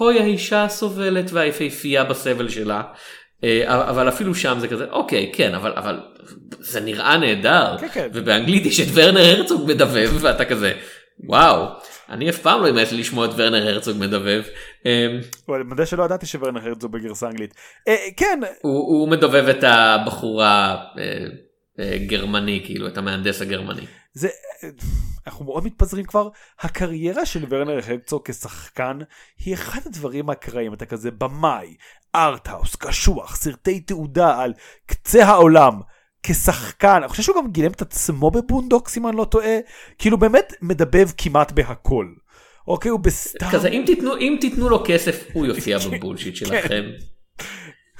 אוי 0.00 0.18
האישה 0.18 0.64
הסובלת 0.64 1.30
והיפהפייה 1.32 2.04
בסבל 2.04 2.48
שלה. 2.48 2.82
אה, 3.44 3.62
אבל 3.90 4.08
אפילו 4.08 4.34
שם 4.34 4.56
זה 4.58 4.68
כזה 4.68 4.86
אוקיי 4.90 5.30
כן 5.34 5.54
אבל 5.54 5.72
אבל 5.76 6.00
זה 6.62 6.80
נראה 6.80 7.16
נהדר 7.16 7.76
כן, 7.80 7.88
כן. 7.92 8.08
ובאנגלית 8.12 8.66
יש 8.66 8.80
את 8.80 8.86
ורנר 8.94 9.20
הרצוג 9.20 9.70
מדבב 9.70 10.10
ואתה 10.20 10.44
כזה 10.44 10.72
וואו 11.24 11.66
אני 12.08 12.30
אף 12.30 12.38
פעם 12.38 12.62
לא 12.62 12.70
אמאס 12.70 12.92
לי 12.92 13.00
לשמוע 13.00 13.26
את 13.26 13.30
ורנר 13.36 13.68
הרצוג 13.68 13.96
מדבב 13.98 14.42
אני 15.54 15.64
מודה 15.64 15.86
שלא 15.86 16.04
ידעתי 16.04 16.26
שוורנר 16.26 16.68
הרצוג 16.68 16.92
בגרסה 16.92 17.26
אנגלית. 17.26 17.54
אה, 17.88 17.96
כן, 18.16 18.40
הוא, 18.62 19.08
מדובב 19.08 19.48
את 19.48 19.64
הבחורה 19.64 20.84
אה, 20.98 21.26
אה, 21.78 21.98
גרמני 22.06 22.62
כאילו 22.64 22.86
את 22.86 22.98
המהנדס 22.98 23.42
הגרמני. 23.42 23.86
זה... 24.14 24.28
אנחנו 25.26 25.44
מאוד 25.44 25.64
מתפזרים 25.64 26.04
כבר. 26.04 26.28
הקריירה 26.60 27.26
של 27.26 27.44
ורנר 27.48 27.80
הרצוג 27.86 28.22
כשחקן 28.24 28.98
היא 29.44 29.54
אחד 29.54 29.80
הדברים 29.86 30.30
האקראיים. 30.30 30.74
אתה 30.74 30.86
כזה 30.86 31.10
במאי, 31.10 31.74
ארטהאוס, 32.14 32.76
קשוח, 32.76 33.36
סרטי 33.36 33.80
תעודה 33.80 34.42
על 34.42 34.52
קצה 34.86 35.24
העולם. 35.24 35.80
כשחקן, 36.22 36.88
אני 37.02 37.08
חושב 37.08 37.22
שהוא 37.22 37.36
גם 37.36 37.50
גילם 37.50 37.70
את 37.70 37.82
עצמו 37.82 38.30
בבונדוקס 38.30 38.98
אם 38.98 39.08
אני 39.08 39.16
לא 39.16 39.24
טועה, 39.24 39.56
כאילו 39.98 40.18
באמת 40.18 40.52
מדבב 40.62 41.08
כמעט 41.18 41.52
בהכל. 41.52 42.06
אוקיי, 42.68 42.90
הוא 42.90 43.00
בסתם... 43.00 43.46
כזה 43.50 43.68
אם 43.68 43.82
תיתנו 43.86 44.16
אם 44.16 44.36
תיתנו 44.40 44.68
לו 44.68 44.82
כסף 44.86 45.24
הוא 45.32 45.46
יופיע 45.46 45.78
בבולשיט 45.92 46.36
שלכם. 46.36 46.82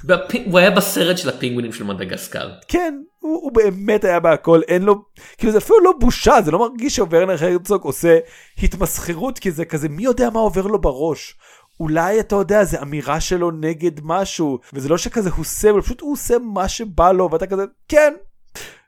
בפ- 0.04 0.38
הוא 0.46 0.58
היה 0.58 0.70
בסרט 0.70 1.18
של 1.18 1.28
הפינגווינים 1.28 1.72
של 1.72 1.84
מדגסקר. 1.84 2.50
כן, 2.68 2.94
הוא, 3.18 3.34
הוא 3.42 3.52
באמת 3.52 4.04
היה 4.04 4.20
בהכל, 4.20 4.60
אין 4.68 4.82
לו, 4.82 5.04
כאילו 5.38 5.52
זה 5.52 5.58
אפילו 5.58 5.80
לא 5.84 5.92
בושה, 6.00 6.42
זה 6.44 6.50
לא 6.50 6.58
מרגיש 6.58 6.96
שוורנר 6.96 7.44
הרצוג 7.44 7.82
עושה 7.82 8.18
התמסחרות, 8.62 9.38
כי 9.38 9.50
זה 9.50 9.64
כזה, 9.64 9.88
מי 9.88 10.02
יודע 10.02 10.30
מה 10.30 10.40
עובר 10.40 10.66
לו 10.66 10.80
בראש. 10.80 11.36
אולי 11.82 12.20
אתה 12.20 12.34
יודע, 12.34 12.64
זה 12.64 12.82
אמירה 12.82 13.20
שלו 13.20 13.50
נגד 13.50 13.92
משהו, 14.02 14.58
וזה 14.72 14.88
לא 14.88 14.98
שכזה 14.98 15.30
הוא 15.30 15.40
עושה, 15.40 15.70
אבל 15.70 15.80
פשוט 15.80 16.00
הוא 16.00 16.12
עושה 16.12 16.38
מה 16.38 16.68
שבא 16.68 17.12
לו, 17.12 17.28
ואתה 17.32 17.46
כזה, 17.46 17.62
כן, 17.88 18.14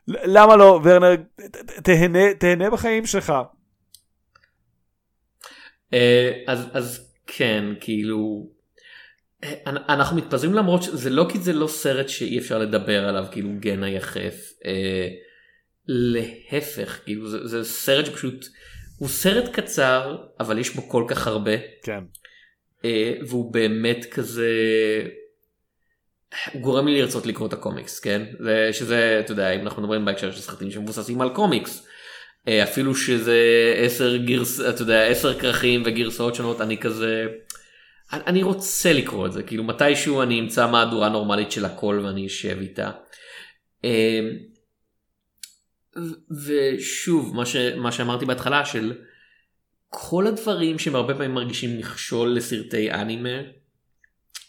למה 0.07 0.55
לא, 0.55 0.79
ורנר, 0.83 1.15
תהנה, 1.83 2.33
תהנה 2.39 2.69
בחיים 2.69 3.05
שלך. 3.05 3.33
אה, 5.93 6.31
אז 6.47 6.67
אז 6.73 7.11
כן 7.27 7.65
כאילו 7.79 8.47
אה, 9.43 9.53
אנ- 9.67 9.89
אנחנו 9.89 10.17
מתפזרים 10.17 10.53
למרות 10.53 10.83
שזה 10.83 11.09
לא 11.09 11.25
כי 11.31 11.39
זה 11.39 11.53
לא 11.53 11.67
סרט 11.67 12.09
שאי 12.09 12.39
אפשר 12.39 12.57
לדבר 12.57 13.07
עליו 13.07 13.25
כאילו 13.31 13.49
גנה 13.59 13.89
יחף 13.89 14.35
אה, 14.65 15.07
להפך 15.87 16.99
כאילו 17.03 17.29
זה, 17.29 17.47
זה 17.47 17.63
סרט 17.63 18.05
שפשוט 18.05 18.45
הוא 18.97 19.09
סרט 19.09 19.53
קצר 19.53 20.17
אבל 20.39 20.57
יש 20.59 20.75
בו 20.75 20.89
כל 20.89 21.05
כך 21.07 21.27
הרבה 21.27 21.51
כן. 21.83 22.03
אה, 22.85 23.13
והוא 23.27 23.53
באמת 23.53 24.05
כזה 24.11 24.51
הוא 26.53 26.61
גורם 26.61 26.87
לי 26.87 27.01
לרצות 27.01 27.25
לקרוא 27.25 27.47
את 27.47 27.53
הקומיקס 27.53 27.99
כן 27.99 28.21
זה 28.39 28.69
שזה 28.73 29.19
אתה 29.19 29.31
יודע 29.31 29.51
אם 29.51 29.59
אנחנו 29.61 29.81
מדברים 29.81 30.05
בהקשר 30.05 30.31
של 30.31 30.41
סרטים 30.41 30.71
שמבוססים 30.71 31.21
על 31.21 31.29
קומיקס 31.29 31.87
אה, 32.47 32.63
אפילו 32.63 32.95
שזה 32.95 33.39
עשר 33.77 34.15
גרס 34.17 34.59
אתה 34.59 34.81
יודע 34.81 35.03
עשר 35.03 35.39
כרכים 35.39 35.83
וגרסאות 35.85 36.35
שונות 36.35 36.61
אני 36.61 36.77
כזה 36.77 37.27
אני, 38.11 38.43
רוצה 38.43 38.93
לקרוא 38.93 39.27
את 39.27 39.33
זה 39.33 39.43
כאילו 39.43 39.63
מתישהו 39.63 40.21
אני 40.21 40.39
אמצא 40.39 40.71
מהדורה 40.71 41.09
נורמלית 41.09 41.51
של 41.51 41.65
הכל 41.65 42.01
ואני 42.03 42.27
אשב 42.27 42.57
איתה. 42.61 42.91
אה, 43.85 44.19
ושוב 46.45 47.35
מה, 47.35 47.45
ש, 47.45 47.55
מה 47.55 47.91
שאמרתי 47.91 48.25
בהתחלה 48.25 48.65
של 48.65 48.93
כל 49.97 50.27
הדברים 50.27 50.79
שהם 50.79 50.95
הרבה 50.95 51.13
פעמים 51.13 51.33
מרגישים 51.33 51.77
מכשול 51.77 52.35
לסרטי 52.35 52.91
אנימה 52.91 53.39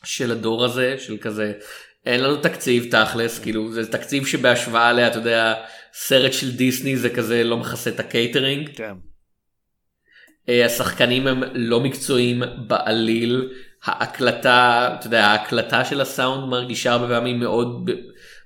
של 0.05 0.32
הדור 0.32 0.64
הזה 0.64 0.97
של 0.99 1.16
כזה 1.16 1.53
אין 2.07 2.22
לנו 2.22 2.36
תקציב 2.36 2.90
תכלס 2.90 3.38
כאילו 3.38 3.72
זה 3.72 3.92
תקציב 3.92 4.26
שבהשוואה 4.26 4.92
ל... 4.92 5.01
אתה 5.01 5.18
יודע 5.18 5.55
סרט 5.92 6.32
של 6.32 6.57
דיסני 6.57 6.97
זה 6.97 7.11
כזה 7.11 7.44
לא 7.44 7.57
מכסה 7.57 7.90
את 7.90 8.01
הקייטרינג 8.01 8.70
כן. 8.74 8.92
אה, 10.49 10.66
השחקנים 10.66 11.26
הם 11.26 11.42
לא 11.55 11.80
מקצועיים 11.80 12.42
בעליל 12.66 13.49
ההקלטה 13.84 14.88
אתה 14.99 15.07
יודע 15.07 15.26
ההקלטה 15.26 15.84
של 15.84 16.01
הסאונד 16.01 16.51
מרגישה 16.51 16.92
הרבה 16.92 17.09
פעמים 17.09 17.40
מאוד 17.40 17.90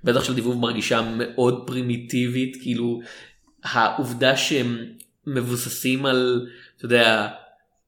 בטח 0.04 0.24
של 0.24 0.34
דיבוב 0.34 0.58
מרגישה 0.58 1.00
מאוד 1.16 1.66
פרימיטיבית 1.66 2.56
כאילו 2.62 3.00
העובדה 3.64 4.36
שהם 4.36 4.78
מבוססים 5.26 6.06
על 6.06 6.46
אתה 6.80 6.86
יודע 6.86 7.28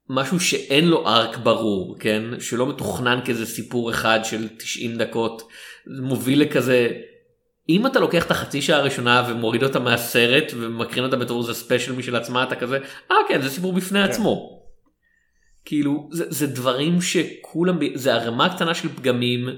משהו 0.09 0.40
שאין 0.40 0.88
לו 0.88 1.09
ארק 1.09 1.36
ברור 1.36 1.97
כן 2.01 2.22
שלא 2.40 2.66
מתוכנן 2.68 3.20
כאיזה 3.24 3.47
סיפור 3.47 3.90
אחד 3.90 4.20
של 4.24 4.49
90 4.57 4.99
דקות 4.99 5.49
מוביל 5.86 6.43
לכזה 6.43 6.90
אם 7.68 7.86
אתה 7.86 8.01
לוקח 8.01 8.26
את 8.26 8.30
החצי 8.30 8.62
שעה 8.62 8.78
הראשונה 8.78 9.26
ומוריד 9.28 9.62
אותה 9.62 9.78
מהסרט 9.78 10.53
ומקרין 10.57 11.05
אותה 11.05 11.16
בתור 11.16 11.40
איזה 11.40 11.55
ספיישל 11.55 11.93
משל 11.93 12.16
עצמה 12.16 12.43
אתה 12.43 12.57
כזה 12.57 12.78
אה 13.11 13.16
כן 13.28 13.43
זה 13.43 13.51
סיפור 13.51 13.72
בפני 13.72 13.99
כן. 13.99 14.11
עצמו. 14.11 14.62
כאילו 15.64 16.09
זה, 16.12 16.24
זה 16.28 16.47
דברים 16.47 17.01
שכולם 17.01 17.78
זה 17.95 18.14
ערימה 18.14 18.57
קטנה 18.57 18.74
של 18.74 18.88
פגמים 18.88 19.49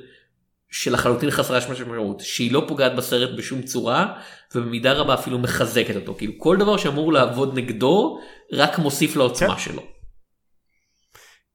שלחלוטין 0.74 1.30
חסרה 1.30 1.58
משמעות 1.70 2.20
שהיא 2.20 2.52
לא 2.52 2.64
פוגעת 2.68 2.96
בסרט 2.96 3.38
בשום 3.38 3.62
צורה 3.62 4.20
ובמידה 4.54 4.92
רבה 4.92 5.14
אפילו 5.14 5.38
מחזקת 5.38 5.96
אותו 5.96 6.14
כאילו 6.14 6.32
כל 6.38 6.56
דבר 6.56 6.76
שאמור 6.76 7.12
לעבוד 7.12 7.58
נגדו 7.58 8.18
רק 8.52 8.78
מוסיף 8.78 9.16
לעוצמה 9.16 9.54
כן. 9.54 9.60
שלו. 9.60 9.82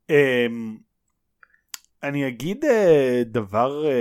אמ, 0.09 0.77
אני 2.03 2.27
אגיד 2.27 2.65
אה, 2.65 3.21
דבר, 3.25 3.85
אה, 3.85 3.91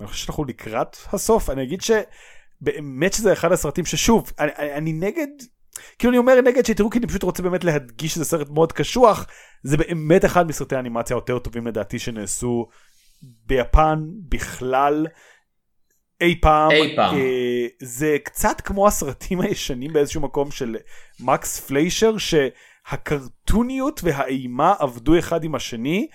אני 0.00 0.06
חושב 0.06 0.24
שאנחנו 0.24 0.44
לקראת 0.44 0.96
הסוף, 1.12 1.50
אני 1.50 1.62
אגיד 1.62 1.80
שבאמת 1.80 3.12
שזה 3.12 3.32
אחד 3.32 3.52
הסרטים 3.52 3.84
ששוב, 3.84 4.32
אני, 4.38 4.50
אני, 4.58 4.72
אני 4.72 4.92
נגד, 4.92 5.28
כאילו 5.98 6.10
אני 6.10 6.18
אומר 6.18 6.40
נגד 6.40 6.66
שתראו 6.66 6.90
כי 6.90 6.98
אני 6.98 7.06
פשוט 7.06 7.22
רוצה 7.22 7.42
באמת 7.42 7.64
להדגיש 7.64 8.14
שזה 8.14 8.24
סרט 8.24 8.48
מאוד 8.50 8.72
קשוח, 8.72 9.26
זה 9.62 9.76
באמת 9.76 10.24
אחד 10.24 10.48
מסרטי 10.48 10.76
האנימציה 10.76 11.16
היותר 11.16 11.38
טובים 11.38 11.66
לדעתי 11.66 11.98
שנעשו 11.98 12.66
ביפן 13.22 14.08
בכלל. 14.28 15.06
אי 16.20 16.40
פעם, 16.40 16.70
אי 16.70 16.96
פעם. 16.96 17.16
אה, 17.16 17.66
זה 17.82 18.16
קצת 18.24 18.60
כמו 18.60 18.86
הסרטים 18.86 19.40
הישנים 19.40 19.92
באיזשהו 19.92 20.20
מקום 20.20 20.50
של 20.50 20.76
מקס 21.20 21.60
פליישר 21.60 22.14
שהקרטוניות 22.18 24.00
והאימה 24.04 24.74
עבדו 24.78 25.18
אחד 25.18 25.44
עם 25.44 25.54
השני 25.54 26.08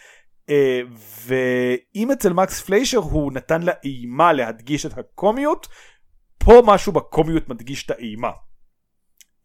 אה, 0.50 0.82
ואם 1.26 2.12
אצל 2.12 2.34
מקס 2.34 2.62
פליישר 2.62 2.98
הוא 2.98 3.32
נתן 3.32 3.62
לאימה 3.62 4.34
להדגיש 4.34 4.86
את 4.86 4.98
הקומיות 4.98 5.68
פה 6.38 6.62
משהו 6.66 6.92
בקומיות 6.92 7.50
מדגיש 7.50 7.86
את 7.86 7.92
האימה. 7.92 8.32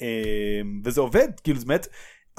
אה, 0.02 0.60
וזה 0.84 1.00
עובד 1.00 1.28
כאילו 1.44 1.58
זה 1.58 1.66
באמת 1.66 1.86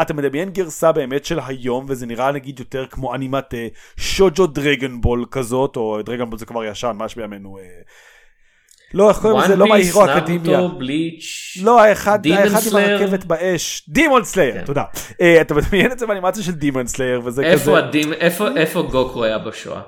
אתה 0.02 0.14
מדמיין 0.14 0.50
גרסה 0.50 0.92
באמת 0.92 1.26
של 1.26 1.40
היום 1.48 1.86
וזה 1.90 2.06
נראה 2.06 2.32
נגיד 2.32 2.60
יותר 2.60 2.86
כמו 2.88 3.16
אנימת 3.16 3.54
אה, 3.54 3.68
שוג'ו 3.98 4.48
Dragon 4.48 4.95
Ball 4.95 5.26
כזאת 5.32 5.76
או 5.76 6.02
Dragon 6.02 6.25
Ball 6.25 6.40
זה 6.40 6.46
כבר 6.46 6.66
ישן 6.66 6.92
מה 6.96 7.10
שבימינו. 7.10 7.58
אה, 7.58 7.64
לא 8.94 9.10
איך 9.10 9.20
קוראים 9.20 9.40
לזה 9.40 9.56
לא 9.56 9.68
My 9.68 9.81
Hero 9.81 10.06
Academia. 10.06 10.68
Bleach. 10.68 11.58
לא 11.62 11.82
האחד 11.82 12.26
האחד 12.26 12.68
עם. 12.72 12.76
הרכבת 12.78 13.26
באש 13.26 13.90
Demon 13.90 14.24
Slayer 14.24 14.54
כן. 14.54 14.66
תודה 14.66 14.84
אה, 15.22 15.42
אתה 15.42 15.54
מדמיין 15.54 15.92
את 15.92 16.00
זה 16.00 16.08
באנימציה 16.08 16.44
של 16.44 16.52
Demon 16.52 16.88
Slayer 16.88 17.22
וזה 17.24 17.42
כזה 17.44 17.52
איפה 17.52 17.78
הדים 17.78 18.14
איפה 18.14 18.48
איפה 18.58 18.82
גוקו 18.82 19.24
היה 19.24 19.38
בשואה. 19.38 19.82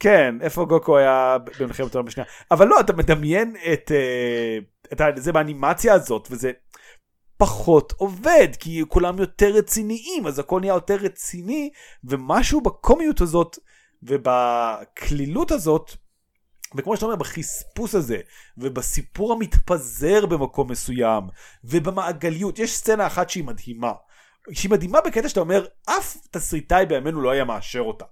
כן 0.00 0.34
איפה 0.40 0.64
גוקו 0.64 0.98
היה 0.98 1.36
במלחמת 1.60 1.94
העולם 1.94 2.08
השנייה 2.08 2.26
אבל 2.50 2.68
לא 2.68 2.80
אתה 2.80 2.92
מדמיין 2.92 3.54
את, 3.72 3.92
אה, 3.94 5.08
את 5.08 5.16
זה 5.16 5.32
באנימציה 5.32 5.94
הזאת 5.94 6.28
וזה 6.30 6.50
פחות 7.42 7.92
עובד, 7.96 8.48
כי 8.58 8.82
כולם 8.88 9.18
יותר 9.18 9.50
רציניים, 9.50 10.26
אז 10.26 10.38
הכל 10.38 10.60
נהיה 10.60 10.74
יותר 10.74 10.94
רציני, 10.94 11.70
ומשהו 12.04 12.60
בקומיות 12.60 13.20
הזאת 13.20 13.58
ובקלילות 14.02 15.50
הזאת, 15.50 15.96
וכמו 16.74 16.96
שאתה 16.96 17.06
אומר, 17.06 17.16
בחספוס 17.16 17.94
הזה, 17.94 18.18
ובסיפור 18.58 19.32
המתפזר 19.32 20.26
במקום 20.26 20.70
מסוים, 20.70 21.24
ובמעגליות, 21.64 22.58
יש 22.58 22.76
סצנה 22.76 23.06
אחת 23.06 23.30
שהיא 23.30 23.44
מדהימה. 23.44 23.92
שהיא 24.52 24.70
מדהימה 24.70 25.00
בקטע 25.00 25.28
שאתה 25.28 25.40
אומר, 25.40 25.66
אף 25.86 26.16
תסריטאי 26.30 26.86
בימינו 26.86 27.20
לא 27.20 27.30
היה 27.30 27.44
מאשר 27.44 27.80
אותה. 27.80 28.04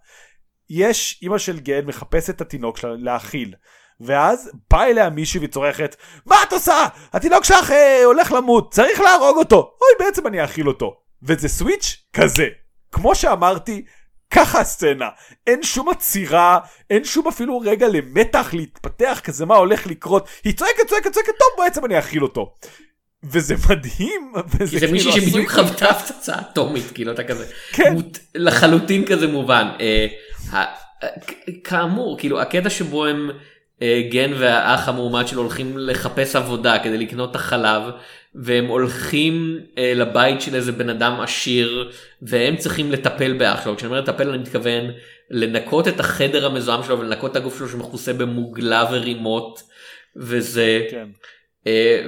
יש 0.70 1.18
אימא 1.22 1.38
של 1.38 1.60
גן 1.60 1.86
מחפשת 1.86 2.30
את 2.30 2.40
התינוק 2.40 2.76
שלה 2.76 2.94
להאכיל. 2.98 3.54
ואז 4.00 4.50
בא 4.70 4.82
אליה 4.84 5.10
מישהי 5.10 5.40
וצורחת, 5.42 5.96
מה 6.26 6.36
את 6.48 6.52
עושה? 6.52 6.86
התינוק 7.12 7.44
שלך 7.44 7.70
אה, 7.70 8.04
הולך 8.04 8.32
למות, 8.32 8.72
צריך 8.74 9.00
להרוג 9.00 9.36
אותו. 9.36 9.56
אוי, 9.56 10.06
בעצם 10.06 10.26
אני 10.26 10.42
אאכיל 10.42 10.68
אותו. 10.68 10.96
וזה 11.22 11.48
סוויץ' 11.48 11.96
כזה. 12.12 12.46
כמו 12.92 13.14
שאמרתי, 13.14 13.84
ככה 14.30 14.60
הסצנה. 14.60 15.08
אין 15.46 15.62
שום 15.62 15.88
עצירה, 15.88 16.58
אין 16.90 17.04
שום 17.04 17.28
אפילו 17.28 17.58
רגע 17.60 17.88
למתח 17.88 18.50
להתפתח 18.52 19.20
כזה 19.24 19.46
מה 19.46 19.54
הולך 19.56 19.86
לקרות. 19.86 20.28
היא 20.44 20.52
צועקת, 20.52 20.86
צועקת, 20.88 21.12
צועקת, 21.12 21.32
טוב, 21.38 21.64
בעצם 21.64 21.84
אני 21.84 21.96
אאכיל 21.96 22.22
אותו. 22.22 22.54
וזה 23.24 23.54
מדהים, 23.70 24.32
וזה 24.60 24.78
זה 24.78 24.92
מישהי 24.92 25.12
כאילו 25.12 25.26
שבדיוק 25.26 25.50
עשוי- 25.50 25.64
חוותה 25.66 25.90
הפצצה 25.90 26.34
אטומית, 26.40 26.84
כאילו 26.94 27.12
אתה 27.12 27.24
כזה, 27.24 27.46
כן. 27.72 27.94
לחלוטין 28.34 29.06
כזה 29.06 29.26
מובן. 29.26 29.68
אה, 29.80 30.06
ה- 30.58 30.74
כ- 31.26 31.32
כאמור, 31.64 32.18
כאילו 32.18 32.40
הקטע 32.40 32.70
שבו 32.70 33.06
הם, 33.06 33.30
אה, 33.30 33.34
גן 34.10 34.32
והאח 34.38 34.88
המאומד 34.88 35.26
שלו 35.26 35.42
הולכים 35.42 35.78
לחפש 35.78 36.36
עבודה 36.36 36.78
כדי 36.78 36.98
לקנות 36.98 37.30
את 37.30 37.36
החלב, 37.36 37.82
והם 38.34 38.66
הולכים 38.66 39.60
אה, 39.78 39.92
לבית 39.96 40.40
של 40.40 40.54
איזה 40.54 40.72
בן 40.72 40.88
אדם 40.88 41.20
עשיר, 41.20 41.90
והם 42.22 42.56
צריכים 42.56 42.92
לטפל 42.92 43.32
באח 43.32 43.64
שלו. 43.64 43.76
כשאני 43.76 43.90
אומר 43.90 44.00
לטפל 44.00 44.28
אני 44.28 44.38
מתכוון 44.38 44.84
לנקות 45.30 45.88
את 45.88 46.00
החדר 46.00 46.46
המזוהם 46.46 46.82
שלו 46.82 46.98
ולנקות 46.98 47.30
את 47.30 47.36
הגוף 47.36 47.58
שלו 47.58 47.68
שמכוסה 47.68 48.12
במוגלה 48.12 48.84
ורימות, 48.90 49.62
וזה... 50.16 50.86
כן. 50.90 51.08
אה, 51.66 52.02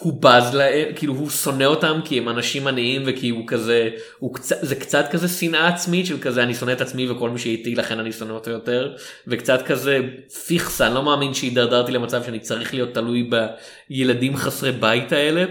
והוא 0.00 0.22
בז 0.22 0.54
להם 0.54 0.88
כאילו 0.94 1.14
הוא 1.14 1.30
שונא 1.30 1.64
אותם 1.64 2.00
כי 2.04 2.18
הם 2.18 2.28
אנשים 2.28 2.66
עניים 2.66 3.02
וכי 3.06 3.28
הוא 3.28 3.44
כזה 3.46 3.88
הוא 4.18 4.34
קצת 4.34 4.56
זה 4.60 4.74
קצת 4.74 5.04
כזה 5.10 5.28
שנאה 5.28 5.68
עצמית 5.68 6.06
של 6.06 6.20
כזה 6.20 6.42
אני 6.42 6.54
שונא 6.54 6.72
את 6.72 6.80
עצמי 6.80 7.10
וכל 7.10 7.30
מי 7.30 7.38
שאיתי 7.38 7.74
לכן 7.74 7.98
אני 7.98 8.12
שונא 8.12 8.32
אותו 8.32 8.50
יותר 8.50 8.92
וקצת 9.26 9.62
כזה 9.62 10.00
פיכסה 10.46 10.86
אני 10.86 10.94
לא 10.94 11.02
מאמין 11.02 11.34
שהידרדרתי 11.34 11.92
למצב 11.92 12.24
שאני 12.24 12.38
צריך 12.38 12.74
להיות 12.74 12.94
תלוי 12.94 13.30
בילדים 13.90 14.36
חסרי 14.36 14.72
בית 14.72 15.12
האלה. 15.12 15.44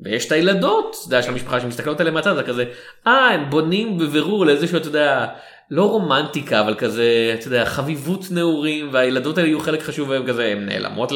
ויש 0.00 0.26
את 0.26 0.32
הילדות 0.32 0.96
אתה 0.98 1.06
יודע, 1.06 1.22
של 1.22 1.30
המשפחה 1.30 1.60
שמסתכלות 1.60 2.00
עליהם 2.00 2.14
מהצד 2.14 2.34
זה 2.36 2.42
כזה 2.42 2.64
אה 3.06 3.28
הם 3.28 3.50
בונים 3.50 3.98
בבירור 3.98 4.46
לאיזשהו 4.46 4.76
אתה 4.76 4.88
יודע 4.88 5.26
לא 5.70 5.90
רומנטיקה 5.90 6.60
אבל 6.60 6.74
כזה 6.74 7.36
אתה 7.38 7.46
יודע 7.46 7.64
חביבות 7.64 8.24
נעורים 8.30 8.88
והילדות 8.92 9.38
האלה 9.38 9.48
יהיו 9.48 9.60
חלק 9.60 9.82
חשוב 9.82 10.08
והם 10.08 10.26
כזה 10.26 10.44
הם 10.44 10.66
נעלמות. 10.66 11.12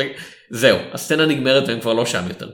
זהו 0.50 0.78
הסצנה 0.92 1.26
נגמרת 1.26 1.68
והם 1.68 1.80
כבר 1.80 1.92
לא 1.92 2.06
שם 2.06 2.24
יותר. 2.28 2.48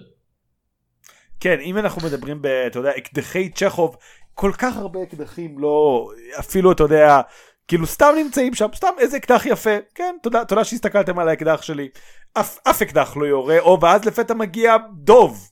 כן, 1.42 1.60
אם 1.60 1.78
אנחנו 1.78 2.08
מדברים 2.08 2.42
ב... 2.42 2.46
אתה 2.46 2.78
יודע, 2.78 2.90
אקדחי 2.96 3.48
צ'כוב, 3.48 3.96
כל 4.34 4.52
כך 4.58 4.76
הרבה 4.76 5.02
אקדחים 5.02 5.58
לא... 5.58 6.08
אפילו, 6.38 6.72
אתה 6.72 6.82
יודע, 6.82 7.20
כאילו 7.68 7.86
סתם 7.86 8.12
נמצאים 8.16 8.54
שם, 8.54 8.66
סתם 8.74 8.88
איזה 8.98 9.16
אקדח 9.16 9.46
יפה. 9.46 9.76
כן, 9.94 10.16
תודה, 10.22 10.44
תודה 10.44 10.64
שהסתכלתם 10.64 11.18
על 11.18 11.28
האקדח 11.28 11.62
שלי. 11.62 11.88
אף, 12.34 12.58
אף 12.70 12.82
אקדח 12.82 13.16
לא 13.16 13.26
יורה, 13.26 13.58
או 13.58 13.78
ואז 13.80 14.04
לפתע 14.04 14.34
מגיע 14.34 14.76
דוב 14.94 15.50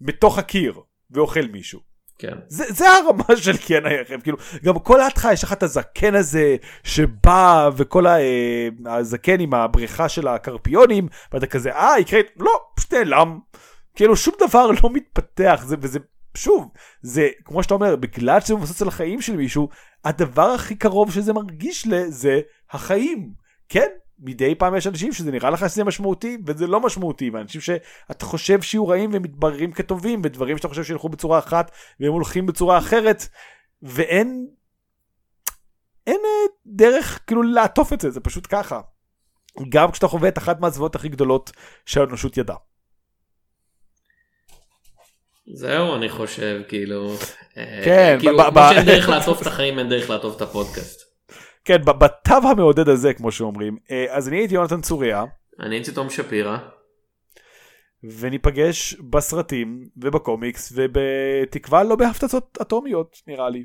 בתוך 0.00 0.38
הקיר 0.38 0.80
ואוכל 1.10 1.46
מישהו. 1.52 1.80
כן. 2.18 2.34
זה, 2.48 2.64
זה 2.68 2.84
הרמה 2.90 3.36
של 3.44 3.56
כן 3.66 3.86
היחם, 3.86 4.20
כאילו, 4.20 4.36
גם 4.64 4.78
כל 4.78 5.00
ההתחלה 5.00 5.32
יש 5.32 5.44
לך 5.44 5.52
את 5.52 5.62
הזקן 5.62 6.14
הזה 6.14 6.56
שבא 6.84 7.70
וכל 7.76 8.06
ה, 8.06 8.20
אה, 8.20 8.68
הזקן 8.86 9.40
עם 9.40 9.54
הבריכה 9.54 10.08
של 10.08 10.28
הקרפיונים, 10.28 11.08
ואתה 11.32 11.46
כזה, 11.46 11.72
אה, 11.72 11.98
יקרה, 11.98 12.20
לא, 12.36 12.60
פשוט 12.76 12.94
נעלם. 12.94 13.38
כאילו 13.94 14.16
שום 14.16 14.34
דבר 14.48 14.70
לא 14.82 14.90
מתפתח, 14.92 15.62
זה, 15.66 15.76
וזה, 15.80 15.98
שוב, 16.34 16.68
זה, 17.02 17.28
כמו 17.44 17.62
שאתה 17.62 17.74
אומר, 17.74 17.96
בגלל 17.96 18.40
שזה 18.40 18.54
מבוסס 18.54 18.82
על 18.82 18.88
החיים 18.88 19.20
של 19.20 19.36
מישהו, 19.36 19.68
הדבר 20.04 20.50
הכי 20.50 20.74
קרוב 20.76 21.12
שזה 21.12 21.32
מרגיש 21.32 21.86
לזה 21.86 22.40
החיים. 22.70 23.32
כן, 23.68 23.88
מדי 24.18 24.54
פעם 24.54 24.76
יש 24.76 24.86
אנשים 24.86 25.12
שזה 25.12 25.30
נראה 25.30 25.50
לך 25.50 25.70
שזה 25.70 25.84
משמעותי 25.84 26.38
וזה 26.46 26.66
לא 26.66 26.80
משמעותי 26.80 27.30
ואנשים 27.30 27.60
שאתה 27.60 28.26
חושב 28.26 28.62
שיהיו 28.62 28.88
רעים 28.88 29.12
והם 29.12 29.22
מתבררים 29.22 29.72
כטובים 29.72 30.20
ודברים 30.24 30.56
שאתה 30.56 30.68
חושב 30.68 30.84
שילכו 30.84 31.08
בצורה 31.08 31.38
אחת 31.38 31.70
והם 32.00 32.12
הולכים 32.12 32.46
בצורה 32.46 32.78
אחרת 32.78 33.28
ואין 33.82 34.46
אין 36.06 36.20
אה, 36.24 36.52
דרך 36.66 37.20
כאילו 37.26 37.42
לעטוף 37.42 37.92
את 37.92 38.00
זה 38.00 38.10
זה 38.10 38.20
פשוט 38.20 38.46
ככה. 38.50 38.80
גם 39.68 39.90
כשאתה 39.90 40.08
חווה 40.08 40.28
את 40.28 40.38
אחת 40.38 40.60
מהזוועות 40.60 40.94
הכי 40.94 41.08
גדולות 41.08 41.50
שהאנושות 41.86 42.36
ידעה. 42.36 42.56
זהו 45.54 45.94
אני 45.96 46.08
חושב 46.08 46.60
כאילו. 46.68 47.14
אה, 47.56 47.80
כן, 47.84 48.16
כאילו 48.20 48.38
כמו 48.50 48.60
שאין 48.72 48.86
דרך 48.86 49.08
לעטוף 49.08 49.42
את 49.42 49.46
החיים 49.46 49.78
אין 49.78 49.88
דרך 49.88 50.10
לעטוף 50.10 50.36
את 50.36 50.42
הפודקאסט. 50.42 51.10
כן 51.64 51.84
בתו 51.84 52.48
המעודד 52.50 52.88
הזה 52.88 53.14
כמו 53.14 53.32
שאומרים 53.32 53.76
אה, 53.90 54.06
אז 54.08 54.28
אני 54.28 54.36
הייתי 54.36 54.54
יונתן 54.54 54.80
צוריה 54.80 55.24
אני 55.60 55.76
הייתי 55.76 55.92
תום 55.92 56.10
שפירא. 56.10 56.56
וניפגש 58.18 58.94
בסרטים 58.94 59.88
ובקומיקס 59.96 60.72
ובתקווה 60.76 61.82
לא 61.82 61.96
בהפצצות 61.96 62.58
אטומיות 62.62 63.16
נראה 63.26 63.50
לי. 63.50 63.64